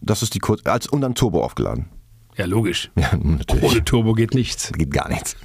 Das 0.00 0.22
ist 0.22 0.34
die 0.34 0.38
Kurz... 0.38 0.64
Als, 0.64 0.86
und 0.86 1.00
dann 1.00 1.16
Turbo 1.16 1.42
aufgeladen. 1.42 1.86
Ja, 2.38 2.46
logisch. 2.46 2.90
Ja, 2.94 3.10
natürlich. 3.16 3.64
Ohne 3.64 3.84
Turbo 3.84 4.12
geht 4.14 4.32
nichts. 4.32 4.72
geht 4.72 4.92
gar 4.92 5.08
nichts. 5.08 5.36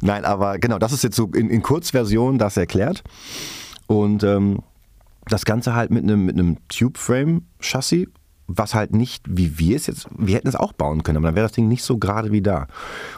Nein, 0.00 0.24
aber 0.24 0.58
genau, 0.58 0.78
das 0.78 0.92
ist 0.92 1.02
jetzt 1.02 1.16
so 1.16 1.26
in, 1.34 1.50
in 1.50 1.60
Kurzversion 1.60 2.38
das 2.38 2.56
erklärt. 2.56 3.02
Und 3.88 4.22
ähm, 4.22 4.60
das 5.26 5.44
Ganze 5.44 5.74
halt 5.74 5.90
mit 5.90 6.04
einem, 6.04 6.24
mit 6.24 6.38
einem 6.38 6.58
Tube-Frame-Chassis, 6.68 8.06
was 8.48 8.74
halt 8.74 8.94
nicht, 8.94 9.24
wie 9.28 9.58
wir 9.58 9.76
es 9.76 9.86
jetzt, 9.86 10.06
wir 10.16 10.36
hätten 10.36 10.48
es 10.48 10.54
auch 10.54 10.72
bauen 10.72 11.02
können, 11.02 11.18
aber 11.18 11.28
dann 11.28 11.34
wäre 11.34 11.46
das 11.46 11.52
Ding 11.52 11.68
nicht 11.68 11.82
so 11.82 11.98
gerade 11.98 12.32
wie 12.32 12.42
da. 12.42 12.68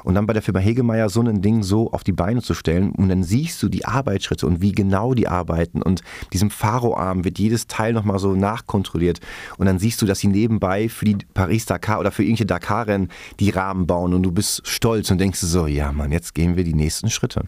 Und 0.05 0.14
dann 0.14 0.27
bei 0.27 0.33
der 0.33 0.43
Firma 0.43 0.61
Hegemeyer 0.61 1.09
so 1.09 1.21
ein 1.21 1.43
Ding 1.43 1.62
so 1.62 1.93
auf 1.93 2.05
die 2.05 2.12
Beine 2.12 2.43
zu 2.43 2.55
stellen 2.55 2.93
und 2.93 3.09
dann 3.09 3.23
siehst 3.23 3.62
du 3.62 3.69
die 3.69 3.85
Arbeitsschritte 3.85 4.47
und 4.47 4.62
wie 4.62 4.73
genau 4.73 5.14
die 5.14 5.29
arbeiten 5.29 5.83
und 5.83 6.03
diesem 6.33 6.51
Faro-Arm 6.51 7.25
wird 7.25 7.38
jedes 7.38 7.67
Teil 7.67 7.93
nochmal 7.93 8.19
so 8.19 8.35
nachkontrolliert 8.35 9.21
und 9.59 9.67
dann 9.67 9.79
siehst 9.79 10.01
du, 10.01 10.07
dass 10.07 10.21
sie 10.21 10.29
nebenbei 10.29 10.88
für 10.88 11.05
die 11.05 11.19
Paris-Dakar 11.35 12.01
oder 12.01 12.11
für 12.11 12.23
irgendwelche 12.23 12.47
Dakar-Rennen 12.47 13.09
die 13.41 13.51
Rahmen 13.51 13.87
bauen 13.87 14.14
und 14.14 14.23
du 14.23 14.33
bist 14.33 14.67
stolz 14.67 15.11
und 15.11 15.19
denkst 15.19 15.41
so, 15.41 15.67
ja 15.67 15.93
Mann, 15.93 16.12
jetzt 16.12 16.35
gehen 16.35 16.57
wir 16.57 16.64
die 16.64 16.75
nächsten 16.75 17.11
Schritte. 17.11 17.43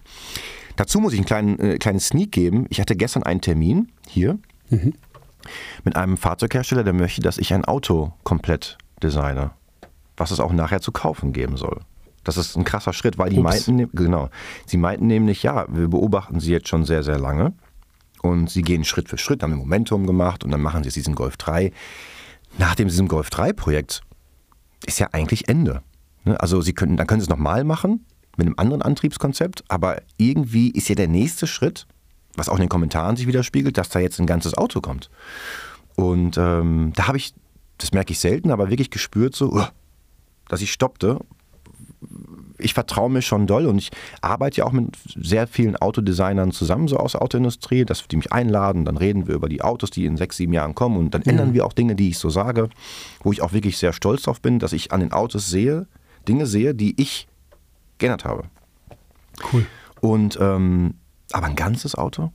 Dazu 0.76 1.00
muss 1.00 1.12
ich 1.12 1.18
einen 1.18 1.26
kleinen, 1.26 1.58
äh, 1.58 1.78
kleinen 1.78 2.00
Sneak 2.00 2.32
geben. 2.32 2.66
Ich 2.70 2.80
hatte 2.80 2.96
gestern 2.96 3.22
einen 3.22 3.40
Termin 3.40 3.88
hier 4.08 4.38
mit 5.84 5.96
einem 5.96 6.16
Fahrzeughersteller, 6.16 6.84
der 6.84 6.92
möchte, 6.92 7.20
dass 7.20 7.38
ich 7.38 7.52
ein 7.54 7.64
Auto 7.64 8.12
komplett 8.24 8.78
designe, 9.02 9.50
was 10.16 10.30
es 10.30 10.40
auch 10.40 10.52
nachher 10.52 10.80
zu 10.80 10.92
kaufen 10.92 11.32
geben 11.32 11.56
soll. 11.56 11.80
Das 12.24 12.36
ist 12.36 12.56
ein 12.56 12.64
krasser 12.64 12.92
Schritt, 12.92 13.16
weil 13.18 13.30
die 13.30 13.38
Ups. 13.38 13.44
meinten, 13.44 13.76
ne- 13.76 13.88
genau, 13.92 14.28
sie 14.66 14.76
meinten 14.76 15.06
nämlich, 15.06 15.42
ja, 15.42 15.66
wir 15.68 15.88
beobachten 15.88 16.38
sie 16.40 16.52
jetzt 16.52 16.68
schon 16.68 16.84
sehr, 16.84 17.02
sehr 17.02 17.18
lange 17.18 17.54
und 18.22 18.50
sie 18.50 18.62
gehen 18.62 18.84
Schritt 18.84 19.08
für 19.08 19.16
Schritt, 19.18 19.42
haben 19.42 19.52
ein 19.52 19.58
Momentum 19.58 20.06
gemacht 20.06 20.44
und 20.44 20.50
dann 20.50 20.60
machen 20.60 20.82
sie 20.82 20.88
jetzt 20.88 20.96
diesen 20.96 21.14
Golf 21.14 21.36
3. 21.38 21.72
Nach 22.58 22.74
dem 22.74 22.88
diesem 22.88 23.08
Golf 23.08 23.30
3 23.30 23.52
Projekt 23.54 24.02
ist 24.84 24.98
ja 24.98 25.08
eigentlich 25.12 25.48
Ende. 25.48 25.82
Ne? 26.24 26.38
Also 26.40 26.60
sie 26.60 26.74
können, 26.74 26.96
dann 26.98 27.06
können 27.06 27.20
sie 27.20 27.24
es 27.24 27.30
nochmal 27.30 27.64
machen 27.64 28.04
mit 28.36 28.46
einem 28.46 28.54
anderen 28.58 28.82
Antriebskonzept, 28.82 29.64
aber 29.68 30.02
irgendwie 30.18 30.70
ist 30.70 30.88
ja 30.88 30.94
der 30.94 31.08
nächste 31.08 31.46
Schritt, 31.46 31.86
was 32.36 32.48
auch 32.48 32.56
in 32.56 32.62
den 32.62 32.68
Kommentaren 32.68 33.16
sich 33.16 33.26
widerspiegelt, 33.26 33.76
dass 33.78 33.88
da 33.88 33.98
jetzt 33.98 34.20
ein 34.20 34.26
ganzes 34.26 34.54
Auto 34.54 34.80
kommt. 34.80 35.10
Und 35.96 36.38
ähm, 36.38 36.92
da 36.94 37.08
habe 37.08 37.18
ich, 37.18 37.34
das 37.78 37.92
merke 37.92 38.12
ich 38.12 38.18
selten, 38.18 38.50
aber 38.50 38.70
wirklich 38.70 38.90
gespürt 38.90 39.34
so, 39.34 39.52
uah, 39.52 39.70
dass 40.48 40.62
ich 40.62 40.72
stoppte. 40.72 41.18
Ich 42.58 42.74
vertraue 42.74 43.10
mir 43.10 43.22
schon 43.22 43.46
doll 43.46 43.66
und 43.66 43.78
ich 43.78 43.90
arbeite 44.20 44.58
ja 44.58 44.64
auch 44.64 44.72
mit 44.72 44.96
sehr 45.14 45.46
vielen 45.46 45.76
Autodesignern 45.76 46.52
zusammen, 46.52 46.88
so 46.88 46.96
aus 46.96 47.12
der 47.12 47.22
Autoindustrie, 47.22 47.84
dass 47.84 48.06
die 48.06 48.16
mich 48.16 48.32
einladen, 48.32 48.84
dann 48.84 48.96
reden 48.96 49.26
wir 49.26 49.34
über 49.34 49.48
die 49.48 49.62
Autos, 49.62 49.90
die 49.90 50.06
in 50.06 50.16
sechs, 50.16 50.36
sieben 50.36 50.52
Jahren 50.52 50.74
kommen 50.74 50.96
und 50.96 51.14
dann 51.14 51.22
ändern 51.22 51.54
wir 51.54 51.64
auch 51.64 51.72
Dinge, 51.72 51.94
die 51.94 52.10
ich 52.10 52.18
so 52.18 52.28
sage, 52.28 52.68
wo 53.22 53.32
ich 53.32 53.42
auch 53.42 53.52
wirklich 53.52 53.78
sehr 53.78 53.92
stolz 53.92 54.22
drauf 54.22 54.40
bin, 54.40 54.58
dass 54.58 54.72
ich 54.72 54.92
an 54.92 55.00
den 55.00 55.12
Autos 55.12 55.48
sehe, 55.48 55.86
Dinge 56.28 56.46
sehe, 56.46 56.74
die 56.74 57.00
ich 57.00 57.28
geändert 57.98 58.24
habe. 58.24 58.44
Cool. 59.52 59.66
Und 60.00 60.38
ähm, 60.40 60.94
aber 61.34 61.46
ein 61.46 61.56
ganzes 61.56 61.94
Auto? 61.94 62.32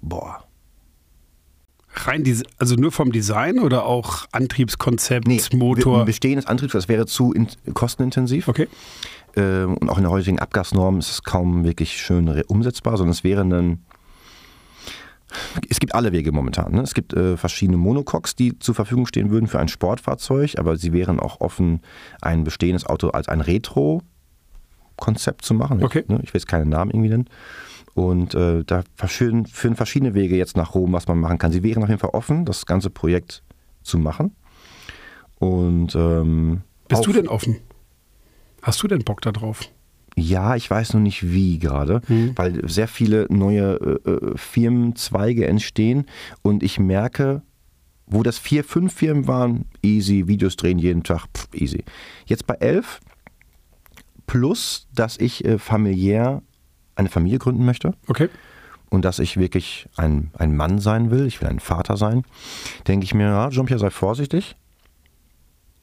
Boah. 0.00 0.44
Rein 1.94 2.24
also 2.58 2.76
nur 2.76 2.92
vom 2.92 3.12
Design 3.12 3.58
oder 3.58 3.84
auch 3.84 4.26
Antriebskonzept, 4.32 5.26
Nee, 5.26 5.40
Motor? 5.54 6.00
Ein 6.00 6.06
bestehendes 6.06 6.46
Antrieb, 6.46 6.70
das 6.70 6.88
wäre 6.88 7.06
zu 7.06 7.32
in, 7.32 7.48
kostenintensiv. 7.74 8.48
Okay. 8.48 8.68
Ähm, 9.36 9.76
und 9.76 9.88
auch 9.88 9.96
in 9.96 10.04
der 10.04 10.12
heutigen 10.12 10.38
Abgasnorm 10.38 10.98
ist 10.98 11.10
es 11.10 11.22
kaum 11.22 11.64
wirklich 11.64 12.00
schön 12.00 12.28
umsetzbar, 12.46 12.96
sondern 12.96 13.12
es 13.12 13.24
wäre 13.24 13.42
ein. 13.42 13.84
Es 15.68 15.78
gibt 15.78 15.94
alle 15.94 16.12
Wege 16.12 16.32
momentan. 16.32 16.72
Ne? 16.72 16.80
Es 16.80 16.94
gibt 16.94 17.12
äh, 17.12 17.36
verschiedene 17.36 17.76
Monocoques, 17.76 18.34
die 18.34 18.58
zur 18.58 18.74
Verfügung 18.74 19.06
stehen 19.06 19.30
würden 19.30 19.46
für 19.46 19.58
ein 19.58 19.68
Sportfahrzeug, 19.68 20.54
aber 20.56 20.78
sie 20.78 20.94
wären 20.94 21.20
auch 21.20 21.42
offen, 21.42 21.82
ein 22.22 22.44
bestehendes 22.44 22.86
Auto 22.86 23.10
als 23.10 23.28
ein 23.28 23.42
Retro-Konzept 23.42 25.44
zu 25.44 25.52
machen. 25.52 25.84
Okay. 25.84 26.00
Ich, 26.00 26.08
ne? 26.08 26.20
ich 26.22 26.32
will 26.32 26.40
jetzt 26.40 26.48
keinen 26.48 26.70
Namen 26.70 26.92
irgendwie 26.92 27.10
nennen. 27.10 27.28
Und 27.94 28.34
äh, 28.34 28.64
da 28.64 28.84
führen, 29.06 29.46
führen 29.46 29.76
verschiedene 29.76 30.14
Wege 30.14 30.36
jetzt 30.36 30.56
nach 30.56 30.74
Rom, 30.74 30.92
was 30.92 31.08
man 31.08 31.18
machen 31.18 31.38
kann. 31.38 31.52
Sie 31.52 31.62
wären 31.62 31.82
auf 31.82 31.88
jeden 31.88 32.00
Fall 32.00 32.10
offen, 32.10 32.44
das 32.44 32.66
ganze 32.66 32.90
Projekt 32.90 33.42
zu 33.82 33.98
machen. 33.98 34.36
Und 35.38 35.94
ähm, 35.94 36.62
Bist 36.88 37.06
du 37.06 37.12
denn 37.12 37.28
offen? 37.28 37.56
Hast 38.62 38.82
du 38.82 38.88
denn 38.88 39.04
Bock 39.04 39.20
da 39.22 39.32
drauf? 39.32 39.68
Ja, 40.16 40.56
ich 40.56 40.68
weiß 40.68 40.94
nur 40.94 41.02
nicht 41.02 41.32
wie 41.32 41.60
gerade, 41.60 42.00
weil 42.34 42.68
sehr 42.68 42.88
viele 42.88 43.26
neue 43.30 44.00
äh, 44.04 44.10
äh, 44.10 44.36
Firmenzweige 44.36 45.46
entstehen 45.46 46.06
und 46.42 46.64
ich 46.64 46.80
merke, 46.80 47.42
wo 48.06 48.24
das 48.24 48.38
vier, 48.38 48.64
fünf 48.64 48.92
Firmen 48.94 49.28
waren, 49.28 49.66
easy, 49.80 50.26
Videos 50.26 50.56
drehen 50.56 50.78
jeden 50.78 51.04
Tag, 51.04 51.26
pff, 51.32 51.48
easy. 51.54 51.84
Jetzt 52.26 52.46
bei 52.48 52.54
elf, 52.54 53.00
plus, 54.26 54.88
dass 54.92 55.18
ich 55.18 55.44
äh, 55.44 55.58
familiär 55.58 56.42
eine 56.98 57.08
Familie 57.08 57.38
gründen 57.38 57.64
möchte 57.64 57.94
Okay. 58.08 58.28
und 58.90 59.04
dass 59.04 59.18
ich 59.18 59.36
wirklich 59.36 59.88
ein, 59.96 60.30
ein 60.36 60.54
Mann 60.56 60.78
sein 60.78 61.10
will, 61.10 61.26
ich 61.26 61.40
will 61.40 61.48
ein 61.48 61.60
Vater 61.60 61.96
sein, 61.96 62.24
denke 62.86 63.04
ich 63.04 63.14
mir, 63.14 63.26
ja, 63.26 63.50
Jean-Pierre, 63.50 63.80
sei 63.80 63.90
vorsichtig. 63.90 64.56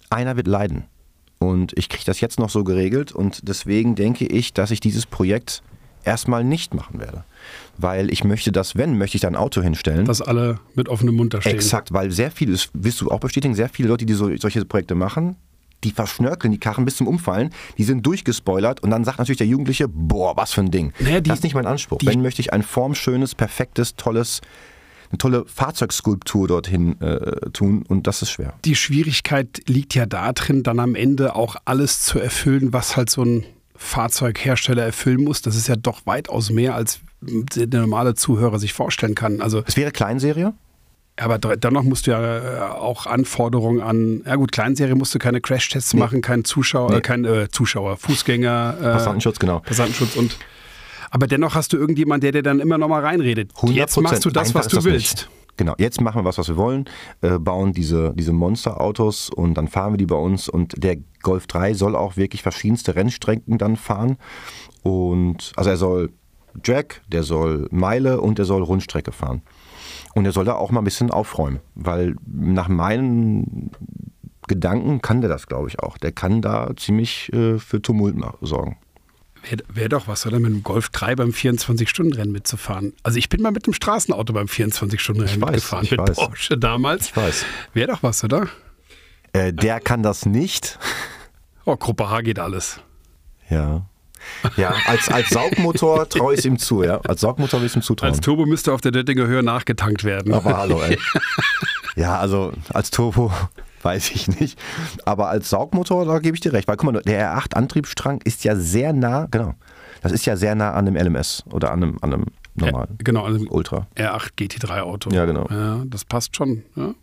Einer 0.09 0.35
wird 0.37 0.47
leiden. 0.47 0.85
Und 1.39 1.73
ich 1.77 1.89
kriege 1.89 2.03
das 2.05 2.21
jetzt 2.21 2.39
noch 2.39 2.49
so 2.49 2.63
geregelt 2.63 3.11
und 3.11 3.47
deswegen 3.47 3.95
denke 3.95 4.25
ich, 4.25 4.53
dass 4.53 4.71
ich 4.71 4.79
dieses 4.79 5.05
Projekt 5.05 5.61
erstmal 6.03 6.43
nicht 6.43 6.73
machen 6.73 6.99
werde. 6.99 7.23
Weil 7.77 8.11
ich 8.11 8.23
möchte 8.23 8.51
das, 8.51 8.75
wenn, 8.75 8.97
möchte 8.97 9.17
ich 9.17 9.21
da 9.21 9.27
ein 9.27 9.35
Auto 9.35 9.61
hinstellen. 9.61 10.05
Dass 10.05 10.21
alle 10.21 10.59
mit 10.75 10.87
offenem 10.87 11.15
Mund 11.15 11.33
da 11.33 11.41
stehen. 11.41 11.53
Exakt, 11.55 11.91
weil 11.93 12.11
sehr 12.11 12.31
viele, 12.31 12.53
das 12.53 12.69
wirst 12.73 13.01
du 13.01 13.09
auch 13.09 13.19
bestätigen, 13.19 13.55
sehr 13.55 13.69
viele 13.69 13.89
Leute, 13.89 14.05
die 14.05 14.13
so, 14.13 14.35
solche 14.37 14.63
Projekte 14.65 14.95
machen, 14.95 15.35
die 15.83 15.91
verschnörkeln 15.91 16.51
die 16.51 16.59
Karren 16.59 16.85
bis 16.85 16.95
zum 16.97 17.07
Umfallen, 17.07 17.51
die 17.77 17.83
sind 17.83 18.05
durchgespoilert 18.05 18.81
und 18.81 18.89
dann 18.89 19.03
sagt 19.03 19.19
natürlich 19.19 19.37
der 19.37 19.47
Jugendliche, 19.47 19.87
boah, 19.87 20.35
was 20.35 20.51
für 20.53 20.61
ein 20.61 20.71
Ding. 20.71 20.93
Naja, 20.99 21.19
die- 21.21 21.29
das 21.29 21.39
ist 21.39 21.43
nicht 21.43 21.53
mein 21.55 21.67
Anspruch. 21.67 21.99
Wenn 22.03 22.21
möchte 22.21 22.41
ich 22.41 22.53
ein 22.53 22.63
formschönes, 22.63 23.35
perfektes, 23.35 23.95
tolles, 23.95 24.41
eine 25.11 25.19
tolle 25.19 25.45
Fahrzeugskulptur 25.45 26.47
dorthin 26.47 26.99
äh, 27.01 27.49
tun 27.51 27.83
und 27.87 28.07
das 28.07 28.23
ist 28.23 28.31
schwer. 28.31 28.53
Die 28.65 28.75
Schwierigkeit 28.75 29.61
liegt 29.67 29.93
ja 29.93 30.07
darin, 30.07 30.63
dann 30.63 30.79
am 30.79 30.95
Ende 30.95 31.35
auch 31.35 31.55
alles 31.65 32.01
zu 32.01 32.17
erfüllen, 32.19 32.73
was 32.73 32.97
halt 32.97 33.11
so 33.11 33.23
ein 33.23 33.45
Fahrzeughersteller 33.95 34.83
erfüllen 34.83 35.23
muss. 35.23 35.41
Das 35.41 35.55
ist 35.55 35.67
ja 35.67 35.75
doch 35.75 36.05
weitaus 36.05 36.49
mehr, 36.49 36.75
als 36.75 36.99
der 37.21 37.67
normale 37.79 38.15
Zuhörer 38.15 38.59
sich 38.59 38.73
vorstellen 38.73 39.15
kann. 39.15 39.41
Also, 39.41 39.63
Es 39.65 39.77
wäre 39.77 39.91
Kleinserie, 39.91 40.53
aber 41.17 41.37
dennoch 41.37 41.83
musst 41.83 42.07
du 42.07 42.11
ja 42.11 42.37
äh, 42.37 42.71
auch 42.71 43.05
Anforderungen 43.05 43.81
an, 43.81 44.21
ja 44.25 44.35
gut, 44.35 44.51
Kleinserie 44.51 44.95
musst 44.95 45.15
du 45.15 45.19
keine 45.19 45.39
Crashtests 45.41 45.93
machen, 45.93 46.21
kein 46.21 46.43
Zuschauer, 46.43 46.91
Nee. 46.91 46.97
äh, 46.97 47.01
kein 47.01 47.25
äh, 47.25 47.49
Zuschauer, 47.49 47.97
Fußgänger, 47.97 48.75
äh, 48.79 48.83
Passantenschutz, 48.83 49.39
genau. 49.39 49.59
Passantenschutz 49.59 50.15
und 50.15 50.37
aber 51.11 51.27
dennoch 51.27 51.55
hast 51.55 51.71
du 51.71 51.77
irgendjemand, 51.77 52.23
der 52.23 52.33
dir 52.33 52.43
dann 52.43 52.59
immer 52.59 52.77
noch 52.77 52.89
mal 52.89 53.01
reinredet. 53.01 53.53
100%. 53.53 53.71
Jetzt 53.71 54.01
machst 54.01 54.25
du 54.25 54.29
das, 54.29 54.47
Einfach 54.47 54.59
was 54.61 54.67
du 54.67 54.75
das 54.77 54.85
willst. 54.85 55.15
Nicht. 55.15 55.29
Genau, 55.57 55.73
jetzt 55.77 56.01
machen 56.01 56.19
wir 56.21 56.25
was, 56.25 56.37
was 56.37 56.49
wir 56.49 56.57
wollen, 56.57 56.83
äh, 57.21 57.39
bauen 57.39 57.71
diese, 57.71 58.11
diese 58.15 58.33
Monsterautos 58.33 59.29
und 59.29 59.53
dann 59.53 59.69
fahren 59.69 59.93
wir 59.93 59.97
die 59.97 60.05
bei 60.05 60.17
uns 60.17 60.49
und 60.49 60.73
der 60.83 60.97
Golf 61.21 61.47
3 61.47 61.73
soll 61.75 61.95
auch 61.95 62.17
wirklich 62.17 62.41
verschiedenste 62.43 62.95
Rennstrecken 62.97 63.57
dann 63.57 63.77
fahren 63.77 64.17
und 64.83 65.53
also 65.55 65.69
er 65.69 65.77
soll 65.77 66.09
Drag, 66.61 66.85
der 67.07 67.23
soll 67.23 67.67
Meile 67.71 68.19
und 68.19 68.37
der 68.37 68.45
soll 68.45 68.63
Rundstrecke 68.63 69.13
fahren. 69.13 69.41
Und 70.15 70.25
er 70.25 70.31
soll 70.31 70.45
da 70.45 70.53
auch 70.53 70.71
mal 70.71 70.81
ein 70.81 70.85
bisschen 70.85 71.11
aufräumen, 71.11 71.59
weil 71.75 72.15
nach 72.25 72.69
meinen 72.69 73.69
Gedanken 74.47 75.01
kann 75.01 75.21
der 75.21 75.29
das, 75.29 75.45
glaube 75.45 75.67
ich, 75.69 75.79
auch. 75.79 75.97
Der 75.97 76.11
kann 76.11 76.41
da 76.41 76.71
ziemlich 76.77 77.31
äh, 77.33 77.59
für 77.59 77.81
Tumult 77.81 78.15
sorgen. 78.41 78.77
Wäre 79.43 79.63
wär 79.67 79.89
doch 79.89 80.07
was, 80.07 80.25
oder? 80.25 80.39
Mit 80.39 80.51
dem 80.51 80.63
Golf 80.63 80.89
3 80.89 81.15
beim 81.15 81.29
24-Stunden-Rennen 81.29 82.31
mitzufahren. 82.31 82.93
Also 83.03 83.19
ich 83.19 83.29
bin 83.29 83.41
mal 83.41 83.51
mit 83.51 83.67
dem 83.67 83.73
Straßenauto 83.73 84.33
beim 84.33 84.47
24-Stunden-Rennen 84.47 85.35
Ich 85.35 85.41
weiß, 85.41 85.51
mitgefahren, 85.51 85.85
ich 85.85 85.91
mit 85.91 85.99
weiß. 85.99 86.15
Porsche 86.15 86.57
damals. 86.57 87.07
Ich 87.07 87.17
weiß. 87.17 87.45
Wäre 87.73 87.91
doch 87.91 88.01
was, 88.01 88.23
oder? 88.23 88.47
Äh, 89.33 89.53
der 89.53 89.79
kann 89.81 90.01
das 90.01 90.25
nicht. 90.25 90.79
Oh, 91.65 91.75
Gruppe 91.75 92.09
H 92.09 92.21
geht 92.21 92.39
alles. 92.39 92.79
Ja. 93.49 93.85
Ja, 94.57 94.73
als, 94.85 95.09
als 95.09 95.29
Saugmotor 95.29 96.07
traue 96.07 96.33
ich 96.33 96.39
es 96.39 96.45
ihm 96.45 96.57
zu, 96.57 96.83
ja. 96.83 96.99
Als 97.07 97.21
Saugmotor 97.21 97.59
will 97.59 97.67
ich 97.67 97.75
ihm 97.75 97.81
zutrauen. 97.81 98.11
Als 98.11 98.21
Turbo 98.21 98.45
müsste 98.45 98.73
auf 98.73 98.81
der 98.81 98.91
Döttinger 98.91 99.27
Höhe 99.27 99.43
nachgetankt 99.43 100.03
werden. 100.03 100.33
Aber 100.33 100.57
hallo, 100.57 100.81
ey. 100.81 100.97
Ja, 101.95 102.19
also 102.19 102.51
als 102.73 102.91
Turbo 102.91 103.31
weiß 103.81 104.11
ich 104.11 104.27
nicht. 104.39 104.59
Aber 105.05 105.29
als 105.29 105.49
Saugmotor, 105.49 106.05
da 106.05 106.19
gebe 106.19 106.35
ich 106.35 106.41
dir 106.41 106.51
recht. 106.51 106.67
Weil 106.67 106.75
guck 106.75 106.91
mal, 106.91 107.01
der 107.01 107.37
R8-Antriebsstrang 107.37 108.19
ist 108.23 108.43
ja 108.43 108.55
sehr 108.55 108.91
nah, 108.91 109.27
genau. 109.31 109.53
Das 110.01 110.11
ist 110.11 110.25
ja 110.25 110.35
sehr 110.35 110.55
nah 110.55 110.73
an 110.73 110.85
dem 110.85 110.95
LMS 110.95 111.43
oder 111.51 111.71
an 111.71 111.83
einem, 111.83 111.97
an 112.01 112.13
einem 112.13 112.25
normalen 112.55 112.97
genau, 113.03 113.23
an 113.23 113.35
einem 113.35 113.47
Ultra. 113.47 113.87
R8 113.95 114.29
GT3 114.37 114.81
Auto. 114.81 115.09
Ja, 115.11 115.25
genau. 115.25 115.47
Ja, 115.49 115.83
das 115.85 116.05
passt 116.05 116.35
schon. 116.35 116.63
Ja. 116.75 116.93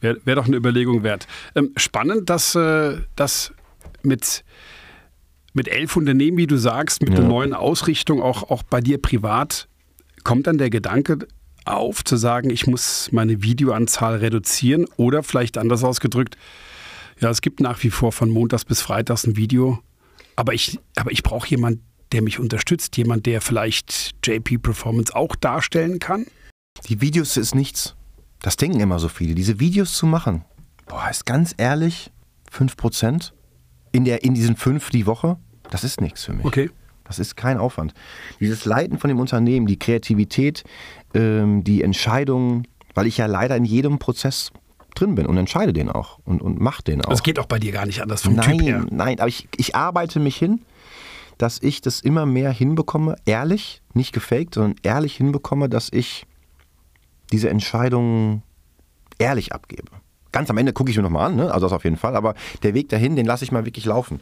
Wäre 0.00 0.20
wär 0.24 0.34
doch 0.34 0.46
eine 0.46 0.56
Überlegung 0.56 1.02
wert. 1.02 1.26
Ähm, 1.54 1.72
spannend, 1.76 2.28
dass 2.28 2.54
äh, 2.54 2.98
das 3.16 3.52
mit, 4.02 4.44
mit 5.52 5.68
elf 5.68 5.96
Unternehmen, 5.96 6.36
wie 6.36 6.46
du 6.46 6.56
sagst, 6.56 7.02
mit 7.02 7.10
Ja. 7.10 7.16
der 7.20 7.24
neuen 7.28 7.52
Ausrichtung, 7.54 8.22
auch, 8.22 8.50
auch 8.50 8.62
bei 8.62 8.80
dir 8.80 9.00
privat, 9.00 9.68
kommt 10.24 10.46
dann 10.46 10.58
der 10.58 10.70
Gedanke 10.70 11.18
auf, 11.64 12.04
zu 12.04 12.16
sagen, 12.16 12.50
ich 12.50 12.66
muss 12.66 13.10
meine 13.12 13.42
Videoanzahl 13.42 14.16
reduzieren 14.16 14.86
oder 14.96 15.22
vielleicht 15.22 15.58
anders 15.58 15.84
ausgedrückt, 15.84 16.36
ja, 17.20 17.30
es 17.30 17.40
gibt 17.40 17.60
nach 17.60 17.82
wie 17.84 17.90
vor 17.90 18.10
von 18.12 18.30
Montags 18.30 18.64
bis 18.64 18.80
Freitags 18.80 19.26
ein 19.26 19.36
Video, 19.36 19.78
aber 20.34 20.54
ich, 20.54 20.80
aber 20.96 21.12
ich 21.12 21.22
brauche 21.22 21.48
jemanden, 21.48 21.84
der 22.10 22.22
mich 22.22 22.38
unterstützt, 22.40 22.96
jemand, 22.96 23.26
der 23.26 23.40
vielleicht 23.40 24.12
JP 24.24 24.58
Performance 24.58 25.14
auch 25.14 25.36
darstellen 25.36 25.98
kann. 25.98 26.26
Die 26.88 27.00
Videos 27.00 27.36
ist 27.36 27.54
nichts. 27.54 27.94
Das 28.40 28.56
denken 28.56 28.80
immer 28.80 28.98
so 28.98 29.08
viele. 29.08 29.34
Diese 29.34 29.60
Videos 29.60 29.94
zu 29.94 30.06
machen, 30.06 30.44
boah, 30.86 31.08
ist 31.10 31.24
ganz 31.26 31.54
ehrlich, 31.56 32.10
5% 32.52 33.32
in, 33.92 34.04
der, 34.04 34.24
in 34.24 34.34
diesen 34.34 34.56
fünf 34.56 34.90
die 34.90 35.06
Woche, 35.06 35.36
das 35.70 35.84
ist 35.84 36.00
nichts 36.00 36.24
für 36.24 36.32
mich. 36.32 36.44
Okay. 36.44 36.70
Das 37.04 37.18
ist 37.18 37.36
kein 37.36 37.58
Aufwand. 37.58 37.94
Dieses 38.40 38.64
Leiten 38.64 38.98
von 38.98 39.08
dem 39.08 39.20
Unternehmen, 39.20 39.66
die 39.66 39.78
Kreativität, 39.78 40.64
ähm, 41.14 41.62
die 41.64 41.82
Entscheidungen, 41.82 42.66
weil 42.94 43.06
ich 43.06 43.18
ja 43.18 43.26
leider 43.26 43.56
in 43.56 43.64
jedem 43.64 43.98
Prozess 43.98 44.50
drin 44.94 45.14
bin 45.14 45.26
und 45.26 45.36
entscheide 45.36 45.72
den 45.72 45.88
auch 45.88 46.18
und, 46.24 46.42
und 46.42 46.60
mache 46.60 46.82
den 46.82 47.04
auch. 47.04 47.10
Das 47.10 47.22
geht 47.22 47.38
auch 47.38 47.46
bei 47.46 47.58
dir 47.58 47.72
gar 47.72 47.86
nicht 47.86 48.02
anders 48.02 48.22
vom 48.22 48.40
Typ 48.40 48.60
her. 48.62 48.78
nein, 48.78 48.86
nein, 48.90 49.20
aber 49.20 49.28
ich, 49.28 49.48
ich 49.56 49.74
arbeite 49.74 50.20
mich 50.20 50.36
hin, 50.36 50.60
dass 51.38 51.58
ich 51.62 51.80
das 51.80 52.00
immer 52.00 52.26
mehr 52.26 52.50
hinbekomme, 52.50 53.16
ehrlich, 53.24 53.82
nicht 53.94 54.12
gefaked, 54.12 54.54
sondern 54.54 54.76
ehrlich 54.82 55.16
hinbekomme, 55.16 55.68
dass 55.68 55.88
ich 55.90 56.26
diese 57.32 57.48
Entscheidungen 57.48 58.42
ehrlich 59.18 59.52
abgebe. 59.52 59.90
Ganz 60.32 60.50
am 60.50 60.58
Ende 60.58 60.72
gucke 60.72 60.90
ich 60.90 60.96
mir 60.96 61.02
nochmal 61.02 61.26
an, 61.26 61.36
ne? 61.36 61.52
also 61.52 61.66
das 61.66 61.72
auf 61.72 61.84
jeden 61.84 61.96
Fall, 61.96 62.16
aber 62.16 62.34
der 62.62 62.74
Weg 62.74 62.88
dahin, 62.88 63.16
den 63.16 63.26
lasse 63.26 63.44
ich 63.44 63.52
mal 63.52 63.64
wirklich 63.64 63.84
laufen. 63.84 64.20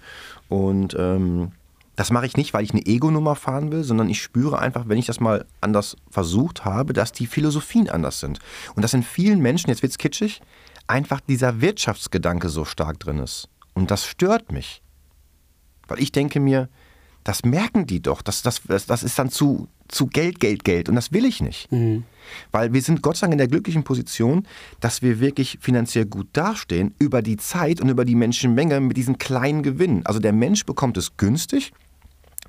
Und 0.49 0.97
ähm, 0.99 1.53
das 1.97 2.11
mache 2.11 2.27
ich 2.27 2.37
nicht, 2.37 2.55
weil 2.55 2.65
ich 2.65 2.73
eine 2.73 2.87
Ego-Nummer 2.87 3.37
fahren 3.37 3.71
will, 3.71 3.85
sondern 3.85 4.09
ich 4.09 4.23
spüre 4.23 4.59
einfach, 4.59 4.89
wenn 4.89 4.99
ich 4.99 5.07
das 5.07 5.21
mal 5.21 5.45
anders 5.61 5.97
versucht 6.11 6.65
habe, 6.65 6.93
dass 6.93 7.13
die 7.13 7.27
Philosophien 7.27 7.91
anders 7.91 8.21
sind. 8.21 8.39
Und 8.75 8.83
dass 8.83 8.95
in 8.95 9.03
vielen 9.03 9.41
Menschen, 9.41 9.69
jetzt 9.69 9.83
wird's 9.83 9.99
kitschig, 9.99 10.41
einfach 10.87 11.21
dieser 11.21 11.61
Wirtschaftsgedanke 11.61 12.49
so 12.49 12.65
stark 12.65 12.99
drin 13.01 13.19
ist. 13.19 13.49
Und 13.75 13.91
das 13.91 14.07
stört 14.07 14.51
mich. 14.51 14.83
Weil 15.89 16.01
ich 16.01 16.11
denke 16.11 16.41
mir, 16.41 16.69
das 17.23 17.45
merken 17.45 17.87
die 17.87 18.01
doch. 18.01 18.23
Das, 18.23 18.43
das, 18.43 18.63
das, 18.67 18.87
das 18.87 19.03
ist 19.03 19.19
dann 19.19 19.31
zu, 19.31 19.69
zu 19.91 20.07
Geld, 20.07 20.41
Geld, 20.41 20.65
Geld. 20.65 20.89
Und 20.89 20.95
das 20.95 21.13
will 21.13 21.25
ich 21.25 21.41
nicht. 21.41 21.69
Weil 22.53 22.73
wir 22.73 22.83
sind 22.83 23.03
Gott 23.03 23.17
sei 23.17 23.27
Dank 23.27 23.33
in 23.33 23.39
der 23.39 23.49
glücklichen 23.49 23.83
Position, 23.83 24.47
dass 24.81 25.03
wir 25.03 25.21
wirklich 25.21 25.59
finanziell 25.61 26.07
gut 26.07 26.29
dastehen 26.33 26.95
über 26.99 27.23
die 27.23 27.37
Zeit 27.37 27.81
und 27.81 27.89
über 27.89 28.05
die 28.05 28.15
Menschenmenge 28.15 28.81
mit 28.81 28.97
diesen 28.97 29.19
kleinen 29.19 29.63
Gewinnen. 29.63 30.07
Also 30.07 30.21
der 30.21 30.33
Mensch 30.33 30.65
bekommt 30.65 30.97
es 30.97 31.17
günstig. 31.17 31.73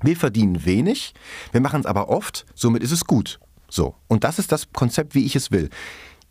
Wir 0.02 0.16
verdienen 0.16 0.64
wenig, 0.64 1.14
wir 1.52 1.60
machen 1.60 1.80
es 1.80 1.86
aber 1.86 2.08
oft, 2.08 2.44
somit 2.54 2.82
ist 2.82 2.90
es 2.90 3.04
gut. 3.04 3.38
So. 3.68 3.94
Und 4.08 4.24
das 4.24 4.38
ist 4.38 4.50
das 4.50 4.72
Konzept, 4.72 5.14
wie 5.14 5.24
ich 5.24 5.36
es 5.36 5.52
will. 5.52 5.70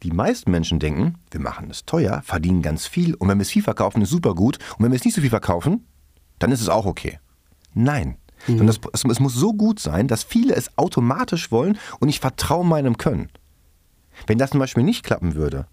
Die 0.03 0.11
meisten 0.11 0.51
Menschen 0.51 0.79
denken, 0.79 1.15
wir 1.29 1.39
machen 1.39 1.69
es 1.69 1.85
teuer, 1.85 2.21
verdienen 2.25 2.61
ganz 2.61 2.85
viel 2.85 3.13
und 3.13 3.29
wenn 3.29 3.37
wir 3.37 3.43
es 3.43 3.51
viel 3.51 3.61
verkaufen, 3.61 4.01
ist 4.01 4.09
super 4.09 4.35
gut. 4.35 4.57
Und 4.77 4.83
wenn 4.83 4.91
wir 4.91 4.97
es 4.97 5.05
nicht 5.05 5.13
so 5.13 5.21
viel 5.21 5.29
verkaufen, 5.29 5.85
dann 6.39 6.51
ist 6.51 6.61
es 6.61 6.69
auch 6.69 6.85
okay. 6.85 7.19
Nein. 7.73 8.17
Sondern 8.47 8.67
das, 8.67 8.79
es, 8.93 9.19
muss 9.19 9.33
so 9.33 9.53
gut 9.53 9.79
sein, 9.79 10.07
dass 10.07 10.23
viele 10.23 10.55
es 10.55 10.77
automatisch 10.77 11.51
wollen 11.51 11.77
und 11.99 12.09
ich 12.09 12.19
vertraue 12.19 12.65
meinem 12.65 12.97
Können. 12.97 13.29
Wenn 14.27 14.37
das 14.37 14.51
zum 14.51 14.59
Beispiel 14.59 14.83
nicht 14.83 15.03
klappen 15.03 15.35
würde, 15.35 15.67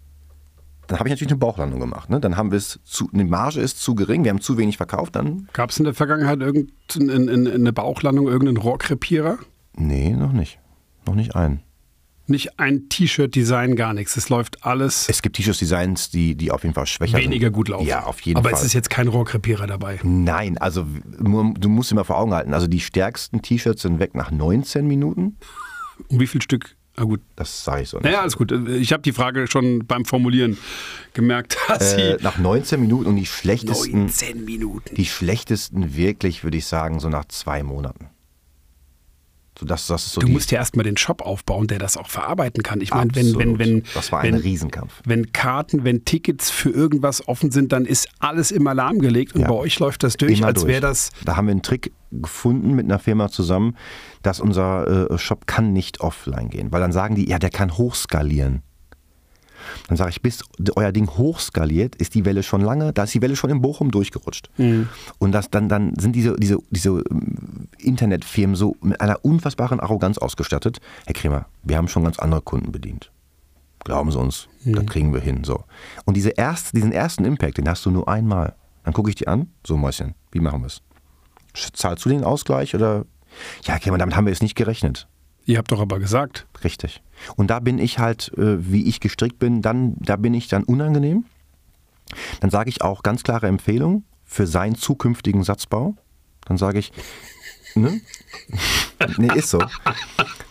dann 0.87 0.97
habe 0.99 1.07
ich 1.07 1.11
natürlich 1.11 1.31
eine 1.31 1.39
Bauchlandung 1.39 1.79
gemacht. 1.79 2.09
Ne? 2.09 2.19
Dann 2.19 2.35
haben 2.35 2.51
wir 2.51 2.57
es 2.57 2.79
zu, 2.83 3.09
die 3.11 3.23
Marge 3.23 3.59
ist 3.59 3.79
zu 3.79 3.93
gering, 3.93 4.23
wir 4.23 4.31
haben 4.31 4.41
zu 4.41 4.57
wenig 4.57 4.77
verkauft, 4.77 5.15
dann. 5.15 5.47
Gab 5.53 5.69
es 5.69 5.77
in 5.77 5.85
der 5.85 5.93
Vergangenheit 5.93 6.39
irgendeine 6.39 7.73
Bauchlandung, 7.73 8.27
irgendeinen 8.27 8.57
Rohrkrepierer? 8.57 9.37
Nee, 9.75 10.11
noch 10.11 10.31
nicht. 10.31 10.59
Noch 11.05 11.15
nicht 11.15 11.35
ein. 11.35 11.61
Nicht 12.29 12.59
ein 12.59 12.89
T-Shirt-Design, 12.89 13.75
gar 13.75 13.93
nichts. 13.93 14.15
Es 14.17 14.29
läuft 14.29 14.63
alles 14.65 15.09
Es 15.09 15.21
gibt 15.21 15.35
T-Shirt-Designs, 15.35 16.09
die, 16.09 16.35
die 16.35 16.51
auf 16.51 16.63
jeden 16.63 16.75
Fall 16.75 16.85
schwächer 16.85 17.17
weniger 17.17 17.47
sind. 17.47 17.53
gut 17.53 17.69
laufen. 17.69 17.87
Ja, 17.87 18.03
auf 18.05 18.21
jeden 18.21 18.37
Aber 18.37 18.49
Fall. 18.51 18.59
es 18.59 18.65
ist 18.65 18.73
jetzt 18.73 18.89
kein 18.89 19.07
Rohrkrepierer 19.07 19.67
dabei. 19.67 19.99
Nein, 20.03 20.57
also 20.57 20.85
du 21.17 21.69
musst 21.69 21.91
immer 21.91 22.05
vor 22.05 22.17
Augen 22.17 22.33
halten. 22.33 22.53
Also 22.53 22.67
die 22.67 22.79
stärksten 22.79 23.41
T-Shirts 23.41 23.81
sind 23.81 23.99
weg 23.99 24.15
nach 24.15 24.31
19 24.31 24.87
Minuten. 24.87 25.37
Um 26.07 26.19
wie 26.19 26.27
viel 26.27 26.41
Stück? 26.41 26.75
Na 26.97 27.05
gut. 27.05 27.21
Das 27.35 27.63
sage 27.63 27.83
ich 27.83 27.89
so 27.89 27.97
nicht. 27.97 28.05
Naja, 28.05 28.21
alles 28.21 28.35
gut. 28.35 28.51
Ich 28.51 28.91
habe 28.91 29.01
die 29.01 29.13
Frage 29.13 29.47
schon 29.47 29.85
beim 29.87 30.03
Formulieren 30.05 30.57
gemerkt, 31.13 31.57
dass 31.67 31.93
äh, 31.93 32.17
sie 32.17 32.23
nach 32.23 32.37
19 32.37 32.79
Minuten 32.79 33.05
und 33.07 33.15
die 33.15 33.25
schlechtesten, 33.25 34.01
19 34.07 34.43
Minuten. 34.45 34.95
die 34.95 35.05
schlechtesten 35.05 35.95
wirklich, 35.95 36.43
würde 36.43 36.57
ich 36.57 36.65
sagen, 36.65 36.99
so 36.99 37.09
nach 37.09 37.25
zwei 37.25 37.63
Monaten. 37.63 38.09
So, 39.59 39.65
das, 39.65 39.87
das 39.87 40.05
ist 40.05 40.13
so 40.13 40.21
Du 40.21 40.27
die, 40.27 40.33
musst 40.33 40.51
ja 40.51 40.59
erstmal 40.59 40.85
den 40.85 40.95
Shop 40.95 41.21
aufbauen, 41.21 41.67
der 41.67 41.79
das 41.79 41.97
auch 41.97 42.07
verarbeiten 42.09 42.63
kann. 42.63 42.79
Ich 42.79 42.91
meine, 42.93 43.13
wenn, 43.13 43.37
wenn, 43.37 43.59
wenn, 43.59 43.83
Das 43.93 44.11
war 44.11 44.21
ein 44.21 44.33
wenn, 44.33 44.41
Riesenkampf. 44.41 45.01
wenn 45.05 45.33
Karten, 45.33 45.83
wenn 45.83 46.05
Tickets 46.05 46.49
für 46.49 46.69
irgendwas 46.69 47.27
offen 47.27 47.51
sind, 47.51 47.73
dann 47.73 47.85
ist 47.85 48.07
alles 48.19 48.51
immer 48.51 48.73
lahmgelegt 48.73 49.35
und 49.35 49.41
Ja. 49.41 49.47
bei 49.49 49.55
euch 49.55 49.77
läuft 49.79 50.03
das 50.03 50.15
durch, 50.15 50.37
Immer 50.39 50.47
als 50.47 50.65
wäre 50.65 50.81
das. 50.81 51.09
Da 51.25 51.35
haben 51.35 51.47
wir 51.47 51.51
einen 51.51 51.61
Trick 51.61 51.91
gefunden 52.11 52.73
mit 52.73 52.85
einer 52.85 52.99
Firma 52.99 53.29
zusammen, 53.29 53.75
dass 54.23 54.39
unser 54.39 55.09
äh, 55.11 55.17
Shop 55.17 55.45
kann 55.45 55.73
nicht 55.73 55.99
offline 56.01 56.49
gehen, 56.49 56.71
weil 56.71 56.79
dann 56.81 56.91
sagen 56.93 57.15
die, 57.15 57.27
ja, 57.29 57.37
der 57.37 57.49
kann 57.49 57.77
hochskalieren. 57.77 58.63
Dann 59.87 59.97
sage 59.97 60.11
ich, 60.11 60.21
bis 60.21 60.43
euer 60.75 60.91
Ding 60.91 61.09
hochskaliert, 61.09 61.95
ist 61.95 62.15
die 62.15 62.25
Welle 62.25 62.43
schon 62.43 62.61
lange, 62.61 62.93
da 62.93 63.03
ist 63.03 63.13
die 63.13 63.21
Welle 63.21 63.35
schon 63.35 63.49
in 63.49 63.61
Bochum 63.61 63.91
durchgerutscht. 63.91 64.49
Und 65.17 65.31
das, 65.31 65.49
dann, 65.49 65.69
dann 65.69 65.93
sind 65.99 66.15
diese, 66.15 66.35
diese, 66.37 66.57
diese 66.69 66.89
ähm, 66.89 67.67
Internetfirmen 67.77 68.55
so 68.55 68.75
mit 68.81 68.99
einer 69.01 69.23
unfassbaren 69.23 69.79
Arroganz 69.79 70.17
ausgestattet. 70.17 70.79
Herr 71.05 71.13
Kremer, 71.13 71.45
wir 71.63 71.77
haben 71.77 71.87
schon 71.87 72.03
ganz 72.03 72.19
andere 72.19 72.41
Kunden 72.41 72.71
bedient. 72.71 73.11
Glauben 73.85 74.11
Sie 74.11 74.19
uns, 74.19 74.47
das 74.65 74.85
kriegen 74.87 75.13
wir 75.13 75.21
hin. 75.21 75.43
So. 75.43 75.63
Und 76.05 76.17
diese 76.17 76.29
erste, 76.29 76.75
diesen 76.75 76.91
ersten 76.91 77.23
Impact, 77.25 77.57
den 77.57 77.69
hast 77.69 77.85
du 77.85 77.91
nur 77.91 78.09
einmal. 78.09 78.55
Dann 78.83 78.93
gucke 78.93 79.09
ich 79.09 79.15
dir 79.15 79.27
an, 79.29 79.47
so 79.65 79.77
Mäuschen, 79.77 80.15
wie 80.31 80.39
machen 80.39 80.61
wir 80.61 80.67
es? 80.67 80.81
Zahlst 81.73 82.05
du 82.05 82.09
den 82.09 82.23
Ausgleich 82.23 82.75
oder? 82.75 83.05
Ja, 83.63 83.79
Kremer, 83.79 83.97
damit 83.97 84.15
haben 84.15 84.25
wir 84.25 84.31
jetzt 84.31 84.41
nicht 84.41 84.55
gerechnet. 84.55 85.07
Ihr 85.49 85.57
habt 85.57 85.71
doch 85.71 85.79
aber 85.79 85.99
gesagt, 85.99 86.45
Richtig. 86.63 87.01
Und 87.35 87.49
da 87.49 87.59
bin 87.59 87.79
ich 87.79 87.99
halt, 87.99 88.31
äh, 88.37 88.71
wie 88.71 88.87
ich 88.87 88.99
gestrickt 88.99 89.39
bin, 89.39 89.61
dann, 89.61 89.95
da 89.97 90.15
bin 90.15 90.33
ich 90.33 90.47
dann 90.47 90.63
unangenehm. 90.63 91.25
Dann 92.39 92.49
sage 92.49 92.69
ich 92.69 92.81
auch 92.81 93.03
ganz 93.03 93.23
klare 93.23 93.47
Empfehlung 93.47 94.03
für 94.25 94.47
seinen 94.47 94.75
zukünftigen 94.75 95.43
Satzbau. 95.43 95.95
Dann 96.45 96.57
sage 96.57 96.79
ich, 96.79 96.91
ne? 97.75 97.99
nee, 99.17 99.33
ist 99.35 99.49
so. 99.49 99.59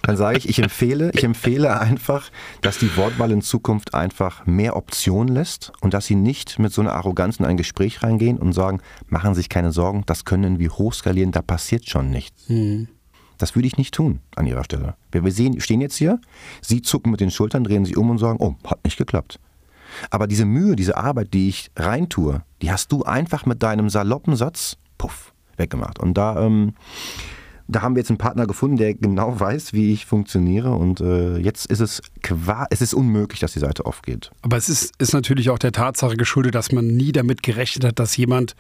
Dann 0.03 0.17
sage 0.17 0.39
ich, 0.39 0.49
ich 0.49 0.59
empfehle, 0.61 1.11
ich 1.15 1.25
empfehle 1.25 1.81
einfach, 1.81 2.31
dass 2.61 2.79
die 2.79 2.97
Wortwahl 2.97 3.31
in 3.33 3.43
Zukunft 3.43 3.95
einfach 3.95 4.47
mehr 4.47 4.77
Optionen 4.77 5.33
lässt 5.33 5.73
und 5.81 5.95
dass 5.95 6.07
sie 6.07 6.15
nicht 6.15 6.59
mit 6.59 6.73
so 6.73 6.81
einer 6.81 6.95
Arroganz 6.95 7.37
in 7.37 7.45
ein 7.45 7.57
Gespräch 7.57 8.03
reingehen 8.03 8.39
und 8.39 8.53
sagen, 8.53 8.81
machen 9.07 9.35
Sie 9.35 9.41
sich 9.41 9.49
keine 9.49 9.73
Sorgen, 9.73 10.05
das 10.07 10.25
können 10.25 10.59
wir 10.59 10.71
hochskalieren, 10.71 11.33
da 11.33 11.43
passiert 11.43 11.89
schon 11.89 12.11
nichts. 12.11 12.49
Das 13.39 13.55
würde 13.55 13.69
ich 13.69 13.77
nicht 13.77 13.95
tun 13.95 14.21
an 14.37 14.47
ihrer 14.47 14.65
Stelle. 14.65 14.95
Wir 15.13 15.25
wir 15.25 15.33
sehen, 15.33 15.61
stehen 15.61 15.81
jetzt 15.81 15.97
hier, 15.97 16.21
sie 16.61 16.83
zucken 16.83 17.11
mit 17.11 17.21
den 17.21 17.31
Schultern, 17.31 17.65
drehen 17.65 17.85
sich 17.85 17.97
um 17.97 18.11
und 18.11 18.19
sagen, 18.19 18.39
oh, 18.41 18.57
hat 18.65 18.85
nicht 18.85 18.99
geklappt. 18.99 19.39
Aber 20.11 20.27
diese 20.27 20.45
Mühe, 20.45 20.77
diese 20.77 20.97
Arbeit, 20.97 21.33
die 21.35 21.49
ich 21.49 21.71
reintue, 21.77 22.43
die 22.63 22.71
hast 22.71 22.93
du 22.93 23.05
einfach 23.05 23.47
mit 23.47 23.63
deinem 23.63 23.89
saloppen 23.89 24.37
Satz, 24.37 24.77
puff, 24.99 25.33
weggemacht. 25.57 25.99
Und 25.99 26.15
da, 26.15 26.45
ähm, 26.45 26.75
da 27.69 27.83
haben 27.83 27.95
wir 27.95 28.01
jetzt 28.01 28.11
einen 28.11 28.19
Partner 28.19 28.47
gefunden, 28.47 28.77
der 28.77 28.95
genau 28.95 29.39
weiß, 29.41 29.73
wie 29.73 29.93
ich 29.93 30.07
funktioniere. 30.07 30.73
Und 30.73 31.01
äh, 31.01 31.39
jetzt 31.39 31.67
ist 31.67 31.81
es 31.81 32.03
qua 32.23 32.67
es 32.71 32.81
ist 32.81 32.95
unmöglich, 32.95 33.41
dass 33.41 33.53
die 33.53 33.61
Seite 33.61 33.87
aufgeht. 33.87 34.31
aber 34.43 34.57
es 34.57 34.69
ist, 34.69 34.95
ist 34.99 35.15
natürlich 35.15 35.51
auch 35.51 35.59
der 35.59 35.73
Tatsache 35.73 36.17
geschuldet, 36.17 36.55
dass 36.55 36.73
man 36.73 36.87
nie 36.87 37.13
damit 37.13 37.43
gerechnet 37.43 37.85
hat, 37.85 37.99
dass 37.99 38.17
jemand 38.17 38.57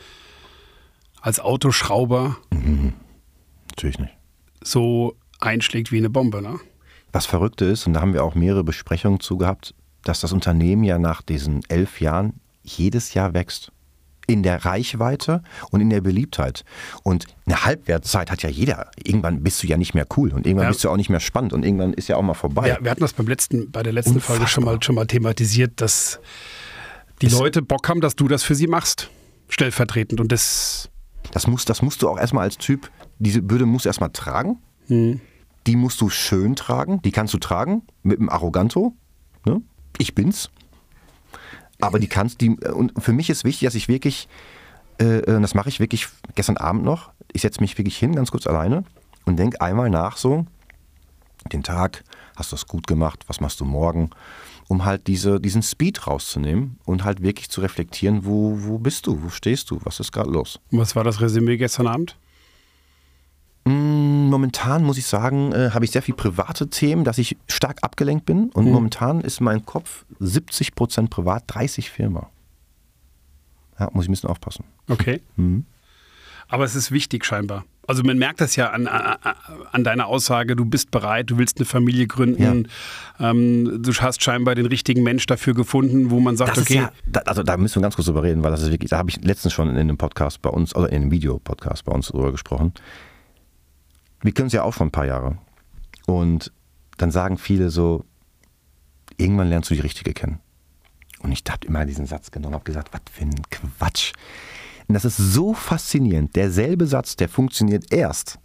als 1.21 1.41
Autoschrauber 1.41 2.37
Natürlich 3.71 3.99
nicht. 3.99 4.18
So 4.71 5.17
einschlägt 5.41 5.93
wie 5.93 5.99
eine 5.99 6.11
Bombe. 6.11 6.43
Ne? 6.43 6.59
Was 7.13 7.27
Verrückte 7.27 7.65
ist, 7.65 7.87
und 7.87 7.95
da 7.95 8.01
haben 8.01 8.13
wir 8.13 8.25
auch 8.25 8.35
mehrere 8.35 8.65
Besprechungen 8.65 9.21
zu 9.21 9.39
gehabt, 9.39 9.75
dass 10.05 10.21
das 10.21 10.33
Unternehmen 10.33 10.85
ja 10.85 10.99
nach 10.99 11.23
diesen 11.23 11.63
elf 11.69 12.01
Jahren 12.01 12.41
jedes 12.63 13.15
Jahr 13.15 13.35
wächst. 13.35 13.73
In 14.27 14.43
der 14.43 14.67
Reichweite 14.67 15.43
und 15.71 15.81
in 15.81 15.89
der 15.89 16.03
Beliebtheit. 16.03 16.63
Und 17.03 17.25
eine 17.47 17.65
Halbwertszeit 17.65 18.31
hat 18.31 18.43
ja 18.43 18.51
jeder. 18.51 18.91
Irgendwann 19.03 19.43
bist 19.43 19.63
du 19.63 19.67
ja 19.67 19.79
nicht 19.79 19.95
mehr 19.95 20.05
cool 20.19 20.33
und 20.35 20.47
irgendwann 20.47 20.67
Ja. 20.67 20.71
bist 20.71 20.85
du 20.85 20.91
auch 20.91 20.99
nicht 20.99 21.09
mehr 21.09 21.21
spannend 21.21 21.55
und 21.55 21.65
irgendwann 21.65 21.95
ist 21.95 22.09
ja 22.09 22.17
auch 22.17 22.23
mal 22.23 22.35
vorbei. 22.35 22.69
Ja, 22.69 22.77
wir 22.83 22.91
hatten 22.91 23.01
das 23.01 23.15
beim 23.15 23.27
letzten, 23.27 23.71
bei 23.71 23.83
der 23.83 23.95
letzten 23.95 24.21
Folge 24.21 24.47
schon 24.47 24.65
mal, 24.65 24.83
schon 24.83 24.97
mal 24.97 25.07
thematisiert, 25.07 25.81
dass 25.81 26.21
Die 27.23 27.27
Es- 27.29 27.33
Leute 27.39 27.63
Bock 27.63 27.89
haben, 27.89 28.03
dass 28.03 28.17
du 28.17 28.29
das 28.29 28.43
für 28.43 28.55
sie 28.55 28.67
machst. 28.67 29.09
Stellvertretend. 29.49 30.21
Und 30.21 30.31
das. 30.31 30.91
Das, 31.33 31.47
muss, 31.47 31.65
das 31.65 31.81
musst 31.81 32.03
du 32.03 32.09
auch 32.11 32.19
erstmal 32.19 32.45
als 32.45 32.59
Typ, 32.59 32.91
diese 33.19 33.43
Bürde 33.43 33.67
musst 33.67 33.85
du 33.85 33.89
erstmal 33.89 34.11
tragen. 34.11 34.59
Die 35.67 35.77
musst 35.77 36.01
du 36.01 36.09
schön 36.09 36.57
tragen. 36.57 37.03
Die 37.03 37.13
kannst 37.13 37.35
du 37.35 37.39
tragen 37.39 37.83
mit 38.03 38.19
einem 38.19 38.29
Arroganto. 38.29 38.95
Ne? 39.45 39.63
Ich 39.99 40.15
bin's. 40.15 40.51
Aber 41.81 41.99
die 41.99 42.09
kannst, 42.09 42.41
die, 42.41 42.51
und 42.51 42.93
für 42.99 43.13
mich 43.13 43.31
ist 43.31 43.45
wichtig, 43.45 43.67
dass 43.67 43.75
ich 43.75 43.89
wirklich, 43.89 44.29
äh, 45.01 45.19
äh, 45.19 45.41
das 45.41 45.55
mache 45.55 45.69
ich 45.69 45.79
wirklich 45.79 46.09
gestern 46.35 46.57
Abend 46.57 46.85
noch, 46.85 47.13
ich 47.33 47.43
setze 47.43 47.61
mich 47.61 47.79
wirklich 47.79 47.97
hin, 47.97 48.17
ganz 48.17 48.31
kurz 48.31 48.47
alleine 48.47 48.85
und 49.27 49.39
denke 49.39 49.61
einmal 49.61 49.89
nach 49.91 50.17
so, 50.17 50.45
den 51.53 51.63
Tag, 51.63 52.03
hast 52.35 52.51
du 52.51 52.57
das 52.57 52.67
gut 52.67 52.87
gemacht, 52.87 53.25
was 53.29 53.41
machst 53.41 53.61
du 53.61 53.65
morgen, 53.65 54.11
um 54.67 54.85
halt 54.85 55.07
diese, 55.07 55.41
diesen 55.41 55.63
Speed 55.63 56.07
rauszunehmen 56.07 56.79
und 56.85 57.05
halt 57.05 57.23
wirklich 57.23 57.49
zu 57.49 57.61
reflektieren, 57.61 58.25
wo, 58.25 58.59
wo 58.65 58.79
bist 58.79 59.07
du, 59.07 59.23
wo 59.23 59.29
stehst 59.29 59.71
du, 59.71 59.79
was 59.85 60.01
ist 60.01 60.13
gerade 60.13 60.31
los. 60.31 60.61
Was 60.71 60.97
war 60.97 61.05
das 61.05 61.21
Resümee 61.21 61.57
gestern 61.57 61.87
Abend? 61.87 62.17
Mm, 63.69 64.29
Momentan 64.29 64.85
muss 64.85 64.99
ich 64.99 65.07
sagen, 65.07 65.53
äh, 65.53 65.71
habe 65.71 65.85
ich 65.85 65.91
sehr 65.91 66.03
viel 66.03 66.15
private 66.15 66.69
Themen, 66.69 67.05
dass 67.05 67.19
ich 67.19 67.37
stark 67.49 67.79
abgelenkt 67.83 68.27
bin. 68.27 68.51
Und 68.51 68.71
momentan 68.71 69.21
ist 69.21 69.41
mein 69.41 69.65
Kopf 69.65 70.05
70% 70.21 71.09
privat, 71.09 71.45
30 71.47 71.91
Firma. 71.91 72.31
Ja, 73.79 73.91
muss 73.93 74.05
ich 74.05 74.09
ein 74.09 74.13
bisschen 74.13 74.31
aufpassen. 74.31 74.65
Okay. 74.89 75.21
Aber 76.49 76.65
es 76.65 76.75
ist 76.75 76.91
wichtig 76.91 77.25
scheinbar. 77.25 77.65
Also 77.87 78.03
man 78.03 78.19
merkt 78.19 78.43
das 78.43 78.55
ja 78.55 78.69
an, 78.71 78.87
an, 78.87 79.83
deiner 79.83 80.09
Aussage, 80.09 80.55
du 80.55 80.67
bist 80.67 80.91
bereit, 80.91 81.31
du 81.31 81.39
willst 81.39 81.57
eine 81.57 81.65
Familie 81.65 82.07
gründen, 82.07 82.69
ähm, 83.19 83.83
du 83.83 83.95
hast 83.95 84.23
scheinbar 84.23 84.55
den 84.55 84.67
richtigen 84.67 85.03
Mensch 85.03 85.25
dafür 85.25 85.55
gefunden, 85.55 86.11
wo 86.11 86.21
man 86.21 86.37
sagt, 86.37 86.51
Das 86.51 86.65
okay, 86.65 86.75
ja, 86.75 86.93
da, 87.07 87.21
also 87.21 87.43
da 87.43 87.57
müssen 87.57 87.77
wir 87.77 87.83
ganz 87.83 87.97
kurz 87.97 88.05
drüber 88.05 88.23
reden, 88.23 88.43
weil 88.43 88.51
das 88.51 88.61
ist 88.61 88.71
wirklich, 88.71 88.91
da 88.91 88.99
habe 88.99 89.09
ich 89.09 89.25
letztens 89.25 89.55
schon 89.55 89.71
in 89.71 89.77
einem 89.79 89.97
Podcast 89.97 90.43
bei 90.43 90.51
uns, 90.51 90.77
oder 90.77 90.91
in 90.91 91.01
einem 91.01 91.11
Videopodcast 91.11 91.87
bei 91.87 91.93
uns 91.93 92.09
drüber 92.09 92.31
gesprochen. 92.31 92.75
Wir 94.23 94.33
können 94.33 94.49
es 94.49 94.53
ja 94.53 94.63
auch 94.63 94.75
schon 94.75 94.89
ein 94.89 94.93
paar 94.93 95.07
Jahre. 95.07 95.39
Und 96.07 96.53
dann 96.97 97.11
sagen 97.11 97.39
viele 97.39 97.71
so, 97.71 98.05
irgendwann 99.17 99.49
lernst 99.49 99.71
du 99.71 99.75
die 99.75 99.81
Richtige 99.81 100.13
kennen. 100.13 100.41
Und 101.21 101.33
ich 101.33 101.43
habe 101.49 101.67
immer 101.67 101.85
diesen 101.85 102.07
Satz 102.07 102.31
genommen, 102.31 102.55
habe 102.55 102.65
gesagt, 102.65 102.93
was 102.93 103.01
für 103.13 103.25
ein 103.25 103.43
Quatsch. 103.51 104.13
Und 104.87 104.95
das 104.95 105.05
ist 105.05 105.17
so 105.17 105.53
faszinierend. 105.53 106.35
Derselbe 106.37 106.87
Satz, 106.87 107.17
der 107.17 107.29
funktioniert 107.29 107.93
erst, 107.93 108.39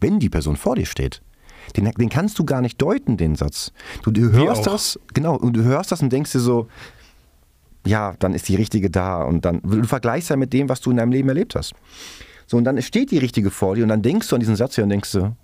wenn 0.00 0.18
die 0.18 0.30
Person 0.30 0.56
vor 0.56 0.76
dir 0.76 0.86
steht. 0.86 1.22
Den, 1.76 1.90
den 1.90 2.08
kannst 2.10 2.38
du 2.38 2.44
gar 2.44 2.60
nicht 2.60 2.80
deuten, 2.82 3.16
den 3.16 3.36
Satz. 3.36 3.72
Du, 4.02 4.10
du 4.10 4.32
hörst 4.32 4.66
das, 4.66 4.98
genau, 5.14 5.36
und 5.36 5.54
du 5.54 5.62
hörst 5.62 5.92
das 5.92 6.02
und 6.02 6.12
denkst 6.12 6.32
dir 6.32 6.40
so, 6.40 6.68
ja, 7.86 8.14
dann 8.18 8.34
ist 8.34 8.48
die 8.48 8.56
Richtige 8.56 8.90
da. 8.90 9.22
Und 9.22 9.44
dann, 9.44 9.60
du 9.62 9.84
vergleichst 9.84 10.30
ja 10.30 10.36
mit 10.36 10.52
dem, 10.52 10.68
was 10.68 10.80
du 10.80 10.90
in 10.90 10.96
deinem 10.96 11.12
Leben 11.12 11.28
erlebt 11.28 11.54
hast. 11.54 11.74
So, 12.46 12.56
und 12.56 12.64
dann 12.64 12.80
steht 12.82 13.10
die 13.10 13.18
Richtige 13.18 13.50
vor 13.50 13.74
dir 13.74 13.82
und 13.82 13.88
dann 13.88 14.02
denkst 14.02 14.28
du 14.28 14.36
an 14.36 14.40
diesen 14.40 14.56
Satz 14.56 14.74
hier 14.74 14.84
und 14.84 14.90
denkst 14.90 15.12
du, 15.12 15.34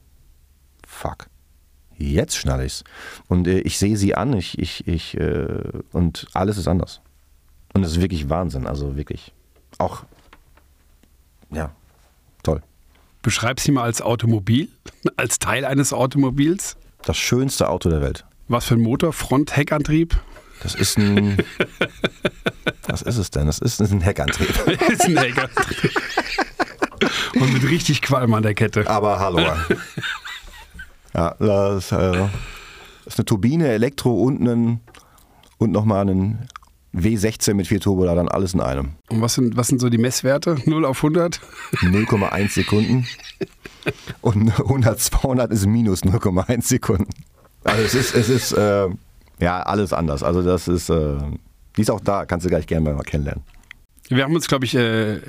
fuck, 0.86 1.26
jetzt 1.96 2.36
schnall 2.36 2.64
ich's. 2.64 2.84
Und 3.28 3.46
äh, 3.46 3.60
ich 3.60 3.78
sehe 3.78 3.96
sie 3.96 4.14
an, 4.14 4.32
ich, 4.34 4.58
ich, 4.58 4.86
ich, 4.86 5.16
äh, 5.18 5.62
und 5.92 6.26
alles 6.32 6.58
ist 6.58 6.68
anders. 6.68 7.00
Und 7.72 7.82
das 7.82 7.92
ist 7.92 8.00
wirklich 8.00 8.28
Wahnsinn, 8.28 8.66
also 8.66 8.96
wirklich. 8.96 9.32
Auch, 9.78 10.04
ja, 11.50 11.72
toll. 12.42 12.62
beschreib 13.22 13.60
sie 13.60 13.72
mal 13.72 13.84
als 13.84 14.02
Automobil, 14.02 14.68
als 15.16 15.38
Teil 15.38 15.64
eines 15.64 15.92
Automobils. 15.92 16.76
Das 17.02 17.16
schönste 17.16 17.68
Auto 17.68 17.88
der 17.88 18.00
Welt. 18.00 18.24
Was 18.48 18.66
für 18.66 18.74
ein 18.74 18.80
Motor? 18.80 19.12
Front, 19.12 19.56
Heckantrieb? 19.56 20.20
Das 20.62 20.74
ist 20.74 20.98
ein. 20.98 21.38
was 22.86 23.02
ist 23.02 23.16
es 23.16 23.30
denn? 23.30 23.46
Das 23.46 23.60
ist 23.60 23.80
ein 23.80 24.00
Heckantrieb. 24.00 24.50
ist 24.88 25.04
ein 25.06 25.16
Heckantrieb. 25.16 25.92
Und 27.34 27.52
mit 27.52 27.68
richtig 27.68 28.02
Qualm 28.02 28.34
an 28.34 28.42
der 28.42 28.54
Kette. 28.54 28.88
Aber 28.88 29.18
hallo. 29.18 29.40
ja, 31.14 31.34
das 31.38 31.92
äh, 31.92 32.28
ist 33.06 33.18
eine 33.18 33.24
Turbine, 33.24 33.68
Elektro 33.68 34.22
und, 34.22 34.40
einen, 34.40 34.80
und 35.58 35.72
nochmal 35.72 36.02
einen 36.02 36.48
W16 36.94 37.54
mit 37.54 37.68
vier 37.68 37.80
Turboladern, 37.80 38.28
alles 38.28 38.54
in 38.54 38.60
einem. 38.60 38.92
Und 39.08 39.20
was 39.20 39.34
sind, 39.34 39.56
was 39.56 39.68
sind 39.68 39.80
so 39.80 39.88
die 39.88 39.98
Messwerte? 39.98 40.56
0 40.64 40.84
auf 40.84 40.98
100? 40.98 41.40
0,1 41.82 42.48
Sekunden. 42.50 43.06
Und 44.20 44.50
100, 44.58 44.98
200 44.98 45.52
ist 45.52 45.66
minus 45.66 46.02
0,1 46.02 46.62
Sekunden. 46.62 47.10
Also 47.64 47.82
es 47.82 47.94
ist, 47.94 48.14
es 48.14 48.28
ist 48.28 48.52
äh, 48.52 48.88
ja 49.40 49.62
alles 49.62 49.92
anders. 49.92 50.22
Also 50.22 50.42
das 50.42 50.68
ist, 50.68 50.90
äh, 50.90 51.16
die 51.76 51.82
ist 51.82 51.90
auch 51.90 52.00
da, 52.00 52.26
kannst 52.26 52.44
du 52.46 52.50
gleich 52.50 52.66
gerne 52.66 52.92
mal 52.92 53.02
kennenlernen. 53.02 53.44
Wir 54.08 54.24
haben 54.24 54.34
uns, 54.34 54.48
glaube 54.48 54.64
ich, 54.64 54.74
äh, 54.74 55.20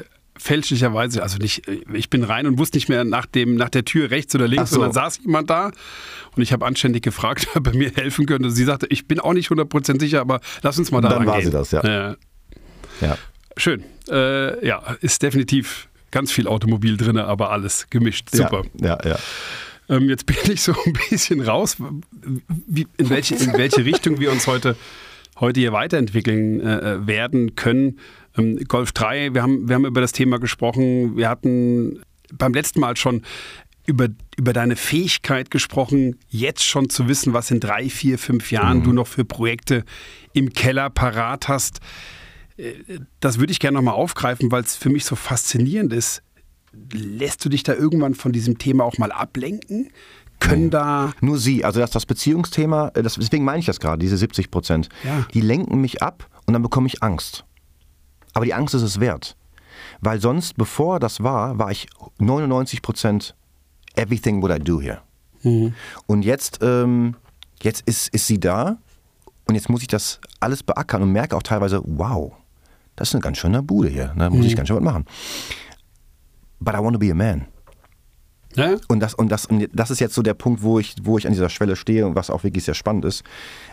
fälschlicherweise, 0.42 1.22
also 1.22 1.38
nicht, 1.38 1.68
äh, 1.68 1.82
ich 1.94 2.10
bin 2.10 2.24
rein 2.24 2.48
und 2.48 2.58
wusste 2.58 2.78
nicht 2.78 2.90
mehr 2.90 3.04
nach, 3.04 3.26
dem, 3.26 3.56
nach 3.56 3.70
der 3.70 3.86
Tür 3.86 4.12
rechts 4.12 4.34
oder 4.36 4.48
links, 4.48 4.72
so. 4.72 4.78
und 4.78 4.82
dann 4.84 4.94
saß 4.94 5.20
jemand 5.24 5.50
da 5.50 5.72
und 6.36 6.42
ich 6.42 6.52
habe 6.52 6.66
anständig 6.66 7.04
gefragt, 7.04 7.48
ob 7.56 7.68
er 7.68 7.76
mir 7.76 7.92
helfen 7.92 8.26
könnte. 8.26 8.50
Sie 8.52 8.64
sagte, 8.64 8.88
ich 8.90 9.08
bin 9.08 9.20
auch 9.20 9.34
nicht 9.34 9.50
100% 9.50 10.00
sicher, 10.00 10.22
aber 10.22 10.42
lass 10.62 10.78
uns 10.80 10.92
mal 10.92 11.02
da 11.02 11.10
Dann 11.10 11.26
war 11.26 11.36
rangehen. 11.36 11.52
sie 11.52 11.58
das, 11.58 11.72
ja. 11.72 11.84
ja. 11.84 12.16
Ja. 13.02 13.18
Schön. 13.58 13.84
Äh, 14.10 14.66
ja, 14.66 14.96
ist 15.02 15.22
definitiv 15.22 15.88
ganz 16.12 16.32
viel 16.32 16.48
Automobil 16.48 16.98
drin, 16.98 17.18
aber 17.18 17.52
alles 17.52 17.88
gemischt. 17.90 18.30
Super. 18.32 18.64
Ja, 18.80 18.98
ja, 19.04 19.12
ja. 19.12 19.20
Ähm, 19.90 20.10
jetzt 20.10 20.26
bin 20.26 20.38
ich 20.52 20.62
so 20.62 20.74
ein 20.86 20.94
bisschen 21.10 21.42
raus, 21.42 21.78
wie, 22.68 22.88
in, 22.98 23.10
welche, 23.10 23.36
in 23.36 23.54
welche 23.54 23.84
Richtung 23.86 24.20
wir 24.20 24.32
uns 24.32 24.48
heute, 24.48 24.76
heute 25.40 25.60
hier 25.60 25.74
weiterentwickeln 25.74 26.62
äh, 26.62 27.08
werden 27.08 27.56
können. 27.56 28.00
Ähm, 28.38 28.58
Golf 28.68 28.92
3, 28.92 29.34
wir 29.34 29.42
haben, 29.44 29.68
wir 29.68 29.76
haben 29.76 29.86
über 29.86 30.02
das 30.02 30.12
Thema 30.12 30.40
gesprochen. 30.40 31.18
Wir 31.18 31.30
hatten 31.30 32.02
beim 32.34 32.54
letzten 32.54 32.80
Mal 32.80 32.96
schon 32.98 33.24
über, 33.88 34.08
über 34.38 34.54
deine 34.54 34.76
Fähigkeit 34.76 35.52
gesprochen, 35.52 36.16
jetzt 36.30 36.64
schon 36.64 36.90
zu 36.90 37.08
wissen, 37.08 37.34
was 37.34 37.52
in 37.52 37.60
drei, 37.60 37.90
vier, 37.90 38.18
fünf 38.20 38.52
Jahren 38.52 38.84
du 38.84 38.94
noch 38.94 39.08
für 39.08 39.26
Projekte 39.26 39.84
im 40.34 40.54
Keller 40.54 40.90
parat 40.90 41.48
hast. 41.48 41.80
Äh, 42.58 42.74
Das 43.20 43.40
würde 43.40 43.52
ich 43.52 43.60
gerne 43.60 43.76
nochmal 43.76 43.96
aufgreifen, 43.96 44.52
weil 44.52 44.64
es 44.64 44.76
für 44.76 44.90
mich 44.90 45.04
so 45.06 45.16
faszinierend 45.16 45.92
ist. 45.94 46.22
Lässt 46.94 47.44
du 47.44 47.50
dich 47.50 47.64
da 47.64 47.74
irgendwann 47.74 48.14
von 48.16 48.32
diesem 48.32 48.58
Thema 48.58 48.86
auch 48.86 48.98
mal 48.98 49.12
ablenken? 49.12 49.90
Können 50.40 50.70
da. 50.70 51.12
Nur 51.22 51.38
sie, 51.38 51.66
also 51.66 51.80
das, 51.82 51.92
das 51.92 52.06
Beziehungsthema, 52.06 52.92
äh, 52.96 53.04
das, 53.04 53.16
deswegen 53.16 53.44
meine 53.44 53.60
ich 53.60 53.66
das 53.66 53.80
gerade, 53.80 54.00
diese 54.00 54.16
70 54.18 54.52
Prozent, 54.52 54.90
Ja. 55.04 55.26
die 55.34 55.42
lenken 55.42 55.82
mich 55.82 56.02
ab 56.02 56.30
und 56.46 56.54
dann 56.54 56.62
bekomme 56.62 56.88
ich 56.88 57.04
Angst. 57.04 57.46
Aber 58.34 58.46
die 58.46 58.54
Angst 58.54 58.74
ist 58.76 58.82
es 58.82 59.00
wert. 59.00 59.36
Weil 60.00 60.20
sonst, 60.22 60.56
bevor 60.58 61.00
das 61.00 61.22
war, 61.24 61.58
war 61.58 61.72
ich 61.72 61.88
99 62.20 62.82
Prozent 62.82 63.36
everything 63.96 64.42
what 64.42 64.52
I 64.52 64.60
do 64.60 64.80
here. 64.82 65.00
Und 66.08 66.24
jetzt, 66.24 66.60
ähm, 66.62 67.16
jetzt 67.62 67.82
ist, 67.88 68.10
ist 68.10 68.28
sie 68.28 68.40
da 68.40 68.78
und 69.48 69.56
jetzt 69.56 69.70
muss 69.70 69.82
ich 69.82 69.88
das 69.88 70.20
alles 70.40 70.64
beackern 70.64 71.02
und 71.02 71.12
merke 71.12 71.36
auch 71.36 71.44
teilweise, 71.44 71.82
wow, 71.86 72.32
das 72.96 73.10
ist 73.10 73.16
eine 73.16 73.22
ganz 73.22 73.38
schöne 73.38 73.64
Bude 73.64 73.90
hier, 73.90 74.14
da 74.18 74.30
muss 74.30 74.46
ich 74.46 74.56
ganz 74.56 74.68
schön 74.68 74.78
was 74.78 74.84
machen. 74.84 75.06
But 76.60 76.76
I 76.76 76.78
want 76.78 76.94
to 76.94 77.00
be 77.00 77.12
a 77.12 77.16
man. 77.16 77.48
Ja? 78.56 78.78
Und 78.88 79.00
das, 79.00 79.14
und, 79.14 79.30
das, 79.30 79.46
und 79.46 79.70
das 79.74 79.92
ist 79.92 80.00
jetzt 80.00 80.16
so 80.16 80.22
der 80.22 80.34
Punkt, 80.34 80.62
wo 80.62 80.80
ich, 80.80 80.96
wo 81.04 81.18
ich 81.18 81.26
an 81.26 81.34
dieser 81.34 81.50
Schwelle 81.50 81.76
stehe 81.76 82.06
und 82.06 82.16
was 82.16 82.30
auch 82.30 82.44
wirklich 82.44 82.64
sehr 82.64 82.74
spannend 82.74 83.06
ist. 83.06 83.24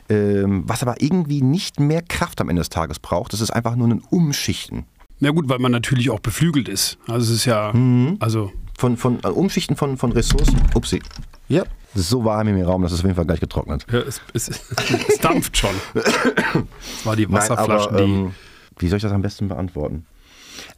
Ähm, 0.08 0.64
was 0.66 0.82
aber 0.82 1.00
irgendwie 1.00 1.42
nicht 1.42 1.80
mehr 1.80 2.02
Kraft 2.02 2.40
am 2.40 2.48
Ende 2.48 2.60
des 2.60 2.70
Tages 2.70 2.98
braucht, 2.98 3.32
das 3.32 3.40
ist 3.40 3.50
einfach 3.50 3.76
nur 3.76 3.88
ein 3.88 4.02
Umschichten. 4.10 4.84
Na 5.20 5.30
gut, 5.30 5.48
weil 5.48 5.58
man 5.58 5.72
natürlich 5.72 6.10
auch 6.10 6.20
beflügelt 6.20 6.68
ist. 6.68 6.98
Also 7.06 7.32
es 7.32 7.40
ist 7.40 7.44
ja. 7.44 7.72
Also. 8.20 8.52
Von, 8.78 8.96
von 8.96 9.18
äh, 9.24 9.28
Umschichten 9.28 9.74
von, 9.74 9.96
von 9.96 10.12
Ressourcen. 10.12 10.60
Upsi. 10.74 11.02
Ja. 11.48 11.64
So 11.94 12.24
warm 12.24 12.46
in 12.48 12.54
mir 12.54 12.66
Raum, 12.66 12.82
das 12.82 12.92
ist 12.92 13.00
auf 13.00 13.04
jeden 13.04 13.16
Fall 13.16 13.24
gleich 13.24 13.40
getrocknet. 13.40 13.86
Ja, 13.90 14.00
es, 14.00 14.20
es, 14.34 14.48
es 15.08 15.18
dampft 15.20 15.56
schon. 15.56 15.74
Das 15.94 17.04
war 17.04 17.16
die 17.16 17.26
aber, 17.26 17.98
ähm, 17.98 18.34
wie 18.78 18.88
soll 18.88 18.98
ich 18.98 19.02
das 19.02 19.12
am 19.12 19.22
besten 19.22 19.48
beantworten? 19.48 20.06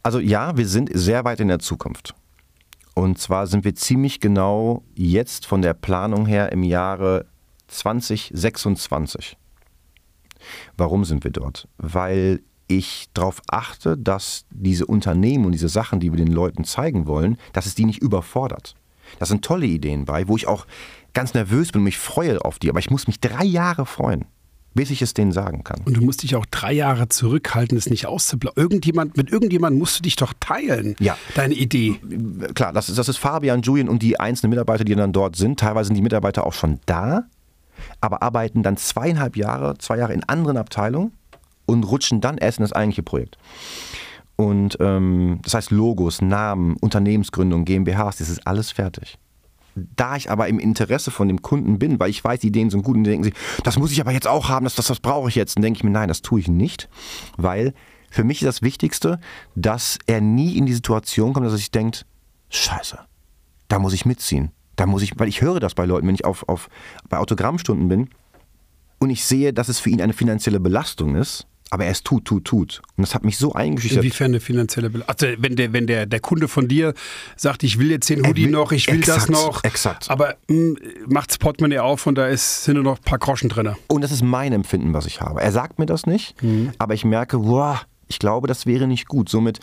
Also 0.01 0.19
ja, 0.19 0.57
wir 0.57 0.67
sind 0.67 0.89
sehr 0.93 1.23
weit 1.25 1.39
in 1.39 1.47
der 1.47 1.59
Zukunft. 1.59 2.15
Und 2.93 3.17
zwar 3.17 3.47
sind 3.47 3.63
wir 3.63 3.75
ziemlich 3.75 4.19
genau 4.19 4.83
jetzt 4.95 5.45
von 5.45 5.61
der 5.61 5.73
Planung 5.73 6.25
her 6.25 6.51
im 6.51 6.63
Jahre 6.63 7.25
2026. 7.67 9.37
Warum 10.75 11.05
sind 11.05 11.23
wir 11.23 11.31
dort? 11.31 11.67
Weil 11.77 12.41
ich 12.67 13.09
darauf 13.13 13.41
achte, 13.49 13.97
dass 13.97 14.45
diese 14.49 14.85
Unternehmen 14.85 15.45
und 15.45 15.51
diese 15.51 15.69
Sachen, 15.69 15.99
die 15.99 16.11
wir 16.11 16.17
den 16.17 16.31
Leuten 16.31 16.63
zeigen 16.63 17.05
wollen, 17.05 17.37
dass 17.53 17.65
es 17.65 17.75
die 17.75 17.85
nicht 17.85 18.01
überfordert. 18.01 18.75
Da 19.19 19.25
sind 19.25 19.43
tolle 19.43 19.65
Ideen 19.65 20.05
bei, 20.05 20.27
wo 20.27 20.37
ich 20.37 20.47
auch 20.47 20.65
ganz 21.13 21.33
nervös 21.33 21.71
bin 21.71 21.79
und 21.79 21.85
mich 21.85 21.97
freue 21.97 22.43
auf 22.43 22.59
die. 22.59 22.69
Aber 22.69 22.79
ich 22.79 22.89
muss 22.89 23.07
mich 23.07 23.19
drei 23.19 23.43
Jahre 23.43 23.85
freuen, 23.85 24.25
bis 24.73 24.89
ich 24.89 25.01
es 25.01 25.13
denen 25.13 25.31
sagen 25.31 25.63
kann. 25.63 25.81
Und 25.85 25.97
du 25.97 26.01
musst 26.01 26.23
dich 26.23 26.35
auch 26.35 26.45
drei 26.49 26.71
Jahre 26.71 27.09
zurückhalten, 27.09 27.77
es 27.77 27.89
nicht 27.89 28.05
auszublauen. 28.05 28.55
Irgendjemand, 28.55 29.17
mit 29.17 29.31
irgendjemandem 29.31 29.79
musst 29.79 29.99
du 29.99 30.03
dich 30.03 30.15
doch 30.15 30.33
teilen. 30.39 30.95
Ja. 30.99 31.17
Deine 31.35 31.55
Idee. 31.55 31.99
klar, 32.53 32.71
das 32.71 32.89
ist, 32.89 32.97
das 32.97 33.09
ist 33.09 33.17
Fabian, 33.17 33.61
Julian 33.61 33.89
und 33.89 34.01
die 34.01 34.19
einzelnen 34.19 34.51
Mitarbeiter, 34.51 34.83
die 34.83 34.95
dann 34.95 35.11
dort 35.11 35.35
sind. 35.35 35.59
Teilweise 35.59 35.87
sind 35.87 35.95
die 35.95 36.01
Mitarbeiter 36.01 36.45
auch 36.45 36.53
schon 36.53 36.79
da, 36.85 37.25
aber 37.99 38.23
arbeiten 38.23 38.63
dann 38.63 38.77
zweieinhalb 38.77 39.35
Jahre, 39.35 39.77
zwei 39.77 39.97
Jahre 39.97 40.13
in 40.13 40.23
anderen 40.23 40.57
Abteilungen 40.57 41.11
und 41.65 41.83
rutschen 41.83 42.21
dann 42.21 42.37
erst 42.37 42.59
in 42.59 42.63
das 42.63 42.73
eigentliche 42.73 43.03
Projekt. 43.03 43.37
Und 44.37 44.77
ähm, 44.79 45.39
das 45.43 45.53
heißt 45.53 45.71
Logos, 45.71 46.21
Namen, 46.21 46.77
Unternehmensgründung, 46.77 47.65
GmbHs, 47.65 48.17
das 48.17 48.29
ist 48.29 48.47
alles 48.47 48.71
fertig. 48.71 49.17
Da 49.75 50.15
ich 50.15 50.29
aber 50.29 50.47
im 50.47 50.59
Interesse 50.59 51.11
von 51.11 51.27
dem 51.27 51.41
Kunden 51.41 51.79
bin, 51.79 51.99
weil 51.99 52.09
ich 52.09 52.23
weiß, 52.23 52.41
die 52.41 52.47
Ideen 52.47 52.69
sind 52.69 52.83
gut 52.83 52.97
und 52.97 53.05
denken 53.05 53.23
sich, 53.23 53.33
das 53.63 53.79
muss 53.79 53.91
ich 53.91 54.01
aber 54.01 54.11
jetzt 54.11 54.27
auch 54.27 54.49
haben, 54.49 54.65
das, 54.65 54.75
das, 54.75 54.87
das 54.87 54.99
brauche 54.99 55.29
ich 55.29 55.35
jetzt. 55.35 55.55
Dann 55.55 55.63
denke 55.63 55.77
ich 55.77 55.83
mir, 55.83 55.91
nein, 55.91 56.07
das 56.07 56.21
tue 56.21 56.39
ich 56.39 56.47
nicht, 56.47 56.89
weil 57.37 57.73
für 58.09 58.23
mich 58.23 58.41
ist 58.41 58.47
das 58.47 58.61
Wichtigste, 58.61 59.19
dass 59.55 59.97
er 60.05 60.19
nie 60.19 60.57
in 60.57 60.65
die 60.65 60.73
Situation 60.73 61.33
kommt, 61.33 61.45
dass 61.45 61.53
er 61.53 61.57
sich 61.57 61.71
denkt, 61.71 62.05
scheiße, 62.49 62.99
da 63.69 63.79
muss 63.79 63.93
ich 63.93 64.05
mitziehen. 64.05 64.51
Da 64.75 64.85
muss 64.85 65.01
ich, 65.01 65.17
weil 65.17 65.29
ich 65.29 65.41
höre 65.41 65.59
das 65.59 65.75
bei 65.75 65.85
Leuten, 65.85 66.07
wenn 66.07 66.15
ich 66.15 66.25
auf, 66.25 66.47
auf, 66.49 66.69
bei 67.07 67.17
Autogrammstunden 67.17 67.87
bin 67.87 68.09
und 68.99 69.09
ich 69.09 69.23
sehe, 69.23 69.53
dass 69.53 69.69
es 69.69 69.79
für 69.79 69.89
ihn 69.89 70.01
eine 70.01 70.13
finanzielle 70.13 70.59
Belastung 70.59 71.15
ist, 71.15 71.47
aber 71.71 71.85
er 71.85 71.91
es 71.91 72.03
tut, 72.03 72.25
tut, 72.25 72.45
tut. 72.45 72.81
Und 72.97 73.01
das 73.03 73.15
hat 73.15 73.23
mich 73.25 73.37
so 73.37 73.53
eingeschüchtert. 73.53 74.03
Inwiefern 74.03 74.31
eine 74.31 74.39
finanzielle 74.41 74.89
Belastung? 74.89 75.29
Also 75.29 75.41
wenn 75.41 75.55
der, 75.55 75.73
wenn 75.73 75.87
der, 75.87 76.05
der 76.05 76.19
Kunde 76.19 76.47
von 76.47 76.67
dir 76.67 76.93
sagt, 77.37 77.63
ich 77.63 77.79
will 77.79 77.89
jetzt 77.89 78.09
den 78.09 78.27
Hoodie 78.27 78.43
will- 78.45 78.51
noch, 78.51 78.71
ich 78.73 78.87
will 78.87 78.99
das 78.99 79.23
exakt, 79.25 79.29
noch, 79.31 79.63
exakt. 79.63 80.09
aber 80.11 80.35
mh, 80.49 80.75
macht's 81.07 81.37
Portemonnaie 81.37 81.79
auf 81.79 82.05
und 82.05 82.15
da 82.15 82.27
ist, 82.27 82.65
sind 82.65 82.75
nur 82.75 82.83
noch 82.83 82.97
ein 82.97 83.03
paar 83.03 83.17
Groschen 83.19 83.49
drin. 83.49 83.73
Und 83.87 84.01
das 84.01 84.11
ist 84.11 84.21
mein 84.21 84.51
Empfinden, 84.53 84.93
was 84.93 85.05
ich 85.05 85.21
habe. 85.21 85.41
Er 85.41 85.51
sagt 85.51 85.79
mir 85.79 85.85
das 85.85 86.05
nicht, 86.05 86.35
aber 86.77 86.93
ich 86.93 87.05
merke, 87.05 87.41
wow, 87.43 87.85
ich 88.07 88.19
glaube, 88.19 88.47
das 88.49 88.65
wäre 88.65 88.85
nicht 88.87 89.07
gut. 89.07 89.29
Somit, 89.29 89.59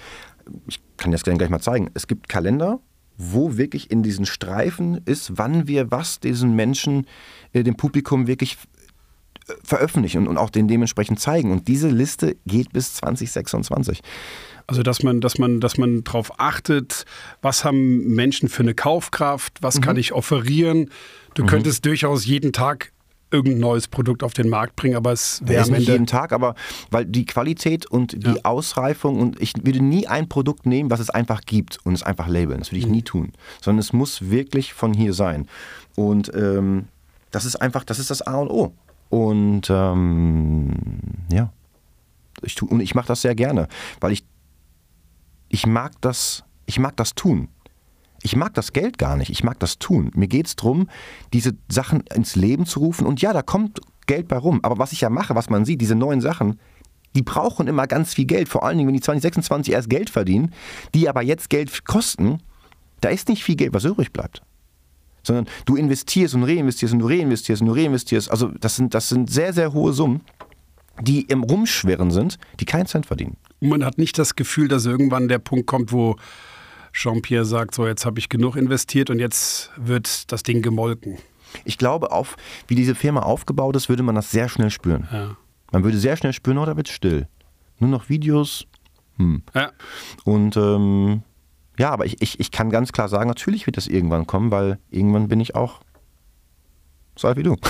ich 0.66 0.80
kann 0.96 1.12
das 1.12 1.22
gleich 1.22 1.50
mal 1.50 1.60
zeigen, 1.60 1.90
es 1.92 2.06
gibt 2.06 2.28
Kalender, 2.30 2.80
wo 3.18 3.56
wirklich 3.58 3.90
in 3.90 4.02
diesen 4.02 4.24
Streifen 4.24 5.02
ist, 5.04 5.36
wann 5.36 5.66
wir 5.68 5.90
was 5.90 6.20
diesen 6.20 6.54
Menschen, 6.56 7.06
äh, 7.52 7.64
dem 7.64 7.76
Publikum 7.76 8.26
wirklich 8.28 8.56
veröffentlichen 9.64 10.26
und, 10.26 10.36
auch 10.38 10.50
den 10.50 10.68
dementsprechend 10.68 11.20
zeigen. 11.20 11.50
Und 11.52 11.68
diese 11.68 11.88
Liste 11.88 12.36
geht 12.46 12.72
bis 12.72 12.94
2026. 12.94 14.00
Also 14.66 14.82
dass 14.82 15.02
man, 15.02 15.20
dass 15.20 15.38
man, 15.38 15.60
dass 15.60 15.78
man 15.78 16.04
darauf 16.04 16.38
achtet, 16.38 17.04
was 17.40 17.64
haben 17.64 18.06
Menschen 18.14 18.48
für 18.48 18.62
eine 18.62 18.74
Kaufkraft, 18.74 19.58
was 19.62 19.80
kann 19.80 19.96
ich 19.96 20.12
offerieren. 20.12 20.90
Du 21.34 21.46
könntest 21.46 21.86
durchaus 21.86 22.26
jeden 22.26 22.52
Tag 22.52 22.92
irgendein 23.30 23.60
neues 23.60 23.88
Produkt 23.88 24.22
auf 24.22 24.32
den 24.32 24.48
Markt 24.48 24.74
bringen, 24.76 24.96
aber 24.96 25.12
es 25.12 25.42
wäre 25.44 25.62
nicht 25.70 25.80
Ende 25.80 25.92
jeden 25.92 26.06
Tag, 26.06 26.32
aber 26.32 26.54
weil 26.90 27.04
die 27.04 27.26
Qualität 27.26 27.84
und 27.86 28.24
die 28.26 28.36
Ja. 28.36 28.44
Ausreifung 28.44 29.20
und 29.20 29.40
ich 29.40 29.52
würde 29.62 29.82
nie 29.84 30.06
ein 30.06 30.28
Produkt 30.30 30.64
nehmen, 30.64 30.90
was 30.90 30.98
es 31.00 31.10
einfach 31.10 31.42
gibt 31.42 31.78
und 31.84 31.92
es 31.92 32.02
einfach 32.02 32.26
labeln. 32.26 32.58
Das 32.60 32.70
würde 32.70 32.78
ich 32.80 32.86
Mhm. 32.86 32.92
nie 32.92 33.02
tun. 33.02 33.32
Sondern 33.62 33.80
es 33.80 33.92
muss 33.92 34.30
wirklich 34.30 34.72
von 34.72 34.94
hier 34.94 35.12
sein. 35.12 35.46
Und 35.94 36.32
ähm, 36.34 36.88
das 37.30 37.44
ist 37.44 37.56
einfach, 37.56 37.84
das 37.84 37.98
ist 37.98 38.10
das 38.10 38.22
A 38.22 38.36
und 38.36 38.48
O. 38.50 38.72
Und 39.08 39.70
ähm, 39.70 40.74
ja, 41.32 41.50
ich 42.42 42.54
tu, 42.54 42.66
und 42.66 42.80
ich 42.80 42.94
mache 42.94 43.08
das 43.08 43.22
sehr 43.22 43.34
gerne, 43.34 43.68
weil 44.00 44.12
ich 44.12 44.24
ich 45.48 45.66
mag 45.66 45.92
das, 46.00 46.44
ich 46.66 46.78
mag 46.78 46.96
das 46.96 47.14
tun. 47.14 47.48
Ich 48.22 48.36
mag 48.36 48.52
das 48.54 48.72
Geld 48.72 48.98
gar 48.98 49.16
nicht, 49.16 49.30
ich 49.30 49.44
mag 49.44 49.58
das 49.60 49.78
tun. 49.78 50.10
Mir 50.14 50.28
geht 50.28 50.46
es 50.46 50.56
darum, 50.56 50.88
diese 51.32 51.56
Sachen 51.68 52.00
ins 52.14 52.36
Leben 52.36 52.66
zu 52.66 52.80
rufen. 52.80 53.06
Und 53.06 53.22
ja, 53.22 53.32
da 53.32 53.42
kommt 53.42 53.80
Geld 54.06 54.28
bei 54.28 54.36
rum. 54.36 54.60
Aber 54.64 54.78
was 54.78 54.92
ich 54.92 55.02
ja 55.02 55.10
mache, 55.10 55.34
was 55.34 55.50
man 55.50 55.64
sieht, 55.64 55.80
diese 55.80 55.94
neuen 55.94 56.20
Sachen, 56.20 56.58
die 57.14 57.22
brauchen 57.22 57.68
immer 57.68 57.86
ganz 57.86 58.14
viel 58.14 58.26
Geld. 58.26 58.48
Vor 58.48 58.64
allen 58.64 58.76
Dingen, 58.76 58.88
wenn 58.88 58.94
die 58.94 59.00
2026 59.00 59.72
erst 59.72 59.88
Geld 59.88 60.10
verdienen, 60.10 60.52
die 60.94 61.08
aber 61.08 61.22
jetzt 61.22 61.48
Geld 61.48 61.84
kosten, 61.84 62.42
da 63.00 63.08
ist 63.08 63.28
nicht 63.28 63.44
viel 63.44 63.56
Geld, 63.56 63.72
was 63.72 63.84
übrig 63.84 64.12
bleibt. 64.12 64.42
Sondern 65.22 65.46
du 65.66 65.76
investierst 65.76 66.34
und 66.34 66.44
reinvestierst 66.44 66.94
und 66.94 67.00
du 67.00 67.06
reinvestierst 67.06 67.62
und 67.62 67.68
du 67.68 67.74
reinvestierst. 67.74 68.30
Also 68.30 68.48
das 68.48 68.76
sind, 68.76 68.94
das 68.94 69.08
sind 69.08 69.30
sehr, 69.30 69.52
sehr 69.52 69.72
hohe 69.72 69.92
Summen, 69.92 70.22
die 71.00 71.22
im 71.22 71.42
Rumschwirren 71.42 72.10
sind, 72.10 72.38
die 72.60 72.64
keinen 72.64 72.86
Cent 72.86 73.06
verdienen. 73.06 73.36
Und 73.60 73.68
man 73.68 73.84
hat 73.84 73.98
nicht 73.98 74.18
das 74.18 74.36
Gefühl, 74.36 74.68
dass 74.68 74.86
irgendwann 74.86 75.28
der 75.28 75.38
Punkt 75.38 75.66
kommt, 75.66 75.92
wo 75.92 76.16
Jean-Pierre 76.92 77.44
sagt, 77.44 77.74
so 77.74 77.86
jetzt 77.86 78.06
habe 78.06 78.18
ich 78.18 78.28
genug 78.28 78.56
investiert 78.56 79.10
und 79.10 79.18
jetzt 79.18 79.70
wird 79.76 80.32
das 80.32 80.42
Ding 80.42 80.62
gemolken. 80.62 81.18
Ich 81.64 81.78
glaube, 81.78 82.12
auf, 82.12 82.36
wie 82.66 82.74
diese 82.74 82.94
Firma 82.94 83.20
aufgebaut 83.20 83.76
ist, 83.76 83.88
würde 83.88 84.02
man 84.02 84.14
das 84.14 84.30
sehr 84.30 84.48
schnell 84.48 84.70
spüren. 84.70 85.08
Ja. 85.12 85.36
Man 85.72 85.84
würde 85.84 85.98
sehr 85.98 86.16
schnell 86.16 86.32
spüren, 86.32 86.58
oh, 86.58 86.66
da 86.66 86.76
wird 86.76 86.88
still. 86.88 87.28
Nur 87.78 87.90
noch 87.90 88.08
Videos. 88.08 88.66
Ja. 89.54 89.72
Und 90.24 90.56
ähm, 90.56 91.22
ja, 91.78 91.90
aber 91.90 92.04
ich, 92.06 92.20
ich, 92.20 92.38
ich 92.40 92.50
kann 92.50 92.70
ganz 92.70 92.92
klar 92.92 93.08
sagen, 93.08 93.28
natürlich 93.28 93.66
wird 93.66 93.76
das 93.76 93.86
irgendwann 93.86 94.26
kommen, 94.26 94.50
weil 94.50 94.78
irgendwann 94.90 95.28
bin 95.28 95.40
ich 95.40 95.54
auch 95.54 95.80
so 97.16 97.28
alt 97.28 97.36
wie 97.38 97.42
du. 97.44 97.56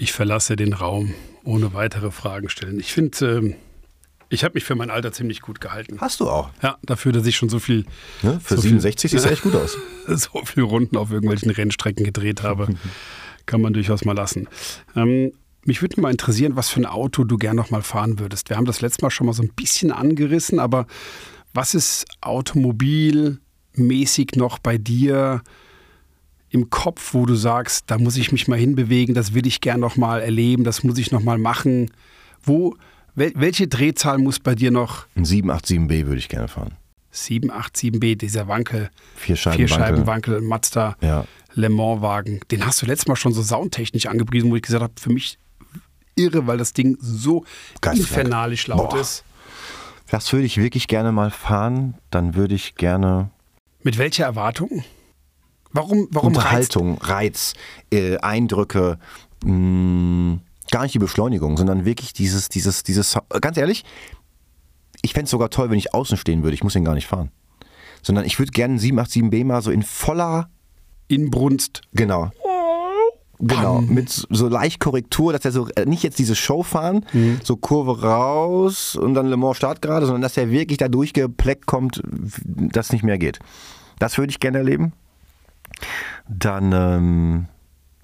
Ich 0.00 0.12
verlasse 0.12 0.54
den 0.56 0.72
Raum 0.74 1.12
ohne 1.44 1.74
weitere 1.74 2.10
Fragen 2.12 2.48
stellen. 2.48 2.78
Ich 2.78 2.92
finde, 2.92 3.38
ähm, 3.38 3.54
ich 4.28 4.44
habe 4.44 4.54
mich 4.54 4.64
für 4.64 4.74
mein 4.76 4.90
Alter 4.90 5.10
ziemlich 5.12 5.40
gut 5.40 5.60
gehalten. 5.60 5.98
Hast 6.00 6.20
du 6.20 6.28
auch. 6.30 6.50
Ja, 6.62 6.78
dafür, 6.84 7.10
dass 7.12 7.26
ich 7.26 7.36
schon 7.36 7.48
so 7.48 7.58
viel, 7.58 7.84
Ne? 8.22 8.38
Für 8.40 8.54
So 8.56 8.62
viel- 8.62 8.70
67 8.80 9.10
sieht 9.10 9.18
es 9.20 9.26
echt 9.26 9.42
gut 9.42 9.56
aus. 9.56 9.76
so 10.06 10.44
viel 10.44 10.62
Runden 10.62 10.96
auf 10.96 11.10
irgendwelchen 11.10 11.50
Rennstrecken 11.50 12.04
gedreht 12.04 12.42
habe, 12.44 12.68
kann 13.46 13.60
man 13.60 13.72
durchaus 13.72 14.04
mal 14.04 14.14
lassen. 14.14 14.46
Ähm, 14.94 15.32
mich 15.64 15.82
würde 15.82 16.00
mal 16.00 16.10
interessieren, 16.12 16.54
was 16.54 16.68
für 16.68 16.80
ein 16.80 16.86
Auto 16.86 17.24
du 17.24 17.36
gern 17.36 17.56
noch 17.56 17.70
mal 17.70 17.82
fahren 17.82 18.20
würdest. 18.20 18.50
Wir 18.50 18.56
haben 18.56 18.66
das 18.66 18.80
letzte 18.80 19.04
Mal 19.04 19.10
schon 19.10 19.26
mal 19.26 19.32
so 19.32 19.42
ein 19.42 19.52
bisschen 19.52 19.90
angerissen, 19.90 20.60
aber 20.60 20.86
was 21.58 21.74
ist 21.74 22.06
automobilmäßig 22.20 24.36
noch 24.36 24.60
bei 24.60 24.78
dir 24.78 25.42
im 26.50 26.70
Kopf, 26.70 27.14
wo 27.14 27.26
du 27.26 27.34
sagst, 27.34 27.90
da 27.90 27.98
muss 27.98 28.16
ich 28.16 28.30
mich 28.30 28.46
mal 28.46 28.58
hinbewegen, 28.58 29.12
das 29.14 29.34
will 29.34 29.44
ich 29.44 29.60
gern 29.60 29.80
noch 29.80 29.96
mal 29.96 30.20
erleben, 30.20 30.62
das 30.62 30.84
muss 30.84 30.98
ich 30.98 31.10
noch 31.10 31.20
mal 31.22 31.36
machen? 31.36 31.90
Wo, 32.44 32.76
wel, 33.16 33.32
welche 33.34 33.66
Drehzahl 33.66 34.18
muss 34.18 34.38
bei 34.38 34.54
dir 34.54 34.70
noch 34.70 35.06
Ein 35.16 35.24
787B 35.24 36.06
würde 36.06 36.18
ich 36.18 36.28
gerne 36.28 36.46
fahren. 36.46 36.74
787B, 37.12 38.14
dieser 38.16 38.46
Wankel, 38.46 38.90
Vier 39.16 39.34
Scheiben. 39.34 39.56
vier 39.56 39.68
Scheiben 39.68 40.06
Wankel. 40.06 40.34
Wankel, 40.34 40.40
Mazda 40.48 40.96
Ja. 41.00 41.24
Le 41.54 41.70
Mans 41.70 42.02
Wagen. 42.02 42.38
Den 42.52 42.64
hast 42.64 42.82
du 42.82 42.86
letztes 42.86 43.08
Mal 43.08 43.16
schon 43.16 43.32
so 43.32 43.42
soundtechnisch 43.42 44.06
angepriesen, 44.06 44.48
wo 44.50 44.56
ich 44.56 44.62
gesagt 44.62 44.82
habe, 44.84 44.92
für 44.96 45.12
mich 45.12 45.38
irre, 46.14 46.46
weil 46.46 46.58
das 46.58 46.72
Ding 46.72 46.96
so 47.00 47.44
Geisteskrank. 47.80 48.26
infernalisch 48.26 48.68
laut 48.68 48.90
Boah. 48.90 49.00
ist. 49.00 49.24
Das 50.10 50.32
würde 50.32 50.46
ich 50.46 50.56
wirklich 50.56 50.88
gerne 50.88 51.12
mal 51.12 51.30
fahren. 51.30 51.94
Dann 52.10 52.34
würde 52.34 52.54
ich 52.54 52.74
gerne 52.76 53.30
Mit 53.82 53.98
welcher 53.98 54.24
Erwartung? 54.24 54.82
Warum, 55.72 56.08
warum 56.10 56.28
Unterhaltung, 56.28 56.96
Reiz, 56.98 57.52
äh, 57.92 58.16
Eindrücke, 58.18 58.98
mh, 59.44 60.38
gar 60.70 60.82
nicht 60.82 60.94
die 60.94 60.98
Beschleunigung, 60.98 61.56
sondern 61.58 61.84
wirklich 61.84 62.14
dieses, 62.14 62.48
dieses, 62.48 62.82
dieses, 62.82 63.18
ganz 63.40 63.58
ehrlich, 63.58 63.84
ich 65.02 65.12
fände 65.12 65.24
es 65.24 65.30
sogar 65.30 65.50
toll, 65.50 65.70
wenn 65.70 65.78
ich 65.78 65.94
außen 65.94 66.16
stehen 66.16 66.42
würde. 66.42 66.54
Ich 66.54 66.64
muss 66.64 66.74
ihn 66.74 66.84
gar 66.84 66.94
nicht 66.94 67.06
fahren. 67.06 67.30
Sondern 68.02 68.24
ich 68.24 68.38
würde 68.38 68.52
gerne 68.52 68.74
einen 68.74 68.80
787B 68.80 69.44
mal 69.44 69.62
so 69.62 69.70
in 69.70 69.82
voller, 69.82 70.48
Inbrunst? 71.08 71.82
genau. 71.92 72.30
Genau, 73.40 73.80
mit 73.80 74.10
so 74.10 74.48
leicht 74.48 74.80
Korrektur, 74.80 75.32
dass 75.32 75.44
er 75.44 75.52
so 75.52 75.68
äh, 75.76 75.86
nicht 75.86 76.02
jetzt 76.02 76.18
diese 76.18 76.34
Show 76.34 76.64
fahren, 76.64 77.06
so 77.44 77.56
Kurve 77.56 78.02
raus 78.02 78.96
und 78.96 79.14
dann 79.14 79.26
Le 79.26 79.36
Mans 79.36 79.56
Start 79.56 79.80
gerade, 79.80 80.06
sondern 80.06 80.22
dass 80.22 80.36
er 80.36 80.50
wirklich 80.50 80.78
da 80.78 80.88
durchgepleckt 80.88 81.66
kommt, 81.66 82.02
dass 82.04 82.92
nicht 82.92 83.04
mehr 83.04 83.18
geht. 83.18 83.38
Das 84.00 84.18
würde 84.18 84.30
ich 84.30 84.40
gerne 84.40 84.58
erleben. 84.58 84.92
Dann, 86.28 86.72
ähm, 86.72 87.46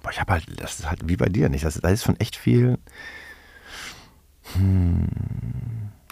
boah, 0.03 0.11
ich 0.11 0.21
habe 0.21 0.33
halt, 0.33 0.47
das 0.57 0.79
ist 0.79 0.91
halt 0.91 1.09
wie 1.09 1.17
bei 1.17 1.29
dir 1.29 1.49
nicht. 1.49 1.65
Das, 1.65 1.81
das 1.81 1.93
ist 1.93 2.05
schon 2.05 2.21
echt 2.21 2.37
viel. 2.37 2.79
Hm. 4.55 5.09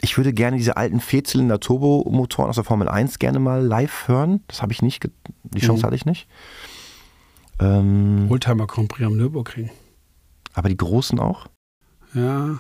Ich 0.01 0.17
würde 0.17 0.33
gerne 0.33 0.57
diese 0.57 0.77
alten 0.77 0.99
Vierzylinder 0.99 1.61
Turbomotoren 1.61 2.49
aus 2.49 2.57
der 2.57 2.65
Formel 2.65 2.89
1 2.89 3.21
gerne 3.21 3.39
mal 3.39 3.65
live 3.65 4.09
hören. 4.09 4.43
Das 4.49 4.61
habe 4.61 4.73
ich 4.73 4.83
nicht, 4.83 5.09
die 5.45 5.61
Chance 5.61 5.85
hatte 5.85 5.95
ich 5.95 6.07
nicht. 6.07 6.27
Ähm, 7.61 8.27
Oldtimer 8.31 8.67
Grand 8.67 8.89
Prix 8.89 9.07
am 9.07 9.17
Nürburgring. 9.17 9.71
aber 10.55 10.69
die 10.69 10.77
großen 10.77 11.19
auch? 11.19 11.47
Ja. 12.15 12.59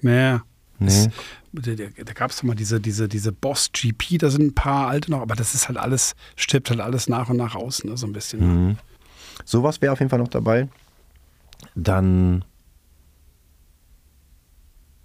Naja. 0.00 0.42
Nee. 0.78 1.10
Da, 1.52 1.74
da, 1.74 1.84
da 2.04 2.12
gab 2.12 2.30
es 2.30 2.42
mal 2.42 2.54
diese, 2.54 2.80
diese, 2.80 3.08
diese 3.08 3.30
Boss 3.30 3.70
GP, 3.72 4.18
da 4.18 4.30
sind 4.30 4.42
ein 4.42 4.54
paar 4.54 4.88
alte 4.88 5.10
noch, 5.10 5.20
aber 5.20 5.34
das 5.36 5.54
ist 5.54 5.68
halt 5.68 5.78
alles, 5.78 6.14
stirbt 6.34 6.70
halt 6.70 6.80
alles 6.80 7.08
nach 7.08 7.28
und 7.28 7.36
nach 7.36 7.54
aus, 7.54 7.84
ne, 7.84 7.96
so 7.96 8.06
ein 8.06 8.12
bisschen. 8.12 8.68
Mhm. 8.68 8.78
Sowas 9.44 9.80
wäre 9.82 9.92
auf 9.92 9.98
jeden 10.00 10.10
Fall 10.10 10.18
noch 10.18 10.28
dabei. 10.28 10.68
Dann 11.74 12.44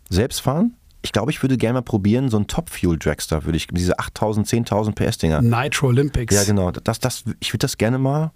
selbst 0.09 0.39
fahren. 0.41 0.75
Ich 1.01 1.11
glaube, 1.11 1.31
ich 1.31 1.41
würde 1.41 1.57
gerne 1.57 1.73
mal 1.75 1.81
probieren, 1.81 2.29
so 2.29 2.37
ein 2.37 2.47
Top 2.47 2.69
Fuel 2.69 2.97
Dragster 2.97 3.45
würde 3.45 3.57
ich, 3.57 3.67
diese 3.67 3.99
8000, 3.99 4.47
10.000 4.47 4.93
PS 4.93 5.17
Dinger. 5.17 5.41
Nitro 5.41 5.87
Olympics. 5.87 6.33
Ja, 6.33 6.43
genau. 6.43 6.71
Das, 6.71 6.99
das, 6.99 7.23
ich 7.39 7.49
würde 7.53 7.59
das 7.59 7.77
gerne 7.77 7.97
mal. 7.97 8.31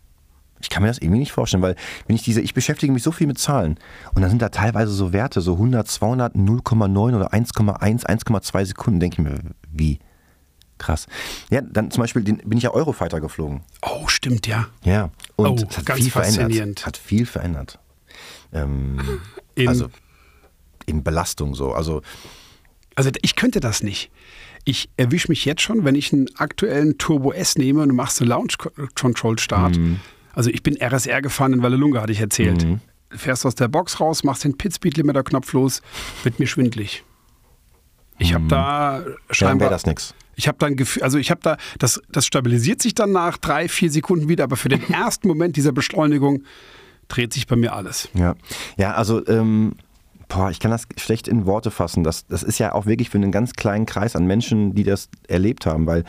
Ich 0.65 0.69
kann 0.69 0.83
mir 0.83 0.89
das 0.89 0.97
irgendwie 0.99 1.19
nicht 1.19 1.31
vorstellen, 1.31 1.63
weil 1.63 1.75
wenn 2.07 2.15
ich 2.15 2.23
diese, 2.23 2.41
ich 2.41 2.53
beschäftige 2.53 2.91
mich 2.91 3.03
so 3.03 3.11
viel 3.11 3.27
mit 3.27 3.37
Zahlen 3.39 3.77
und 4.13 4.21
dann 4.21 4.29
sind 4.29 4.41
da 4.41 4.49
teilweise 4.49 4.91
so 4.91 5.13
Werte, 5.13 5.41
so 5.41 5.53
100, 5.53 5.87
200, 5.87 6.35
0,9 6.35 7.15
oder 7.15 7.33
1,1, 7.33 8.05
1,2 8.05 8.65
Sekunden, 8.65 8.99
denke 8.99 9.15
ich 9.15 9.19
mir, 9.29 9.39
wie? 9.71 9.99
Krass. 10.77 11.07
Ja, 11.51 11.61
dann 11.61 11.91
zum 11.91 12.01
Beispiel 12.01 12.23
den, 12.23 12.37
bin 12.37 12.57
ich 12.57 12.63
ja 12.63 12.71
Eurofighter 12.71 13.21
geflogen. 13.21 13.61
Oh, 13.83 14.07
stimmt, 14.07 14.47
ja. 14.47 14.67
Ja, 14.83 15.11
und 15.35 15.47
Oh, 15.63 15.77
hat 15.77 15.85
ganz 15.85 16.01
viel 16.01 16.11
verändert. 16.11 16.85
Hat 16.85 16.97
viel 16.97 17.25
verändert. 17.25 17.79
Ähm, 18.51 18.99
In 19.55 19.67
also 19.67 19.87
in 20.87 21.03
Belastung 21.03 21.53
so. 21.55 21.73
Also 21.73 22.01
Also 22.95 23.11
ich 23.21 23.35
könnte 23.35 23.59
das 23.59 23.83
nicht. 23.83 24.11
Ich 24.65 24.89
erwische 24.97 25.27
mich 25.29 25.45
jetzt 25.45 25.61
schon, 25.61 25.85
wenn 25.85 25.95
ich 25.95 26.13
einen 26.13 26.27
aktuellen 26.37 26.97
Turbo 26.97 27.31
S 27.31 27.57
nehme 27.57 27.81
und 27.83 27.89
du 27.89 27.95
machst 27.95 28.19
einen 28.21 28.29
Launch 28.29 28.57
Control 28.95 29.39
Start. 29.39 29.77
Also 30.33 30.49
ich 30.49 30.63
bin 30.63 30.77
RSR 30.81 31.21
gefahren 31.21 31.53
in 31.53 31.61
Vallelunga, 31.61 32.01
hatte 32.01 32.11
ich 32.11 32.21
erzählt. 32.21 32.65
Fährst 33.09 33.45
aus 33.45 33.55
der 33.55 33.67
Box 33.67 33.99
raus, 33.99 34.23
machst 34.23 34.43
den 34.43 34.57
Pit 34.57 34.73
Speed 34.73 34.97
Limiter 34.97 35.23
Knopf 35.23 35.51
los, 35.53 35.81
wird 36.23 36.39
mir 36.39 36.47
schwindlig. 36.47 37.03
Ich 38.17 38.33
habe 38.33 38.45
da 38.47 38.99
dann 38.99 39.15
scheinbar 39.31 39.65
wäre 39.65 39.71
das 39.71 39.85
nix. 39.85 40.13
Ich 40.35 40.47
habe 40.47 40.57
dann 40.59 40.75
Gefühl, 40.75 41.03
also 41.03 41.17
ich 41.17 41.29
habe 41.29 41.41
da, 41.43 41.57
das, 41.79 42.01
das 42.09 42.25
stabilisiert 42.25 42.81
sich 42.81 42.95
dann 42.95 43.11
nach 43.11 43.37
drei, 43.37 43.67
vier 43.67 43.91
Sekunden 43.91 44.29
wieder, 44.29 44.45
aber 44.45 44.55
für 44.55 44.69
den 44.69 44.89
ersten 44.93 45.27
Moment 45.27 45.57
dieser 45.57 45.71
Beschleunigung 45.71 46.43
dreht 47.07 47.33
sich 47.33 47.47
bei 47.47 47.55
mir 47.55 47.73
alles. 47.73 48.09
Ja, 48.13 48.35
ja 48.77 48.93
also 48.93 49.25
ähm, 49.27 49.73
boah, 50.29 50.49
ich 50.49 50.59
kann 50.59 50.71
das 50.71 50.87
schlecht 50.97 51.27
in 51.27 51.45
Worte 51.45 51.71
fassen. 51.71 52.03
Das, 52.03 52.25
das 52.27 52.43
ist 52.43 52.59
ja 52.59 52.73
auch 52.73 52.85
wirklich 52.85 53.09
für 53.09 53.17
einen 53.17 53.31
ganz 53.31 53.53
kleinen 53.53 53.85
Kreis 53.85 54.15
an 54.15 54.25
Menschen, 54.25 54.73
die 54.75 54.83
das 54.83 55.09
erlebt 55.27 55.65
haben, 55.65 55.85
weil 55.87 56.05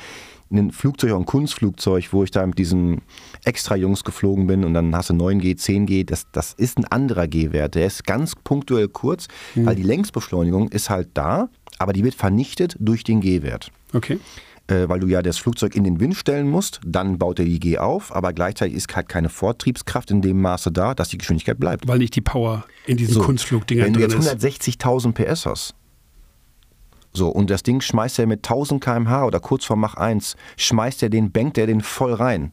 ein 0.52 0.70
Flugzeug, 0.70 1.12
auch 1.12 1.18
ein 1.18 1.26
Kunstflugzeug, 1.26 2.12
wo 2.12 2.24
ich 2.24 2.30
da 2.30 2.46
mit 2.46 2.58
diesen 2.58 3.00
Extra-Jungs 3.44 4.04
geflogen 4.04 4.46
bin 4.46 4.64
und 4.64 4.74
dann 4.74 4.94
hast 4.94 5.10
du 5.10 5.14
9G, 5.14 5.56
10G, 5.58 6.04
das, 6.04 6.26
das 6.32 6.52
ist 6.54 6.78
ein 6.78 6.84
anderer 6.86 7.26
G-Wert. 7.26 7.74
Der 7.74 7.86
ist 7.86 8.04
ganz 8.04 8.34
punktuell 8.36 8.88
kurz, 8.88 9.28
weil 9.54 9.74
die 9.74 9.82
Längsbeschleunigung 9.82 10.68
ist 10.68 10.90
halt 10.90 11.08
da, 11.14 11.48
aber 11.78 11.92
die 11.92 12.04
wird 12.04 12.14
vernichtet 12.14 12.76
durch 12.78 13.02
den 13.04 13.20
G-Wert 13.20 13.70
Okay. 13.94 14.18
äh, 14.68 14.88
weil 14.88 15.00
du 15.00 15.06
ja 15.08 15.20
das 15.22 15.38
Flugzeug 15.38 15.74
in 15.74 15.84
den 15.84 15.98
Wind 16.00 16.14
stellen 16.16 16.48
musst, 16.48 16.80
dann 16.86 17.18
baut 17.18 17.38
er 17.40 17.44
die 17.44 17.58
G 17.60 17.78
auf, 17.78 18.14
aber 18.14 18.32
gleichzeitig 18.32 18.76
ist 18.76 18.94
halt 18.94 19.08
keine 19.08 19.28
Vortriebskraft 19.28 20.10
in 20.10 20.22
dem 20.22 20.40
Maße 20.40 20.70
da, 20.70 20.94
dass 20.94 21.08
die 21.08 21.18
Geschwindigkeit 21.18 21.58
bleibt. 21.58 21.88
Weil 21.88 21.98
nicht 21.98 22.14
die 22.14 22.20
Power 22.20 22.64
in 22.86 22.96
diesen 22.96 23.14
So, 23.14 23.20
Kunstflugdingern 23.22 23.86
Wenn 23.86 23.92
du 23.94 24.00
drin 24.00 24.22
jetzt 24.22 24.44
ist. 24.44 24.64
160.000 24.80 25.12
PS 25.12 25.46
hast, 25.46 25.74
so, 27.12 27.28
und 27.28 27.50
das 27.50 27.62
Ding 27.62 27.80
schmeißt 27.80 28.18
er 28.18 28.26
mit 28.26 28.38
1000 28.38 28.82
km/h 28.82 29.24
oder 29.24 29.40
kurz 29.40 29.64
vor 29.64 29.76
Mach 29.76 29.94
1, 29.94 30.36
schmeißt 30.56 31.02
er 31.02 31.10
den, 31.10 31.30
bankt 31.30 31.58
er 31.58 31.66
den 31.66 31.82
voll 31.82 32.14
rein. 32.14 32.52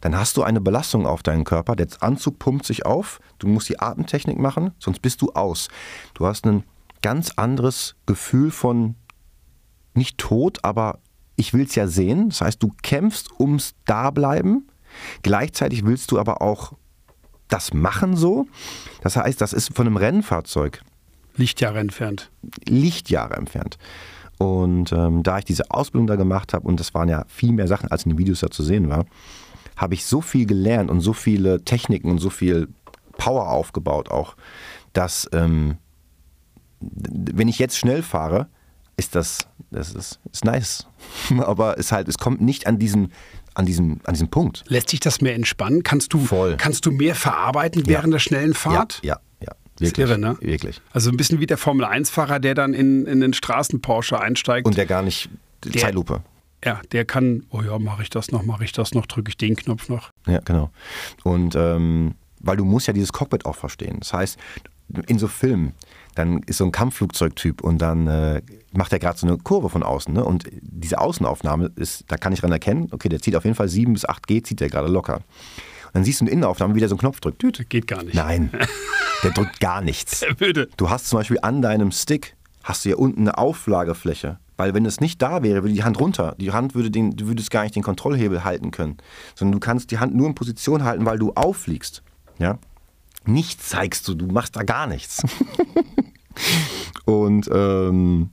Dann 0.00 0.16
hast 0.16 0.36
du 0.36 0.42
eine 0.42 0.60
Belastung 0.60 1.06
auf 1.06 1.22
deinen 1.22 1.44
Körper, 1.44 1.76
der 1.76 1.88
Anzug 2.00 2.38
pumpt 2.38 2.64
sich 2.66 2.86
auf, 2.86 3.20
du 3.38 3.48
musst 3.48 3.68
die 3.68 3.80
Atemtechnik 3.80 4.38
machen, 4.38 4.72
sonst 4.78 5.00
bist 5.00 5.22
du 5.22 5.32
aus. 5.32 5.68
Du 6.14 6.26
hast 6.26 6.44
ein 6.46 6.64
ganz 7.02 7.32
anderes 7.36 7.96
Gefühl 8.06 8.50
von 8.50 8.94
nicht 9.94 10.18
tot, 10.18 10.58
aber 10.62 10.98
ich 11.36 11.54
will 11.54 11.64
es 11.64 11.74
ja 11.74 11.86
sehen. 11.86 12.30
Das 12.30 12.40
heißt, 12.40 12.62
du 12.62 12.72
kämpfst 12.82 13.30
ums 13.38 13.74
Dableiben. 13.86 14.68
Gleichzeitig 15.22 15.84
willst 15.84 16.10
du 16.10 16.18
aber 16.18 16.42
auch 16.42 16.72
das 17.48 17.72
machen 17.72 18.16
so. 18.16 18.46
Das 19.02 19.16
heißt, 19.16 19.40
das 19.40 19.52
ist 19.52 19.74
von 19.74 19.86
einem 19.86 19.96
Rennfahrzeug 19.96 20.82
Lichtjahre 21.38 21.78
entfernt. 21.78 22.30
Lichtjahre 22.66 23.34
entfernt. 23.34 23.78
Und 24.38 24.92
ähm, 24.92 25.22
da 25.22 25.38
ich 25.38 25.44
diese 25.44 25.70
Ausbildung 25.70 26.06
da 26.06 26.16
gemacht 26.16 26.54
habe, 26.54 26.66
und 26.66 26.78
das 26.78 26.94
waren 26.94 27.08
ja 27.08 27.24
viel 27.28 27.52
mehr 27.52 27.66
Sachen, 27.66 27.90
als 27.90 28.04
in 28.04 28.10
den 28.10 28.18
Videos 28.18 28.40
da 28.40 28.50
zu 28.50 28.62
sehen 28.62 28.88
war, 28.88 29.04
habe 29.76 29.94
ich 29.94 30.04
so 30.04 30.20
viel 30.20 30.46
gelernt 30.46 30.90
und 30.90 31.00
so 31.00 31.12
viele 31.12 31.64
Techniken 31.64 32.10
und 32.10 32.18
so 32.18 32.30
viel 32.30 32.68
Power 33.16 33.48
aufgebaut 33.50 34.10
auch, 34.10 34.36
dass 34.92 35.28
ähm, 35.32 35.78
wenn 36.80 37.48
ich 37.48 37.58
jetzt 37.58 37.76
schnell 37.76 38.02
fahre, 38.02 38.48
ist 38.96 39.14
das, 39.14 39.38
das 39.70 39.94
ist, 39.94 40.20
ist 40.32 40.44
nice. 40.44 40.86
Aber 41.38 41.78
es 41.78 41.92
halt, 41.92 42.08
es 42.08 42.18
kommt 42.18 42.40
nicht 42.40 42.66
an 42.66 42.78
diesen, 42.78 43.12
an 43.54 43.66
diesem, 43.66 44.00
an 44.04 44.14
diesem 44.14 44.28
Punkt. 44.28 44.64
Lässt 44.68 44.90
sich 44.90 45.00
das 45.00 45.20
mehr 45.20 45.34
entspannen? 45.34 45.82
Kannst 45.82 46.12
du, 46.12 46.20
Voll. 46.20 46.56
kannst 46.56 46.86
du 46.86 46.92
mehr 46.92 47.14
verarbeiten 47.14 47.86
während 47.86 48.12
der 48.12 48.18
schnellen 48.18 48.54
Fahrt? 48.54 49.00
Ja, 49.02 49.08
ja, 49.08 49.14
ja. 49.14 49.27
Wirklich, 49.80 50.06
irre, 50.06 50.18
ne? 50.18 50.36
Wirklich. 50.40 50.80
Also 50.92 51.10
ein 51.10 51.16
bisschen 51.16 51.40
wie 51.40 51.46
der 51.46 51.58
Formel-1-Fahrer, 51.58 52.40
der 52.40 52.54
dann 52.54 52.74
in, 52.74 53.06
in 53.06 53.20
den 53.20 53.32
Straßen-Porsche 53.32 54.20
einsteigt. 54.20 54.66
Und 54.66 54.76
der 54.76 54.86
gar 54.86 55.02
nicht, 55.02 55.28
Zeitlupe. 55.76 56.22
ja, 56.64 56.80
der 56.92 57.04
kann, 57.04 57.44
oh 57.50 57.62
ja, 57.62 57.78
mache 57.78 58.02
ich 58.02 58.10
das 58.10 58.30
noch, 58.30 58.44
mache 58.44 58.64
ich 58.64 58.72
das 58.72 58.92
noch, 58.94 59.06
drücke 59.06 59.28
ich 59.30 59.36
den 59.36 59.56
Knopf 59.56 59.88
noch. 59.88 60.10
Ja, 60.26 60.40
genau. 60.44 60.70
Und 61.24 61.54
ähm, 61.56 62.14
weil 62.40 62.56
du 62.56 62.64
musst 62.64 62.86
ja 62.86 62.92
dieses 62.92 63.12
Cockpit 63.12 63.46
auch 63.46 63.56
verstehen. 63.56 63.96
Das 64.00 64.12
heißt, 64.12 64.38
in 65.06 65.18
so 65.18 65.28
Filmen, 65.28 65.72
dann 66.14 66.42
ist 66.44 66.58
so 66.58 66.64
ein 66.64 66.72
Kampfflugzeugtyp 66.72 67.62
und 67.62 67.78
dann 67.78 68.06
äh, 68.06 68.42
macht 68.72 68.92
er 68.92 68.98
gerade 68.98 69.18
so 69.18 69.26
eine 69.26 69.36
Kurve 69.38 69.68
von 69.68 69.82
außen. 69.82 70.12
Ne? 70.12 70.24
Und 70.24 70.44
diese 70.60 70.98
Außenaufnahme 70.98 71.70
ist, 71.76 72.04
da 72.08 72.16
kann 72.16 72.32
ich 72.32 72.40
dran 72.40 72.52
erkennen, 72.52 72.88
okay, 72.90 73.08
der 73.08 73.20
zieht 73.20 73.36
auf 73.36 73.44
jeden 73.44 73.54
Fall 73.54 73.68
7 73.68 73.92
bis 73.92 74.04
8 74.04 74.26
G, 74.26 74.42
zieht 74.42 74.60
der 74.60 74.68
gerade 74.68 74.88
locker. 74.88 75.20
Und 75.88 75.94
dann 75.96 76.04
siehst 76.04 76.20
du 76.20 76.24
in 76.24 76.26
der 76.26 76.32
Innenaufnahme, 76.34 76.74
wie 76.74 76.80
der 76.80 76.88
so 76.88 76.94
einen 76.94 77.00
Knopf 77.00 77.20
drückt. 77.20 77.42
Düt. 77.42 77.68
Geht 77.68 77.86
gar 77.86 78.02
nicht. 78.02 78.14
Nein, 78.14 78.50
der 79.22 79.30
drückt 79.32 79.60
gar 79.60 79.80
nichts. 79.80 80.22
Er 80.22 80.38
würde. 80.40 80.68
Du 80.76 80.90
hast 80.90 81.08
zum 81.08 81.18
Beispiel 81.18 81.38
an 81.42 81.62
deinem 81.62 81.90
Stick, 81.92 82.36
hast 82.62 82.84
du 82.84 82.90
ja 82.90 82.96
unten 82.96 83.20
eine 83.22 83.38
Auflagefläche. 83.38 84.38
Weil 84.56 84.74
wenn 84.74 84.84
es 84.86 85.00
nicht 85.00 85.22
da 85.22 85.42
wäre, 85.44 85.62
würde 85.62 85.74
die 85.74 85.84
Hand 85.84 86.00
runter. 86.00 86.34
Die 86.40 86.50
Hand 86.50 86.74
würde 86.74 86.90
den, 86.90 87.12
du 87.16 87.28
würdest 87.28 87.50
gar 87.52 87.62
nicht 87.62 87.76
den 87.76 87.84
Kontrollhebel 87.84 88.42
halten 88.44 88.72
können. 88.72 88.96
Sondern 89.36 89.52
du 89.52 89.60
kannst 89.60 89.92
die 89.92 89.98
Hand 89.98 90.16
nur 90.16 90.26
in 90.26 90.34
Position 90.34 90.82
halten, 90.82 91.06
weil 91.06 91.18
du 91.18 91.32
auffliegst. 91.34 92.02
Ja? 92.38 92.58
Nichts 93.24 93.68
zeigst 93.68 94.08
du, 94.08 94.14
du 94.14 94.26
machst 94.26 94.56
da 94.56 94.64
gar 94.64 94.86
nichts. 94.88 95.22
Und 97.04 97.48
ähm, 97.52 98.30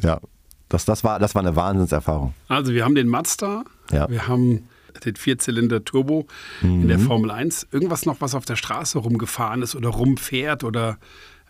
ja, 0.00 0.20
das, 0.68 0.84
das, 0.84 1.04
war, 1.04 1.18
das 1.18 1.34
war 1.34 1.42
eine 1.42 1.56
Wahnsinnserfahrung. 1.56 2.34
Also 2.48 2.72
wir 2.72 2.84
haben 2.84 2.94
den 2.94 3.08
Mazda, 3.08 3.64
Ja. 3.90 4.08
wir 4.08 4.26
haben 4.28 4.68
den 5.00 5.16
Vierzylinder 5.16 5.84
Turbo 5.84 6.26
in 6.62 6.82
Mhm. 6.82 6.88
der 6.88 6.98
Formel 6.98 7.30
1. 7.30 7.68
Irgendwas 7.70 8.06
noch, 8.06 8.20
was 8.20 8.34
auf 8.34 8.44
der 8.44 8.56
Straße 8.56 8.98
rumgefahren 8.98 9.62
ist 9.62 9.74
oder 9.74 9.88
rumfährt 9.90 10.64
oder, 10.64 10.98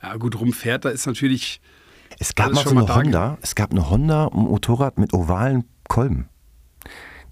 ja 0.03 0.17
gut, 0.17 0.39
rumfährt, 0.41 0.85
da 0.85 0.89
ist 0.91 1.07
natürlich, 1.07 1.61
Es 2.19 2.35
gab 2.35 2.53
mal 2.53 2.65
so 2.65 2.71
eine 2.71 2.85
da 2.87 2.97
Honda, 2.97 3.39
es 3.43 3.55
gab 3.55 3.71
eine 3.71 3.91
Honda 3.91 4.31
Motorrad 4.33 4.99
mit 4.99 5.13
ovalen 5.13 5.65
Kolben. 5.89 6.29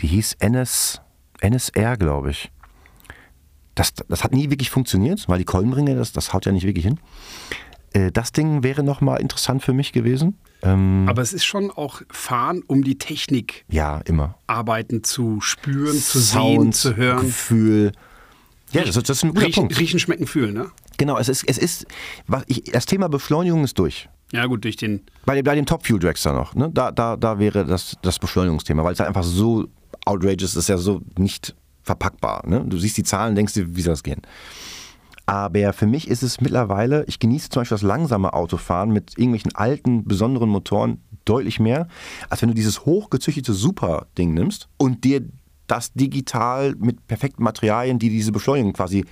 Die 0.00 0.06
hieß 0.08 0.34
NS, 0.40 1.00
NSR, 1.40 1.96
glaube 1.96 2.30
ich. 2.30 2.50
Das, 3.74 3.92
das 4.08 4.24
hat 4.24 4.32
nie 4.32 4.48
wirklich 4.50 4.70
funktioniert, 4.70 5.28
weil 5.28 5.38
die 5.38 5.44
Kolbenringe, 5.44 5.94
das, 5.96 6.12
das 6.12 6.32
haut 6.32 6.46
ja 6.46 6.52
nicht 6.52 6.64
wirklich 6.66 6.86
hin. 6.86 6.98
Äh, 7.96 8.12
Das 8.12 8.32
Ding 8.32 8.62
wäre 8.62 8.82
nochmal 8.82 9.20
interessant 9.20 9.62
für 9.62 9.72
mich 9.72 9.92
gewesen. 9.92 10.36
Ähm, 10.62 11.06
aber 11.08 11.22
es 11.22 11.32
ist 11.32 11.44
schon 11.44 11.70
auch 11.70 12.02
Fahren, 12.10 12.62
um 12.66 12.82
die 12.82 12.98
Technik 12.98 13.64
ja, 13.68 14.00
immer. 14.06 14.36
arbeiten 14.46 15.04
zu 15.04 15.40
spüren, 15.40 15.96
zu 15.98 16.18
sehen, 16.18 16.72
zu 16.72 16.96
hören. 16.96 17.26
Gefühl. 17.26 17.92
Ja, 18.72 18.82
das, 18.84 18.96
ist- 18.96 19.08
das 19.08 19.18
ist 19.18 19.22
ein 19.24 19.28
guter 19.34 19.46
Riechen, 19.46 19.62
Punkt. 19.64 19.78
riechen, 19.78 19.98
schmecken, 20.00 20.26
fühlen, 20.26 20.54
ne? 20.54 20.70
Genau, 20.98 21.18
es 21.18 21.28
ist, 21.28 21.44
es 21.46 21.58
ist 21.58 21.86
ich, 22.46 22.64
das 22.64 22.86
Thema 22.86 23.08
Beschleunigung 23.08 23.64
ist 23.64 23.78
durch. 23.78 24.08
Ja 24.32 24.46
gut, 24.46 24.64
durch 24.64 24.76
den, 24.76 25.02
Bei, 25.24 25.40
bei 25.42 25.54
den 25.54 25.66
Top 25.66 25.86
Fuel 25.86 26.00
Dragster 26.00 26.32
noch, 26.32 26.54
ne? 26.54 26.68
da, 26.72 26.90
da, 26.90 27.16
da 27.16 27.38
wäre 27.38 27.64
das, 27.64 27.96
das 28.02 28.18
Beschleunigungsthema, 28.18 28.82
weil 28.82 28.94
es 28.94 28.98
halt 28.98 29.08
einfach 29.08 29.22
so 29.22 29.68
outrageous 30.04 30.56
ist, 30.56 30.68
ja 30.68 30.78
so 30.78 31.00
nicht 31.16 31.54
verpackbar. 31.84 32.42
Ne? 32.48 32.64
Du 32.66 32.76
siehst 32.78 32.96
die 32.96 33.04
Zahlen, 33.04 33.36
denkst 33.36 33.52
dir, 33.52 33.76
wie 33.76 33.82
soll 33.82 33.92
das 33.92 34.02
gehen? 34.02 34.22
Aber 35.26 35.72
für 35.72 35.86
mich 35.86 36.08
ist 36.08 36.22
es 36.22 36.40
mittlerweile, 36.40 37.04
ich 37.08 37.18
genieße 37.18 37.48
zum 37.48 37.60
Beispiel 37.60 37.74
das 37.74 37.82
langsame 37.82 38.32
Autofahren 38.32 38.90
mit 38.90 39.18
irgendwelchen 39.18 39.54
alten, 39.56 40.04
besonderen 40.04 40.48
Motoren 40.48 41.02
deutlich 41.24 41.58
mehr, 41.58 41.88
als 42.30 42.42
wenn 42.42 42.48
du 42.48 42.54
dieses 42.54 42.86
hochgezüchtete 42.86 43.52
Super-Ding 43.52 44.32
nimmst 44.32 44.68
und 44.76 45.02
dir 45.02 45.22
das 45.66 45.92
digital 45.92 46.76
mit 46.78 47.08
perfekten 47.08 47.42
Materialien, 47.42 47.98
die 47.98 48.08
diese 48.08 48.30
Beschleunigung 48.30 48.72
quasi 48.72 49.04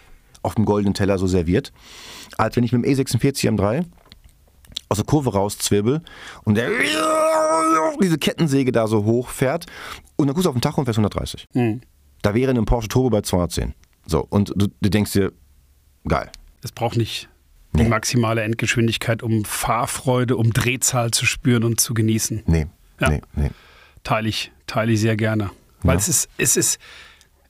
auf 0.43 0.55
dem 0.55 0.65
goldenen 0.65 0.95
Teller 0.95 1.19
so 1.19 1.27
serviert, 1.27 1.73
als 2.39 2.55
wenn 2.55 2.63
ich 2.63 2.73
mit 2.73 2.85
dem 2.85 2.91
E46 2.93 3.51
M3 3.51 3.85
aus 4.89 4.99
der 4.99 5.07
Kurve 5.07 5.33
rauszwirbel 5.33 6.01
und 6.45 6.55
der 6.57 6.71
diese 8.01 8.19
Kettensäge 8.19 8.71
da 8.71 8.87
so 8.87 9.05
hoch 9.05 9.29
fährt 9.29 9.67
und 10.17 10.27
dann 10.29 10.35
guckst 10.35 10.47
du 10.47 10.51
auf 10.51 10.55
den 10.55 10.63
Tacho 10.63 10.81
und 10.81 10.85
fährst 10.85 10.99
130. 10.99 11.49
Da 12.23 12.35
wäre 12.35 12.53
ein 12.53 12.65
Porsche 12.65 12.89
Turbo 12.89 13.11
bei 13.11 13.23
210. 13.23 13.75
So, 14.07 14.27
und 14.29 14.53
du, 14.55 14.69
du 14.81 14.91
denkst 14.91 15.13
dir, 15.13 15.33
geil. 16.07 16.31
es 16.63 16.73
braucht 16.73 16.97
nicht 16.97 17.29
die 17.77 17.83
maximale 17.85 18.43
Endgeschwindigkeit, 18.43 19.23
um 19.25 19.45
Fahrfreude, 19.45 20.37
um 20.37 20.53
Drehzahl 20.53 21.11
zu 21.11 21.27
spüren 21.27 21.65
und 21.65 21.81
zu 21.81 21.93
genießen. 21.93 22.45
Nee, 22.47 22.67
Ja. 23.01 23.11
nee, 23.11 23.21
nee. 23.35 23.51
Teile 24.05 24.29
ich, 24.29 24.53
teile 24.69 24.93
ich 24.93 25.01
sehr 25.01 25.17
gerne. 25.17 25.51
Weil 25.83 25.95
Ja. 25.95 25.99
es 25.99 26.09
ist, 26.09 26.29
es 26.39 26.57
ist, 26.57 26.79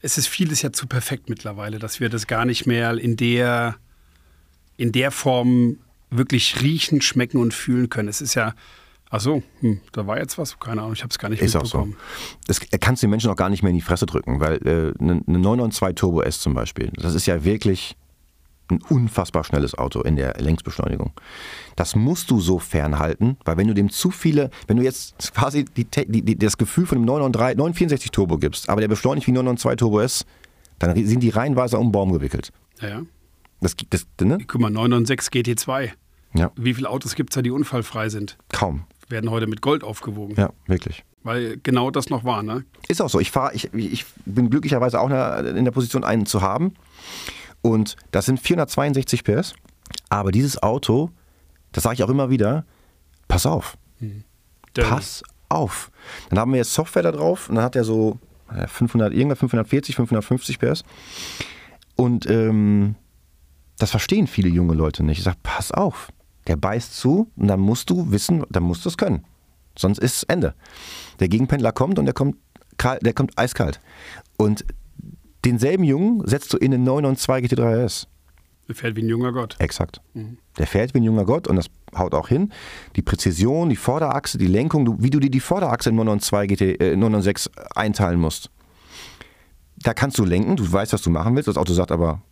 es 0.00 0.16
ist 0.16 0.26
vieles 0.28 0.62
ja 0.62 0.72
zu 0.72 0.86
perfekt 0.86 1.28
mittlerweile, 1.28 1.78
dass 1.78 2.00
wir 2.00 2.08
das 2.08 2.26
gar 2.26 2.46
nicht 2.46 2.66
mehr 2.66 2.96
in 2.96 3.16
der, 3.16 3.76
in 4.78 4.92
der 4.92 5.10
Form 5.10 5.78
wirklich 6.10 6.62
riechen, 6.62 7.02
schmecken 7.02 7.36
und 7.38 7.52
fühlen 7.52 7.90
können. 7.90 8.08
Es 8.08 8.22
ist 8.22 8.34
ja, 8.34 8.54
ach 9.10 9.20
so, 9.20 9.42
hm, 9.60 9.80
da 9.92 10.06
war 10.06 10.16
jetzt 10.18 10.38
was, 10.38 10.58
keine 10.58 10.80
Ahnung, 10.80 10.94
ich 10.94 11.02
habe 11.02 11.10
es 11.10 11.18
gar 11.18 11.28
nicht 11.28 11.42
Ist 11.42 11.54
auch 11.54 11.66
so. 11.66 11.78
mitbekommen. 11.84 11.96
Das 12.46 12.60
kannst 12.80 13.02
du 13.02 13.06
den 13.06 13.10
Menschen 13.10 13.30
auch 13.30 13.36
gar 13.36 13.50
nicht 13.50 13.62
mehr 13.62 13.70
in 13.70 13.76
die 13.76 13.82
Fresse 13.82 14.06
drücken, 14.06 14.40
weil 14.40 14.54
äh, 14.66 14.98
eine, 15.02 15.20
eine 15.26 15.38
992 15.38 15.94
Turbo 15.96 16.22
S 16.22 16.40
zum 16.40 16.54
Beispiel, 16.54 16.90
das 16.96 17.14
ist 17.14 17.26
ja 17.26 17.44
wirklich 17.44 17.94
ein 18.70 18.80
unfassbar 18.88 19.44
schnelles 19.44 19.76
Auto 19.76 20.00
in 20.00 20.16
der 20.16 20.34
Längsbeschleunigung. 20.38 21.12
Das 21.76 21.96
musst 21.96 22.30
du 22.30 22.40
so 22.40 22.58
fernhalten, 22.58 23.36
weil 23.44 23.56
wenn 23.56 23.68
du 23.68 23.74
dem 23.74 23.90
zu 23.90 24.10
viele, 24.10 24.50
wenn 24.66 24.76
du 24.76 24.82
jetzt 24.82 25.34
quasi 25.34 25.64
die, 25.64 25.84
die, 25.84 26.36
das 26.36 26.56
Gefühl 26.56 26.86
von 26.86 26.98
dem 26.98 27.04
993, 27.04 27.58
964 27.58 28.10
Turbo 28.10 28.38
gibst, 28.38 28.68
aber 28.68 28.80
der 28.80 28.88
beschleunigt 28.88 29.26
wie 29.26 29.32
992 29.32 29.78
Turbo 29.78 30.00
S, 30.00 30.24
dann 30.78 30.94
sind 31.06 31.22
die 31.22 31.30
reihenweise 31.30 31.78
um 31.78 31.88
den 31.88 31.92
Baum 31.92 32.12
gewickelt. 32.12 32.52
Ja, 32.80 32.88
ja. 32.88 33.02
Das, 33.60 33.76
das, 33.90 34.06
ne? 34.20 34.38
Guck 34.46 34.60
mal, 34.60 34.70
996 34.70 35.68
GT2. 35.68 35.90
Ja. 36.34 36.50
Wie 36.56 36.74
viele 36.74 36.90
Autos 36.90 37.14
gibt 37.14 37.30
es 37.30 37.34
da, 37.34 37.42
die 37.42 37.50
unfallfrei 37.50 38.08
sind? 38.08 38.36
Kaum. 38.52 38.84
Werden 39.08 39.30
heute 39.30 39.46
mit 39.46 39.60
Gold 39.60 39.84
aufgewogen. 39.84 40.34
Ja, 40.36 40.50
wirklich. 40.66 41.04
Weil 41.22 41.58
genau 41.62 41.90
das 41.90 42.10
noch 42.10 42.24
war, 42.24 42.42
ne? 42.42 42.64
Ist 42.88 43.00
auch 43.00 43.08
so. 43.08 43.20
Ich, 43.20 43.30
fahr, 43.30 43.54
ich, 43.54 43.72
ich 43.72 44.04
bin 44.26 44.50
glücklicherweise 44.50 45.00
auch 45.00 45.08
in 45.08 45.64
der 45.64 45.70
Position, 45.70 46.04
einen 46.04 46.26
zu 46.26 46.42
haben. 46.42 46.74
Und 47.64 47.96
das 48.10 48.26
sind 48.26 48.38
462 48.40 49.24
PS. 49.24 49.54
Aber 50.10 50.30
dieses 50.32 50.62
Auto, 50.62 51.10
das 51.72 51.84
sage 51.84 51.94
ich 51.94 52.02
auch 52.04 52.10
immer 52.10 52.28
wieder, 52.28 52.66
pass 53.26 53.46
auf. 53.46 53.78
Denn- 54.00 54.24
Pass 54.88 55.22
auf. 55.48 55.90
Dann 56.28 56.38
haben 56.38 56.52
wir 56.52 56.58
jetzt 56.58 56.74
Software 56.74 57.02
da 57.02 57.10
drauf 57.12 57.48
und 57.48 57.54
dann 57.54 57.64
hat 57.64 57.74
er 57.74 57.84
so 57.84 58.18
äh, 58.54 58.66
500, 58.66 59.14
irgendwas 59.14 59.38
540, 59.38 59.96
550 59.96 60.58
PS. 60.58 60.84
Und 61.96 62.28
ähm, 62.28 62.96
das 63.78 63.90
verstehen 63.90 64.26
viele 64.26 64.48
junge 64.50 64.74
Leute 64.74 65.02
nicht. 65.02 65.18
Ich 65.18 65.24
sage, 65.24 65.38
pass 65.42 65.72
auf. 65.72 66.08
Der 66.46 66.56
beißt 66.56 66.94
zu 66.94 67.30
und 67.36 67.46
dann 67.48 67.60
musst 67.60 67.88
du 67.88 68.10
wissen, 68.10 68.44
dann 68.50 68.64
musst 68.64 68.84
du 68.84 68.90
es 68.90 68.98
können. 68.98 69.24
Sonst 69.78 69.98
ist 69.98 70.24
Ende. 70.24 70.54
Der 71.18 71.28
Gegenpendler 71.28 71.72
kommt 71.72 71.98
und 71.98 72.04
der 72.04 72.12
kommt, 72.14 72.36
der 73.00 73.14
kommt 73.14 73.38
eiskalt. 73.38 73.80
Und 74.36 74.64
denselben 75.44 75.84
Jungen 75.84 76.26
setzt 76.26 76.52
du 76.52 76.56
in 76.56 76.70
den 76.70 76.84
992 76.84 77.58
GT3 77.58 77.84
RS. 77.84 78.08
Fährt 78.72 78.96
wie 78.96 79.02
ein 79.02 79.08
junger 79.08 79.32
Gott. 79.32 79.56
Exakt. 79.58 80.00
Der 80.58 80.66
fährt 80.66 80.94
wie 80.94 80.98
ein 80.98 81.02
junger 81.04 81.26
Gott 81.26 81.48
und 81.48 81.56
das 81.56 81.66
haut 81.94 82.14
auch 82.14 82.28
hin. 82.28 82.50
Die 82.96 83.02
Präzision, 83.02 83.68
die 83.68 83.76
Vorderachse, 83.76 84.38
die 84.38 84.46
Lenkung, 84.46 85.02
wie 85.02 85.10
du 85.10 85.20
dir 85.20 85.30
die 85.30 85.40
Vorderachse 85.40 85.90
in 85.90 85.96
992 85.96 86.48
GT, 86.48 86.80
äh, 86.80 86.96
996 86.96 87.52
einteilen 87.76 88.18
musst. 88.20 88.48
Da 89.76 89.92
kannst 89.92 90.18
du 90.18 90.24
lenken, 90.24 90.56
du 90.56 90.70
weißt, 90.72 90.92
was 90.94 91.02
du 91.02 91.10
machen 91.10 91.34
willst. 91.36 91.46
Das 91.48 91.58
Auto 91.58 91.74
sagt 91.74 91.92
aber, 91.92 92.22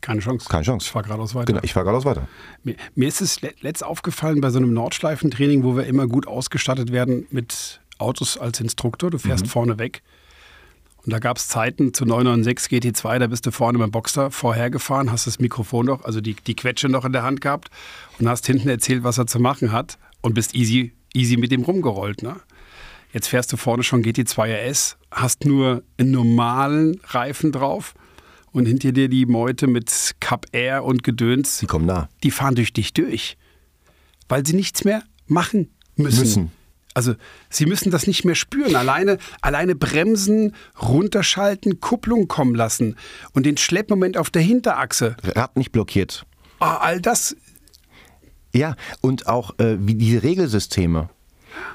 Keine 0.00 0.20
Chance. 0.20 0.48
keine 0.48 0.64
Chance. 0.64 0.86
Ich 0.86 0.92
fahr 0.92 1.02
geradeaus 1.02 1.34
weiter. 1.34 1.46
Genau, 1.46 1.60
ich 1.62 1.72
fahre 1.74 1.84
geradeaus 1.84 2.06
weiter. 2.06 2.28
Mir, 2.62 2.76
mir 2.94 3.08
ist 3.08 3.20
es 3.20 3.42
le- 3.42 3.52
letzt 3.60 3.84
aufgefallen 3.84 4.40
bei 4.40 4.48
so 4.50 4.58
einem 4.58 4.72
Nordschleifentraining, 4.72 5.64
wo 5.64 5.76
wir 5.76 5.84
immer 5.84 6.06
gut 6.06 6.26
ausgestattet 6.26 6.92
werden 6.92 7.26
mit 7.30 7.80
Autos 7.98 8.38
als 8.38 8.58
Instruktor. 8.60 9.10
Du 9.10 9.18
fährst 9.18 9.48
vorne 9.48 9.78
weg. 9.78 10.02
Und 11.04 11.12
da 11.12 11.18
gab 11.18 11.36
es 11.36 11.48
Zeiten 11.48 11.92
zu 11.92 12.06
996 12.06 12.72
GT2, 12.72 13.18
da 13.18 13.26
bist 13.26 13.44
du 13.44 13.50
vorne 13.50 13.78
beim 13.78 13.90
Boxer 13.90 14.30
vorher 14.30 14.70
gefahren, 14.70 15.12
hast 15.12 15.26
das 15.26 15.38
Mikrofon 15.38 15.84
noch, 15.86 16.04
also 16.04 16.22
die, 16.22 16.34
die 16.34 16.56
Quetsche 16.56 16.88
noch 16.88 17.04
in 17.04 17.12
der 17.12 17.22
Hand 17.22 17.42
gehabt 17.42 17.68
und 18.18 18.28
hast 18.28 18.46
hinten 18.46 18.68
erzählt, 18.70 19.04
was 19.04 19.18
er 19.18 19.26
zu 19.26 19.38
machen 19.38 19.70
hat 19.70 19.98
und 20.22 20.32
bist 20.34 20.54
easy, 20.54 20.92
easy 21.12 21.36
mit 21.36 21.52
dem 21.52 21.62
rumgerollt. 21.62 22.22
Ne? 22.22 22.36
Jetzt 23.12 23.28
fährst 23.28 23.52
du 23.52 23.58
vorne 23.58 23.82
schon 23.82 24.02
GT2 24.02 24.70
RS, 24.70 24.96
hast 25.10 25.44
nur 25.44 25.82
einen 25.98 26.10
normalen 26.10 26.98
Reifen 27.04 27.52
drauf 27.52 27.94
und 28.52 28.64
hinter 28.64 28.92
dir 28.92 29.08
die 29.08 29.26
Meute 29.26 29.66
mit 29.66 30.14
Cup 30.20 30.46
Air 30.52 30.84
und 30.84 31.02
Gedöns 31.02 31.58
Die 31.58 31.66
kommen 31.66 31.86
nah. 31.86 32.08
die 32.22 32.30
fahren 32.30 32.54
durch 32.54 32.72
dich 32.72 32.94
durch, 32.94 33.36
weil 34.28 34.46
sie 34.46 34.54
nichts 34.54 34.84
mehr 34.84 35.02
machen 35.26 35.70
müssen. 35.96 36.20
Müssen. 36.20 36.52
Also 36.94 37.14
sie 37.50 37.66
müssen 37.66 37.90
das 37.90 38.06
nicht 38.06 38.24
mehr 38.24 38.36
spüren. 38.36 38.76
Alleine, 38.76 39.18
alleine 39.40 39.74
bremsen, 39.74 40.54
runterschalten, 40.80 41.80
Kupplung 41.80 42.28
kommen 42.28 42.54
lassen 42.54 42.96
und 43.32 43.44
den 43.46 43.56
Schleppmoment 43.56 44.16
auf 44.16 44.30
der 44.30 44.42
Hinterachse. 44.42 45.16
Rad 45.22 45.56
nicht 45.56 45.72
blockiert. 45.72 46.24
Ah, 46.60 46.76
all 46.76 47.00
das, 47.00 47.36
Ja, 48.54 48.76
und 49.00 49.26
auch 49.26 49.58
äh, 49.58 49.76
wie 49.80 49.96
diese 49.96 50.22
Regelsysteme. 50.22 51.10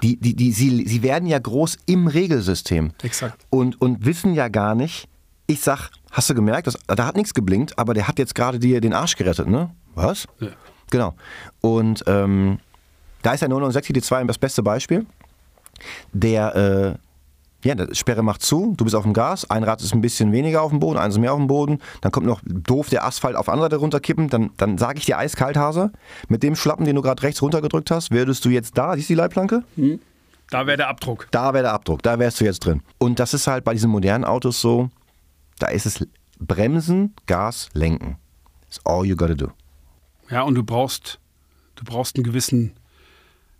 Die, 0.02 0.18
die, 0.18 0.36
die, 0.36 0.52
sie, 0.52 0.88
sie 0.88 1.04
werden 1.04 1.28
ja 1.28 1.38
groß 1.38 1.78
im 1.86 2.08
Regelsystem. 2.08 2.92
Exakt. 3.04 3.46
Und, 3.50 3.80
und 3.82 4.06
wissen 4.06 4.34
ja 4.34 4.48
gar 4.48 4.76
nicht. 4.76 5.08
Ich 5.48 5.62
sag, 5.62 5.90
hast 6.12 6.30
du 6.30 6.36
gemerkt, 6.36 6.68
das, 6.68 6.78
da 6.88 7.06
hat 7.06 7.16
nichts 7.16 7.34
geblinkt, 7.34 7.78
aber 7.78 7.94
der 7.94 8.08
hat 8.08 8.20
jetzt 8.20 8.36
gerade 8.36 8.60
dir 8.60 8.82
den 8.82 8.94
Arsch 8.94 9.16
gerettet, 9.16 9.48
ne? 9.48 9.72
Was? 9.96 10.28
Ja. 10.40 10.50
Genau. 10.92 11.16
Und 11.62 12.04
ähm, 12.08 12.60
da 13.22 13.34
ist 13.34 13.42
der 13.42 13.50
996 13.50 14.12
GT2 14.12 14.26
das 14.28 14.38
beste 14.38 14.64
Beispiel. 14.64 15.06
Der, 16.14 16.56
äh, 16.56 17.68
ja, 17.68 17.76
die 17.76 17.96
Sperre 17.96 18.24
macht 18.24 18.42
zu, 18.42 18.74
du 18.78 18.84
bist 18.84 18.96
auf 18.96 19.04
dem 19.04 19.14
Gas, 19.14 19.50
ein 19.50 19.64
Rad 19.64 19.82
ist 19.82 19.94
ein 19.94 20.02
bisschen 20.02 20.32
weniger 20.32 20.62
auf 20.62 20.72
dem 20.72 20.80
Boden, 20.80 20.98
eins 20.98 21.16
ist 21.16 21.20
mehr 21.20 21.34
auf 21.34 21.40
dem 21.40 21.48
Boden, 21.48 21.80
dann 22.02 22.12
kommt 22.12 22.26
noch 22.26 22.42
doof 22.46 22.90
der 22.90 23.06
Asphalt 23.06 23.36
auf 23.36 23.50
andere 23.50 23.66
Seite 23.66 23.78
runterkippen, 23.78 24.30
dann, 24.30 24.52
dann 24.58 24.78
sage 24.78 25.00
ich 25.00 25.06
dir 25.06 25.18
eiskalt, 25.18 25.58
Hase, 25.58 25.92
mit 26.28 26.44
dem 26.44 26.56
Schlappen, 26.56 26.86
den 26.86 26.96
du 26.96 27.02
gerade 27.02 27.22
rechts 27.24 27.42
runtergedrückt 27.42 27.92
hast, 27.92 28.12
würdest 28.12 28.46
du 28.46 28.50
jetzt 28.50 28.78
da, 28.78 28.96
siehst 28.96 29.10
du 29.10 29.14
die 29.14 29.18
Leitplanke? 29.18 29.64
da 30.50 30.66
wäre 30.66 30.78
der 30.78 30.88
Abdruck. 30.88 31.28
Da 31.32 31.54
wäre 31.54 31.64
der 31.64 31.74
Abdruck, 31.74 32.02
da 32.02 32.18
wärst 32.18 32.40
du 32.40 32.46
jetzt 32.46 32.66
drin. 32.66 32.82
Und 32.98 33.20
das 33.20 33.34
ist 33.34 33.48
halt 33.48 33.64
bei 33.64 33.74
diesen 33.74 33.90
modernen 33.90 34.24
Autos 34.24 34.62
so, 34.62 34.90
da 35.60 35.68
ist 35.68 35.86
es 35.86 36.08
Bremsen, 36.40 37.14
Gas, 37.28 37.70
Lenken. 37.74 38.18
That's 38.62 38.80
all 38.86 39.06
you 39.06 39.16
gotta 39.16 39.34
do. 39.34 39.50
Ja, 40.30 40.44
und 40.44 40.56
du 40.56 40.64
brauchst, 40.64 41.20
du 41.76 41.84
brauchst 41.84 42.16
einen 42.16 42.24
gewissen, 42.24 42.74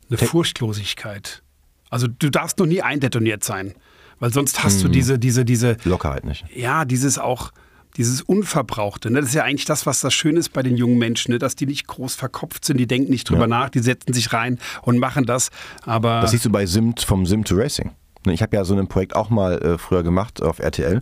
eine 0.10 0.18
Furchtlosigkeit. 0.18 1.42
Also 1.90 2.08
du 2.08 2.30
darfst 2.30 2.60
noch 2.60 2.66
nie 2.66 2.82
eindetoniert 2.82 3.44
sein, 3.44 3.74
weil 4.20 4.32
sonst 4.34 4.64
hast 4.64 4.84
du 4.84 4.88
diese, 4.88 5.18
diese, 5.18 5.46
diese, 5.46 5.78
Lockerheit 5.86 6.26
nicht. 6.26 6.46
ja, 6.56 6.86
dieses 6.86 7.18
auch, 7.18 7.52
dieses 7.98 8.22
Unverbrauchte. 8.22 9.10
Ne? 9.10 9.20
Das 9.20 9.30
ist 9.30 9.36
ja 9.36 9.44
eigentlich 9.44 9.66
das, 9.66 9.86
was 9.86 10.02
das 10.02 10.14
Schöne 10.14 10.40
ist 10.40 10.50
bei 10.54 10.62
den 10.62 10.78
jungen 10.78 10.98
Menschen, 11.00 11.32
ne? 11.32 11.40
dass 11.40 11.56
die 11.56 11.66
nicht 11.66 11.88
groß 11.88 12.16
verkopft 12.16 12.64
sind, 12.66 12.78
die 12.78 12.86
denken 12.88 13.10
nicht 13.12 13.30
drüber 13.30 13.42
Ja. 13.42 13.48
nach, 13.48 13.70
die 13.70 13.80
setzen 13.80 14.14
sich 14.14 14.32
rein 14.34 14.60
und 14.84 15.00
machen 15.00 15.26
das. 15.26 15.50
Aber 15.86 16.22
Das 16.22 16.32
siehst 16.32 16.46
du 16.46 16.52
bei 16.52 16.66
Simt 16.66 17.02
vom 17.02 17.26
Sim 17.26 17.44
to 17.44 17.56
Racing. 17.56 17.92
Ne, 18.26 18.34
Ich 18.34 18.42
habe 18.42 18.56
ja 18.56 18.64
so 18.66 18.76
ein 18.76 18.88
Projekt 18.88 19.16
auch 19.16 19.30
mal 19.30 19.58
äh, 19.62 19.78
früher 19.78 20.04
gemacht 20.04 20.42
auf 20.42 20.60
RTL. 20.60 21.02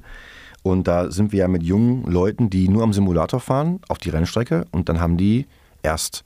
Und 0.64 0.88
da 0.88 1.12
sind 1.12 1.32
wir 1.32 1.39
ja 1.39 1.47
mit 1.47 1.64
jungen 1.64 2.03
Leuten, 2.12 2.49
die 2.49 2.68
nur 2.68 2.84
am 2.84 2.93
Simulator 2.93 3.39
fahren, 3.39 3.80
auf 3.89 3.97
die 3.99 4.10
Rennstrecke. 4.10 4.66
Und 4.72 4.89
dann 4.89 4.99
haben 4.99 5.18
die 5.18 5.45
erst 5.84 6.24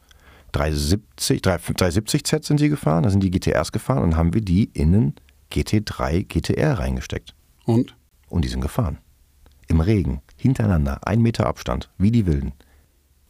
370, 0.52 1.42
370 1.42 2.24
Z 2.24 2.44
sind 2.44 2.60
die 2.60 2.70
gefahren, 2.70 3.04
dann 3.04 3.12
sind 3.12 3.24
die 3.24 3.32
GTRs 3.32 3.72
gefahren 3.72 4.04
und 4.04 4.16
haben 4.18 4.34
wir 4.34 4.42
die 4.42 4.66
in 4.74 4.94
einen 4.94 5.16
GT3 5.52 6.24
GTR 6.28 6.80
reingesteckt. 6.80 7.36
und? 7.66 7.96
Und 8.28 8.46
die 8.46 8.50
sind 8.50 8.62
gefahren. 8.62 8.98
Im 9.68 9.82
Regen, 9.82 10.22
hintereinander, 10.38 11.06
ein 11.06 11.22
Meter 11.22 11.48
Abstand, 11.48 11.90
wie 11.98 12.12
die 12.12 12.26
Wilden. 12.26 12.54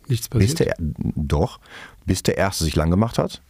Nichts 0.07 0.29
Bis 0.29 0.53
passiert. 0.53 0.77
der, 0.79 0.85
doch, 1.15 1.59
bis 2.05 2.21
der 2.21 2.37
Erste 2.37 2.63
sich 2.65 2.75
lang 2.75 2.91
gemacht 2.91 3.17
hat. 3.17 3.41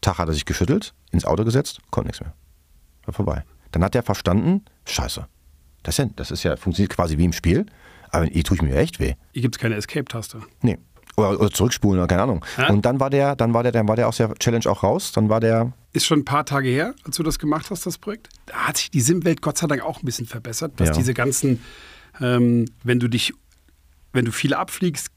Tag 0.00 0.18
hat 0.18 0.28
er 0.28 0.34
sich 0.34 0.46
geschüttelt, 0.46 0.94
ins 1.10 1.24
Auto 1.26 1.44
gesetzt, 1.44 1.80
konnte 1.90 2.08
nichts 2.08 2.20
mehr. 2.20 2.32
War 3.04 3.12
vorbei. 3.14 3.44
Dann 3.72 3.84
hat 3.84 3.94
er 3.94 4.02
verstanden, 4.02 4.64
scheiße. 4.86 5.26
Das 5.82 5.98
ist 5.98 5.98
ja, 5.98 6.10
das 6.16 6.30
ist 6.30 6.42
ja 6.42 6.56
funktioniert 6.56 6.94
quasi 6.94 7.18
wie 7.18 7.24
im 7.24 7.32
Spiel, 7.32 7.66
aber 8.10 8.26
hier 8.26 8.44
tue 8.44 8.56
ich 8.56 8.62
mir 8.62 8.76
echt 8.76 9.00
weh. 9.00 9.14
Hier 9.32 9.42
gibt 9.42 9.56
es 9.56 9.58
keine 9.58 9.74
Escape-Taste. 9.74 10.40
Nee. 10.62 10.78
Oder, 11.18 11.40
oder 11.40 11.50
zurückspulen 11.50 11.98
oder 12.00 12.06
keine 12.06 12.22
Ahnung. 12.22 12.44
Ja. 12.56 12.68
Und 12.70 12.84
dann 12.84 13.00
war 13.00 13.10
der, 13.10 13.36
dann 13.36 13.52
war 13.54 13.62
der, 13.62 13.72
dann 13.72 13.88
war 13.88 13.96
der 13.96 14.08
aus 14.08 14.16
der 14.18 14.32
Challenge 14.34 14.66
auch 14.66 14.82
raus. 14.82 15.12
Dann 15.12 15.28
war 15.28 15.40
der, 15.40 15.72
Ist 15.92 16.06
schon 16.06 16.20
ein 16.20 16.24
paar 16.24 16.44
Tage 16.46 16.68
her, 16.68 16.94
als 17.04 17.16
du 17.16 17.22
das 17.22 17.38
gemacht 17.38 17.66
hast, 17.70 17.84
das 17.86 17.98
Projekt. 17.98 18.28
Da 18.46 18.54
hat 18.54 18.76
sich 18.76 18.90
die 18.90 19.00
Sim-Welt 19.00 19.42
Gott 19.42 19.58
sei 19.58 19.66
Dank 19.66 19.82
auch 19.82 20.00
ein 20.02 20.04
bisschen 20.04 20.26
verbessert, 20.26 20.72
dass 20.76 20.88
Ja. 20.88 20.94
diese 20.94 21.14
ganzen, 21.14 21.60
ähm, 22.20 22.66
wenn 22.84 23.00
du 23.00 23.08
dich, 23.08 23.32
wenn 24.12 24.24
du 24.24 24.32
viel 24.32 24.54
abfliegst, 24.54 25.08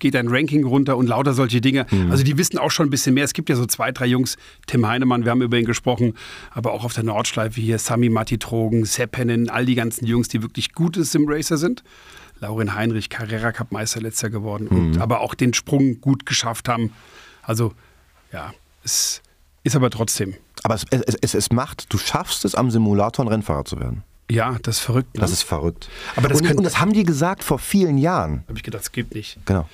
geht 0.00 0.14
dein 0.14 0.26
Ranking 0.26 0.64
runter 0.64 0.96
und 0.96 1.06
lauter 1.06 1.34
solche 1.34 1.60
Dinge. 1.60 1.86
Mhm. 1.90 2.10
Also 2.10 2.24
die 2.24 2.36
wissen 2.36 2.58
auch 2.58 2.72
schon 2.72 2.88
ein 2.88 2.90
bisschen 2.90 3.14
mehr. 3.14 3.22
Es 3.22 3.32
gibt 3.32 3.48
ja 3.48 3.54
so 3.54 3.64
zwei, 3.64 3.92
drei 3.92 4.06
Jungs, 4.06 4.36
Tim 4.66 4.86
Heinemann, 4.88 5.24
wir 5.24 5.30
haben 5.30 5.40
über 5.40 5.56
ihn 5.56 5.64
gesprochen, 5.66 6.14
aber 6.50 6.72
auch 6.72 6.84
auf 6.84 6.94
der 6.94 7.04
Nordschleife 7.04 7.60
hier, 7.60 7.78
Sami 7.78 8.08
Matti 8.08 8.38
Trogen, 8.38 8.84
Seppenin, 8.84 9.50
all 9.50 9.64
die 9.64 9.76
ganzen 9.76 10.04
Jungs, 10.04 10.26
die 10.26 10.42
wirklich 10.42 10.72
gute 10.72 11.04
Sim-Racer 11.04 11.58
sind. 11.58 11.84
Laurin 12.42 12.74
Heinrich, 12.74 13.08
Carrera 13.08 13.52
Cup 13.52 13.70
Meister 13.72 14.00
letzter 14.00 14.28
geworden, 14.28 14.66
Mhm. 14.70 14.76
und, 14.78 14.98
aber 15.00 15.20
auch 15.20 15.34
den 15.34 15.54
Sprung 15.54 16.00
gut 16.00 16.26
geschafft 16.26 16.68
haben. 16.68 16.92
Also 17.42 17.72
ja, 18.32 18.52
es 18.84 19.22
ist 19.62 19.76
aber 19.76 19.90
trotzdem, 19.90 20.34
aber 20.64 20.74
es, 20.74 20.84
es, 20.90 21.14
es, 21.22 21.34
es 21.34 21.52
macht, 21.52 21.92
du 21.92 21.98
schaffst 21.98 22.44
es 22.44 22.54
am 22.54 22.70
Simulator 22.70 23.24
ein 23.24 23.28
Rennfahrer 23.28 23.64
zu 23.64 23.78
werden. 23.80 24.02
ja, 24.30 24.56
das 24.62 24.76
ist 24.78 24.82
verrückt. 24.82 25.14
Ne? 25.14 25.20
Das 25.20 25.30
ist 25.30 25.42
verrückt. 25.42 25.88
Aber 26.16 26.28
das 26.28 26.38
und, 26.40 26.46
könnte- 26.46 26.58
und 26.58 26.64
das 26.64 26.80
haben 26.80 26.92
die 26.92 27.04
gesagt 27.04 27.44
vor 27.44 27.58
vielen 27.58 27.96
Jahren. 27.98 28.42
habe 28.48 28.56
ich 28.58 28.62
gedacht, 28.64 28.82
das 28.82 28.92
gibt 28.92 29.14
nicht. 29.14 29.38
Genau. 29.46 29.68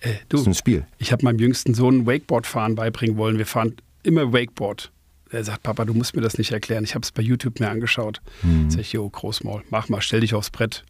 Äh, 0.00 0.12
Das 0.12 0.20
du, 0.28 0.36
ist 0.42 0.46
ein 0.46 0.54
Spiel. 0.54 0.86
ich 0.98 1.10
habe 1.12 1.24
meinem 1.24 1.38
jüngsten 1.40 1.74
Sohn 1.74 2.06
Wakeboard-Fahren 2.06 2.74
beibringen 2.76 3.16
wollen. 3.16 3.38
Wir 3.38 3.46
fahren 3.46 3.74
immer 4.04 4.32
Wakeboard. 4.32 4.92
Er 5.30 5.42
sagt, 5.42 5.64
Papa, 5.64 5.84
du 5.84 5.92
musst 5.94 6.14
mir 6.14 6.22
das 6.22 6.38
nicht 6.38 6.52
erklären. 6.52 6.84
Ich 6.84 6.94
habe 6.94 7.02
es 7.02 7.10
bei 7.10 7.22
YouTube 7.22 7.58
mir 7.58 7.68
angeschaut. 7.70 8.20
Mhm. 8.42 8.70
Sag 8.70 8.80
ich, 8.82 8.92
jo, 8.92 9.08
Großmaul, 9.08 9.64
mach 9.70 9.88
mal, 9.88 10.00
stell 10.00 10.20
dich 10.20 10.34
aufs 10.34 10.50
Brett. 10.50 10.84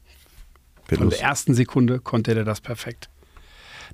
Von 0.89 1.11
der 1.11 1.21
ersten 1.21 1.55
Sekunde 1.55 1.99
konnte 1.99 2.35
er 2.35 2.45
das 2.45 2.61
perfekt. 2.61 3.09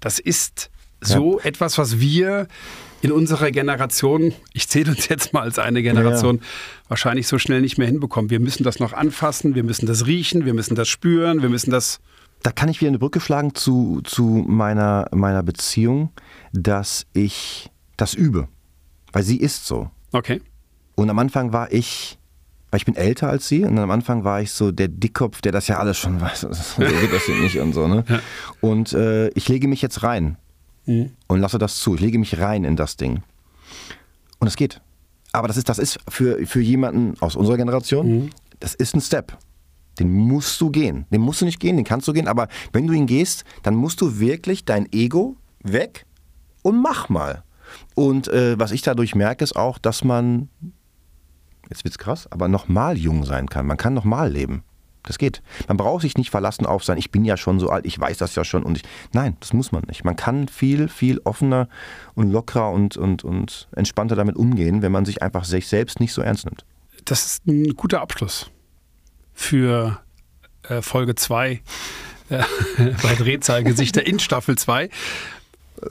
Das 0.01 0.19
ist 0.19 0.71
so 1.01 1.41
etwas, 1.41 1.79
was 1.79 2.01
wir 2.01 2.49
in 3.03 3.11
unserer 3.11 3.51
Generation, 3.51 4.33
ich 4.53 4.69
zähle 4.69 4.93
uns 4.93 5.09
jetzt 5.09 5.33
mal 5.33 5.43
als 5.43 5.59
eine 5.59 5.83
Generation, 5.83 6.41
wahrscheinlich 6.89 7.27
so 7.27 7.39
schnell 7.39 7.61
nicht 7.61 7.77
mehr 7.77 7.89
hinbekommen. 7.89 8.31
Wir 8.31 8.41
müssen 8.41 8.63
das 8.63 8.79
noch 8.79 8.93
anfassen, 8.93 9.55
wir 9.55 9.65
müssen 9.65 9.87
das 9.87 10.07
riechen, 10.07 10.45
wir 10.45 10.55
müssen 10.55 10.77
das 10.77 10.89
spüren, 10.89 11.43
wir 11.43 11.49
müssen 11.49 11.71
das. 11.71 12.01
da 12.43 12.53
kann 12.53 12.69
ich 12.69 12.81
wieder 12.81 12.89
eine 12.89 12.99
Brücke 13.01 13.21
schlagen 13.21 13.55
zu, 13.55 14.01
zu 14.05 14.45
meiner, 14.47 15.09
meiner 15.13 15.43
Beziehung, 15.43 16.11
dass 16.53 17.07
ich 17.13 17.71
das 17.97 18.15
übe. 18.15 18.49
Weil 19.13 19.25
sie 19.25 19.39
ist 19.39 19.67
so. 19.67 19.91
Okay. 20.13 20.41
Und 20.95 21.11
am 21.11 21.19
Anfang 21.19 21.53
war 21.53 21.73
ich, 21.73 22.19
weil 22.73 22.79
ich 22.79 22.87
bin 22.87 22.97
älter 22.97 23.29
als 23.29 23.47
sie, 23.47 23.65
und 23.65 23.79
am 23.79 23.91
Anfang 23.91 24.25
war 24.25 24.41
ich 24.41 24.51
so 24.51 24.73
der 24.73 24.89
Dickkopf, 24.89 25.43
der 25.43 25.53
das 25.53 25.69
ja 25.69 25.79
alles 25.79 25.99
schon 25.99 26.21
weiß. 26.21 26.41
So 26.51 26.83
geht 26.83 27.13
das 27.13 27.25
hier 27.25 27.39
nicht 27.39 27.59
und 27.59 27.75
so, 27.75 27.87
ne? 27.87 28.03
Und 28.63 28.95
äh, 28.95 29.29
ich 29.35 29.47
lege 29.49 29.69
mich 29.69 29.83
jetzt 29.83 30.03
rein. 30.03 30.39
und 31.29 31.41
lasse 31.41 31.59
das 31.59 31.77
zu. 31.77 31.95
Ich 31.95 32.01
lege 32.01 32.19
mich 32.19 32.41
rein 32.41 32.65
in 32.65 32.75
das 32.77 32.97
Ding. 32.97 33.23
Und 34.39 34.49
es 34.49 34.57
geht. 34.57 34.81
Aber 35.33 35.49
das 35.49 35.59
ist, 35.59 35.69
das 35.69 35.79
ist 35.79 35.99
für, 36.09 36.47
für 36.47 36.61
jemanden 36.63 37.15
aus 37.21 37.37
unserer 37.37 37.59
Generation, 37.59 38.31
das 38.59 38.75
ist 38.75 38.95
ein 38.95 39.03
Step. 39.03 39.37
Den 39.99 40.11
musst 40.11 40.59
du 40.61 40.71
gehen. 40.71 41.05
Den 41.11 41.21
musst 41.21 41.43
du 41.43 41.45
nicht 41.45 41.61
gehen, 41.61 41.77
den 41.77 41.85
kannst 41.85 42.09
du 42.09 42.15
gehen, 42.15 42.27
aber 42.27 42.49
wenn 42.73 42.87
du 42.87 42.95
ihn 42.95 43.07
gehst, 43.07 43.45
dann 43.63 43.75
musst 43.75 44.01
du 44.01 44.19
wirklich 44.19 44.65
dein 44.65 44.91
Ego 44.93 45.37
weg 45.63 46.07
und 46.63 46.81
mach 46.81 47.11
mal. 47.11 47.45
Und 47.95 48.29
äh, 48.29 48.59
was 48.59 48.73
ich 48.73 48.81
dadurch 48.81 49.15
merke, 49.15 49.45
ist 49.45 49.57
auch, 49.57 49.79
dass 49.79 50.05
man, 50.05 50.49
jetzt 51.73 51.85
wird's 51.85 51.99
krass, 51.99 52.29
aber 52.31 52.49
nochmal 52.49 52.97
jung 52.97 53.25
sein 53.25 53.49
kann. 53.49 53.67
Man 53.67 53.77
kann 53.77 53.95
nochmal 53.95 54.31
leben. 54.31 54.63
Das 55.05 55.19
geht. 55.19 55.43
Man 55.67 55.77
braucht 55.77 56.03
sich 56.03 56.17
nicht 56.17 56.31
verlassen 56.31 56.65
auf 56.65 56.85
sein, 56.85 56.97
ich 56.97 57.11
bin 57.11 57.25
ja 57.25 57.37
schon 57.37 57.59
so 57.59 57.71
alt, 57.71 57.87
ich 57.87 57.99
weiß 57.99 58.19
das 58.19 58.37
ja 58.37 58.45
schon 58.45 58.63
und 58.63 58.77
ich. 58.77 58.85
Nein, 59.13 59.37
das 59.41 59.53
muss 59.53 59.73
man 59.73 59.83
nicht. 59.89 60.05
Man 60.05 60.15
kann 60.15 60.47
viel, 60.47 60.89
viel 60.89 61.21
offener 61.25 61.69
und 62.15 62.31
lockerer 62.31 62.71
und, 62.71 62.97
und, 62.97 63.25
und 63.25 63.69
entspannter 63.75 64.15
damit 64.15 64.37
umgehen, 64.37 64.81
wenn 64.81 64.93
man 64.93 65.05
sich 65.05 65.21
einfach 65.21 65.45
sich 65.45 65.67
selbst 65.67 65.99
nicht 65.99 66.13
so 66.13 66.23
ernst 66.23 66.45
nimmt. 66.45 66.65
Das 67.05 67.27
ist 67.27 67.47
ein 67.47 67.75
guter 67.75 68.01
Abschluss 68.01 68.51
für 69.33 70.01
äh, 70.69 70.83
Folge 70.83 71.17
2 71.17 71.51
äh, 71.51 71.61
bei 73.03 73.15
Drehzahlgesichter 73.17 74.07
in 74.07 74.21
Staffel 74.21 74.57
2. 74.57 74.89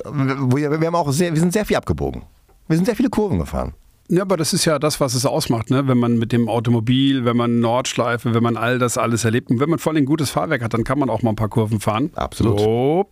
Wir, 0.06 0.80
wir, 0.80 0.88
haben 0.88 0.96
auch 0.96 1.12
sehr, 1.12 1.34
wir 1.34 1.40
sind 1.42 1.52
sehr 1.52 1.66
viel 1.66 1.76
abgebogen. 1.76 2.24
Wir 2.70 2.78
sind 2.78 2.86
sehr 2.86 2.96
viele 2.96 3.10
Kurven 3.10 3.40
gefahren. 3.40 3.74
Ja, 4.12 4.24
aber 4.24 4.36
das 4.36 4.52
ist 4.52 4.66
ja 4.66 4.78
das, 4.78 5.00
was 5.00 5.14
es 5.14 5.26
ausmacht, 5.26 5.70
ne? 5.70 5.88
wenn 5.88 5.98
man 5.98 6.18
mit 6.18 6.34
dem 6.34 6.50
Automobil, 6.50 7.24
wenn 7.24 7.38
man 7.38 7.62
Nordschleife, 7.62 8.34
wenn 8.34 8.44
man 8.44 8.58
all 8.58 8.78
das 8.78 8.98
alles 8.98 9.24
erlebt 9.24 9.50
und 9.50 9.62
wenn 9.62 9.70
man 9.70 9.80
vor 9.80 9.94
allem 9.94 10.04
ein 10.04 10.06
gutes 10.06 10.30
Fahrwerk 10.30 10.62
hat, 10.62 10.74
dann 10.74 10.84
kann 10.84 11.00
man 11.00 11.10
auch 11.10 11.22
mal 11.22 11.30
ein 11.30 11.38
paar 11.38 11.48
Kurven 11.48 11.80
fahren. 11.80 12.10
Absolut. 12.16 12.60
So. 12.60 13.10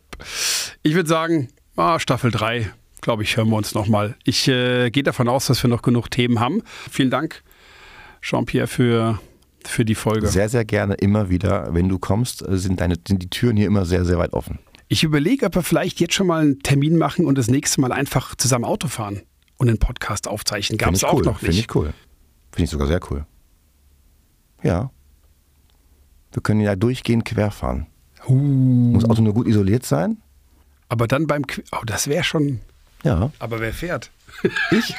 Ich 0.84 0.96
würde 0.96 1.08
sagen, 1.08 1.48
ah, 1.78 2.00
Staffel 2.00 2.32
3, 2.32 2.70
glaube 3.00 3.24
ich, 3.24 3.38
hören 3.38 3.48
wir 3.48 3.56
uns 3.56 3.74
nochmal. 3.74 4.16
Ich 4.26 4.50
äh, 4.50 4.90
gehe 4.90 5.04
davon 5.04 5.30
aus, 5.30 5.46
dass 5.46 5.64
wir 5.64 5.70
noch 5.70 5.84
genug 5.84 6.12
Themen 6.12 6.42
haben. 6.42 6.64
Vielen 6.92 7.12
Dank, 7.12 7.44
Jean-Pierre, 8.22 8.68
für, 8.68 9.22
für 9.64 9.86
die 9.86 9.96
Folge. 9.96 10.28
Sehr, 10.28 10.50
sehr 10.50 10.66
gerne 10.66 10.96
immer 10.96 11.30
wieder. 11.30 11.74
Wenn 11.74 11.88
du 11.88 11.98
kommst, 11.98 12.44
sind, 12.46 12.82
deine, 12.82 12.96
sind 13.08 13.24
die 13.24 13.30
Türen 13.30 13.56
hier 13.56 13.68
immer 13.68 13.86
sehr, 13.86 14.04
sehr 14.04 14.18
weit 14.18 14.34
offen. 14.34 14.60
Ich 14.90 15.04
überlege, 15.04 15.46
ob 15.46 15.56
wir 15.56 15.64
vielleicht 15.64 16.02
jetzt 16.02 16.14
schon 16.14 16.28
mal 16.28 16.42
einen 16.42 16.60
Termin 16.60 16.98
machen 16.98 17.26
und 17.26 17.38
das 17.38 17.48
nächste 17.48 17.80
Mal 17.80 17.94
einfach 17.94 18.36
zusammen 18.36 18.66
Auto 18.66 18.90
fahren 18.90 19.22
und 19.60 19.68
einen 19.68 19.78
Podcast 19.78 20.28
aufzeichnen. 20.28 20.78
Gab 20.78 20.94
es 20.94 21.04
auch 21.04 21.14
cool. 21.14 21.24
noch 21.24 21.42
nicht. 21.42 21.52
Finde 21.52 21.60
ich 21.60 21.76
cool. 21.76 21.94
Finde 22.52 22.64
ich 22.64 22.70
sogar 22.72 22.88
sehr 22.88 23.00
cool. 23.12 23.26
Ja. 24.64 24.90
Wir 26.32 26.42
können 26.42 26.62
ja 26.62 26.76
durchgehend 26.76 27.26
querfahren. 27.26 27.86
Uh, 28.28 28.34
Muss 28.34 29.06
Auto 29.06 29.22
nur 29.22 29.34
gut 29.34 29.48
isoliert 29.48 29.86
sein. 29.86 30.18
aber 30.88 31.08
dann 31.08 31.28
beim... 31.28 31.46
Qu 31.46 31.62
oh, 31.72 31.84
das 31.86 32.08
wäre 32.08 32.24
schon... 32.24 32.62
Ja. 33.04 33.32
Aber 33.40 33.60
wer 33.60 33.74
fährt? 33.74 34.12
Ich? 34.72 34.96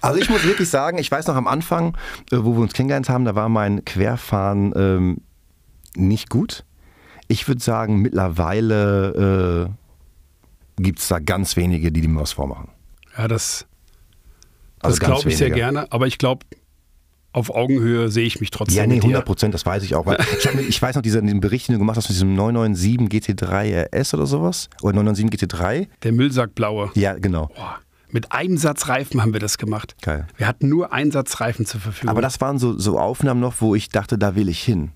Also 0.00 0.18
ich 0.18 0.30
muss 0.30 0.44
wirklich 0.44 0.68
sagen, 0.68 0.98
ich 0.98 1.10
weiß 1.10 1.26
noch 1.26 1.36
am 1.36 1.46
Anfang, 1.46 1.96
äh, 2.30 2.36
wo 2.38 2.54
wir 2.54 2.60
uns 2.60 2.72
kennengelernt 2.72 3.08
haben, 3.08 3.24
da 3.24 3.34
war 3.34 3.48
mein 3.48 3.84
Querfahren 3.84 4.72
ähm, 4.76 5.20
nicht 5.96 6.30
gut. 6.30 6.64
Ich 7.28 7.48
würde 7.48 7.62
sagen, 7.62 8.00
mittlerweile 8.00 9.68
äh, 10.78 10.82
gibt 10.82 10.98
es 10.98 11.08
da 11.08 11.18
ganz 11.18 11.56
wenige, 11.56 11.90
die 11.92 12.00
dem 12.00 12.16
was 12.16 12.32
vormachen. 12.32 12.68
Ja, 13.16 13.28
das, 13.28 13.66
Also 14.80 14.96
das 14.96 15.00
ganz 15.00 15.20
glaube 15.20 15.30
ich 15.30 15.36
sehr 15.36 15.50
gerne. 15.50 15.90
Aber 15.92 16.06
ich 16.06 16.18
glaube, 16.18 16.44
auf 17.32 17.50
Augenhöhe 17.50 18.10
sehe 18.10 18.26
ich 18.26 18.40
mich 18.40 18.50
trotzdem 18.50 18.76
Ja, 18.76 18.86
nee, 18.86 18.94
mit 18.94 19.02
dir. 19.02 19.08
100 19.08 19.24
Prozent, 19.24 19.54
das 19.54 19.66
weiß 19.66 19.82
ich 19.82 19.94
auch. 19.94 20.06
Ich, 20.06 20.18
hab, 20.46 20.54
ich 20.54 20.80
weiß 20.80 20.94
noch, 20.94 21.02
diesen, 21.02 21.26
diesen 21.26 21.40
Bericht, 21.40 21.68
den 21.68 21.74
du 21.74 21.78
gemacht 21.80 21.96
hast 21.96 22.08
mit 22.08 22.14
diesem 22.16 22.34
997 22.34 23.36
GT3 23.36 23.88
RS 23.92 24.14
oder 24.14 24.26
sowas. 24.26 24.68
Oder 24.82 24.94
997 24.94 25.50
GT3. 25.50 25.88
Der 26.02 26.12
Müllsackblaue. 26.12 26.90
Ja, 26.94 27.14
genau. 27.14 27.50
Boah, 27.54 27.80
mit 28.10 28.30
einem 28.30 28.56
Satz 28.56 28.86
Reifen 28.88 29.20
haben 29.20 29.32
wir 29.32 29.40
das 29.40 29.58
gemacht. 29.58 29.96
Geil. 30.00 30.28
Wir 30.36 30.46
hatten 30.46 30.68
nur 30.68 30.92
einen 30.92 31.10
Satz 31.10 31.40
Reifen 31.40 31.66
zur 31.66 31.80
Verfügung. 31.80 32.10
Aber 32.10 32.22
das 32.22 32.40
waren 32.40 32.60
so, 32.60 32.78
so 32.78 33.00
Aufnahmen 33.00 33.40
noch, 33.40 33.60
wo 33.60 33.74
ich 33.74 33.88
dachte, 33.88 34.16
da 34.16 34.36
will 34.36 34.48
ich 34.48 34.62
hin. 34.62 34.92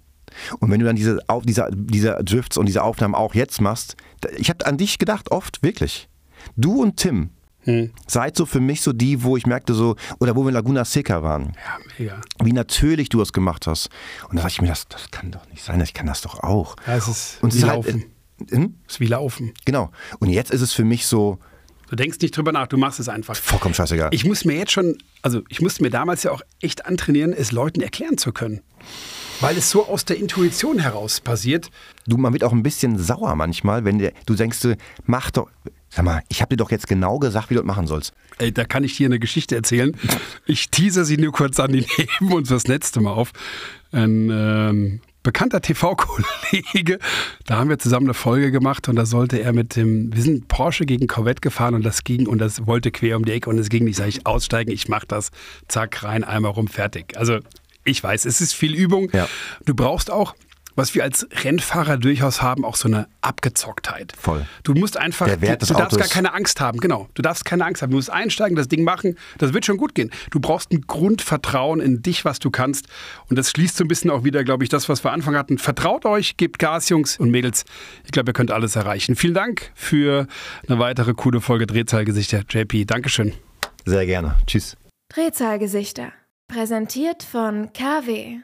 Und 0.61 0.71
wenn 0.71 0.79
du 0.79 0.87
dann 0.87 0.95
diese, 0.95 1.19
auf, 1.27 1.43
diese, 1.45 1.69
diese 1.73 2.21
Drifts 2.23 2.57
und 2.57 2.67
diese 2.67 2.85
Aufnahmen 2.85 3.17
auch 3.17 3.35
jetzt 3.35 3.61
machst, 3.61 3.97
ich 4.37 4.51
habe 4.51 4.65
an 4.67 4.77
dich 4.77 4.99
gedacht, 4.99 5.33
oft, 5.33 5.63
wirklich. 5.65 6.09
Du 6.57 6.81
und 6.81 6.97
Tim 6.99 7.31
Hm. 7.69 7.91
seid 8.07 8.35
so 8.35 8.47
für 8.47 8.61
mich 8.61 8.81
so 8.81 8.95
die, 8.95 9.23
wo 9.23 9.37
ich 9.37 9.47
merkte 9.47 9.75
so, 9.75 9.97
oder 10.21 10.35
wo 10.35 10.43
wir 10.45 10.49
in 10.49 10.55
Laguna 10.55 10.87
Seca 10.87 11.23
waren, 11.23 11.53
Ja, 11.55 11.79
mega. 11.99 12.21
wie 12.43 12.53
natürlich 12.55 13.11
du 13.11 13.19
das 13.19 13.33
gemacht 13.35 13.67
hast. 13.67 13.91
Und 14.31 14.37
da 14.37 14.43
dachte 14.43 14.53
ich 14.55 14.63
mir, 14.63 14.69
das, 14.69 14.89
das 14.89 15.11
kann 15.11 15.31
doch 15.31 15.47
nicht 15.51 15.63
sein, 15.63 15.79
ich 15.83 15.93
kann 15.93 16.07
das 16.07 16.23
doch 16.23 16.43
auch. 16.43 16.77
Ja, 16.87 16.97
es 16.97 17.09
ist 17.09 17.39
Und 17.43 17.53
es 17.53 17.59
wie 17.59 17.65
halt, 17.65 17.75
Laufen. 17.75 18.05
äh, 18.51 18.55
hm? 18.57 18.75
Es 18.87 18.95
ist 18.95 19.01
wie 19.01 19.07
Laufen. 19.07 19.53
Genau. 19.67 19.91
Und 20.19 20.31
jetzt 20.31 20.51
ist 20.51 20.63
es 20.63 20.73
für 20.73 20.85
mich 20.85 21.07
so, 21.07 21.39
Du 21.91 21.97
denkst 21.97 22.19
nicht 22.21 22.37
drüber 22.37 22.53
nach, 22.53 22.67
du 22.67 22.77
machst 22.77 23.01
es 23.01 23.09
einfach. 23.09 23.35
vollkommen 23.35 23.75
scheißegal. 23.75 24.09
Ich 24.13 24.25
muss 24.27 24.45
mir 24.45 24.57
jetzt 24.59 24.73
schon, 24.73 24.99
also 25.23 25.43
ich 25.49 25.61
musste 25.63 25.83
mir 25.83 25.89
damals 25.91 26.23
ja 26.23 26.33
auch 26.33 26.43
echt 26.61 26.85
antrainieren, 26.87 27.33
es 27.33 27.51
Leuten 27.51 27.81
erklären 27.81 28.19
zu 28.19 28.33
können. 28.33 28.61
Weil 29.41 29.57
es 29.57 29.71
so 29.71 29.87
aus 29.87 30.05
der 30.05 30.19
Intuition 30.19 30.81
heraus 30.81 31.21
passiert. 31.21 31.71
Du, 32.07 32.17
man 32.19 32.33
wird 32.33 32.45
auch 32.45 32.53
ein 32.53 32.63
bisschen 32.63 32.99
sauer 32.99 33.35
manchmal, 33.37 33.85
wenn 33.87 33.99
du 33.99 34.35
denkst, 34.35 34.59
mach 35.07 35.31
doch, 35.31 35.49
sag 35.99 36.05
mal, 36.05 36.23
ich 36.29 36.41
habe 36.41 36.51
dir 36.51 36.59
doch 36.59 36.71
jetzt 36.71 36.87
genau 36.87 37.19
gesagt, 37.19 37.51
wie 37.51 37.55
du 37.55 37.61
das 37.61 37.67
machen 37.67 37.89
sollst. 37.89 38.13
Ey, 38.39 38.53
da 38.53 38.65
kann 38.65 38.85
ich 38.85 38.97
dir 38.97 39.07
eine 39.07 39.19
Geschichte 39.19 39.57
erzählen. 39.57 39.97
Ich 40.47 40.71
teaser 40.71 41.05
sie 41.05 41.17
nur 41.17 41.33
kurz 41.33 41.59
an, 41.59 41.73
die 41.73 41.85
nehmen 42.21 42.33
uns 42.35 42.51
das 42.51 42.69
letzte 42.69 43.01
Mal 43.01 43.11
auf. 43.11 43.33
Ein 43.91 44.31
ähm, 44.31 45.01
bekannter 45.25 45.61
TV-Kollege, 45.61 47.01
da 47.47 47.57
haben 47.57 47.69
wir 47.69 47.81
zusammen 47.81 48.07
eine 48.07 48.15
Folge 48.15 48.53
gemacht 48.53 48.89
und 48.89 48.95
da 48.95 49.07
sollte 49.07 49.39
er 49.43 49.53
mit 49.53 49.75
dem, 49.75 50.15
wir 50.15 50.23
sind 50.23 50.47
Porsche 50.47 50.87
gegen 50.87 51.09
Corvette 51.09 51.41
gefahren 51.41 51.75
und 51.75 51.83
das 51.83 52.05
ging 52.05 52.29
und 52.29 52.39
das 52.39 52.69
wollte 52.69 52.93
quer 52.93 53.17
um 53.17 53.25
die 53.25 53.33
Ecke 53.33 53.51
und 53.51 53.59
es 53.59 53.69
ging 53.69 53.83
nicht. 53.83 53.97
Sag 53.97 54.07
ich, 54.07 54.25
aussteigen, 54.25 54.71
ich 54.71 54.87
mach 54.87 55.05
das, 55.05 55.31
zack, 55.67 56.05
rein, 56.05 56.23
einmal 56.23 56.53
rum, 56.53 56.69
fertig. 56.69 57.17
Also 57.17 57.41
ich 57.83 58.01
weiß, 58.01 58.25
es 58.25 58.41
ist 58.41 58.53
viel 58.53 58.75
Übung. 58.75 59.11
Ja. 59.13 59.29
Du 59.65 59.75
brauchst 59.75 60.13
auch, 60.13 60.37
was 60.79 60.95
wir 60.95 61.03
als 61.03 61.27
Rennfahrer 61.45 61.99
durchaus 61.99 62.41
haben, 62.41 62.65
auch 62.65 62.77
so 62.77 62.89
eine 62.89 63.09
Abgezocktheit. 63.21 64.13
Voll. 64.19 64.47
Du 64.63 64.75
musst 64.75 64.97
einfach, 64.97 65.27
Der 65.27 65.41
Wert 65.41 65.55
du, 65.63 65.67
des 65.67 65.69
du 65.69 65.75
darfst 65.75 65.97
gar 65.99 66.05
Autos- 66.05 66.13
keine 66.15 66.33
Angst 66.33 66.61
haben, 66.61 66.79
genau. 66.81 67.09
Du 67.15 67.23
darfst 67.23 67.45
keine 67.45 67.65
Angst 67.65 67.83
haben. 67.83 67.91
Du 67.91 67.97
musst 67.97 68.11
einsteigen, 68.11 68.57
das 68.57 68.69
Ding 68.69 68.85
machen, 68.85 69.17
das 69.39 69.53
wird 69.53 69.65
schon 69.67 69.77
gut 69.77 69.95
gehen. 69.95 70.11
Du 70.31 70.41
brauchst 70.41 70.71
ein 70.73 70.83
Grundvertrauen 70.87 71.81
in 71.81 72.01
dich, 72.03 72.25
was 72.25 72.39
du 72.39 72.51
kannst. 72.51 72.87
Und 73.29 73.37
das 73.37 73.51
schließt 73.51 73.77
so 73.77 73.85
ein 73.85 73.89
bisschen 73.89 74.11
auch 74.11 74.25
wieder, 74.25 74.45
glaube 74.45 74.63
ich, 74.65 74.71
das, 74.71 74.89
was 74.89 75.05
wir 75.05 75.13
Anfang 75.13 75.35
hatten. 75.37 75.59
Vertraut 75.59 76.07
euch, 76.07 76.37
gebt 76.37 76.59
Gas, 76.59 76.89
Jungs 76.89 77.19
und 77.19 77.31
Mädels. 77.31 77.65
Ich 78.05 78.13
glaube, 78.13 78.31
ihr 78.31 78.35
könnt 78.35 78.51
alles 78.51 78.77
erreichen. 78.77 79.17
Vielen 79.17 79.35
Dank 79.35 79.73
für 79.75 80.27
eine 80.69 80.79
weitere 80.79 81.13
coole 81.15 81.41
Folge 81.41 81.67
Drehzahlgesichter. 81.67 82.45
JP, 82.49 82.85
Dankeschön. 82.87 83.33
Sehr 83.85 84.07
gerne. 84.07 84.37
Tschüss. 84.47 84.77
Drehzahlgesichter. 85.09 86.13
Präsentiert 86.47 87.23
von 87.23 87.73
KW. 87.73 88.39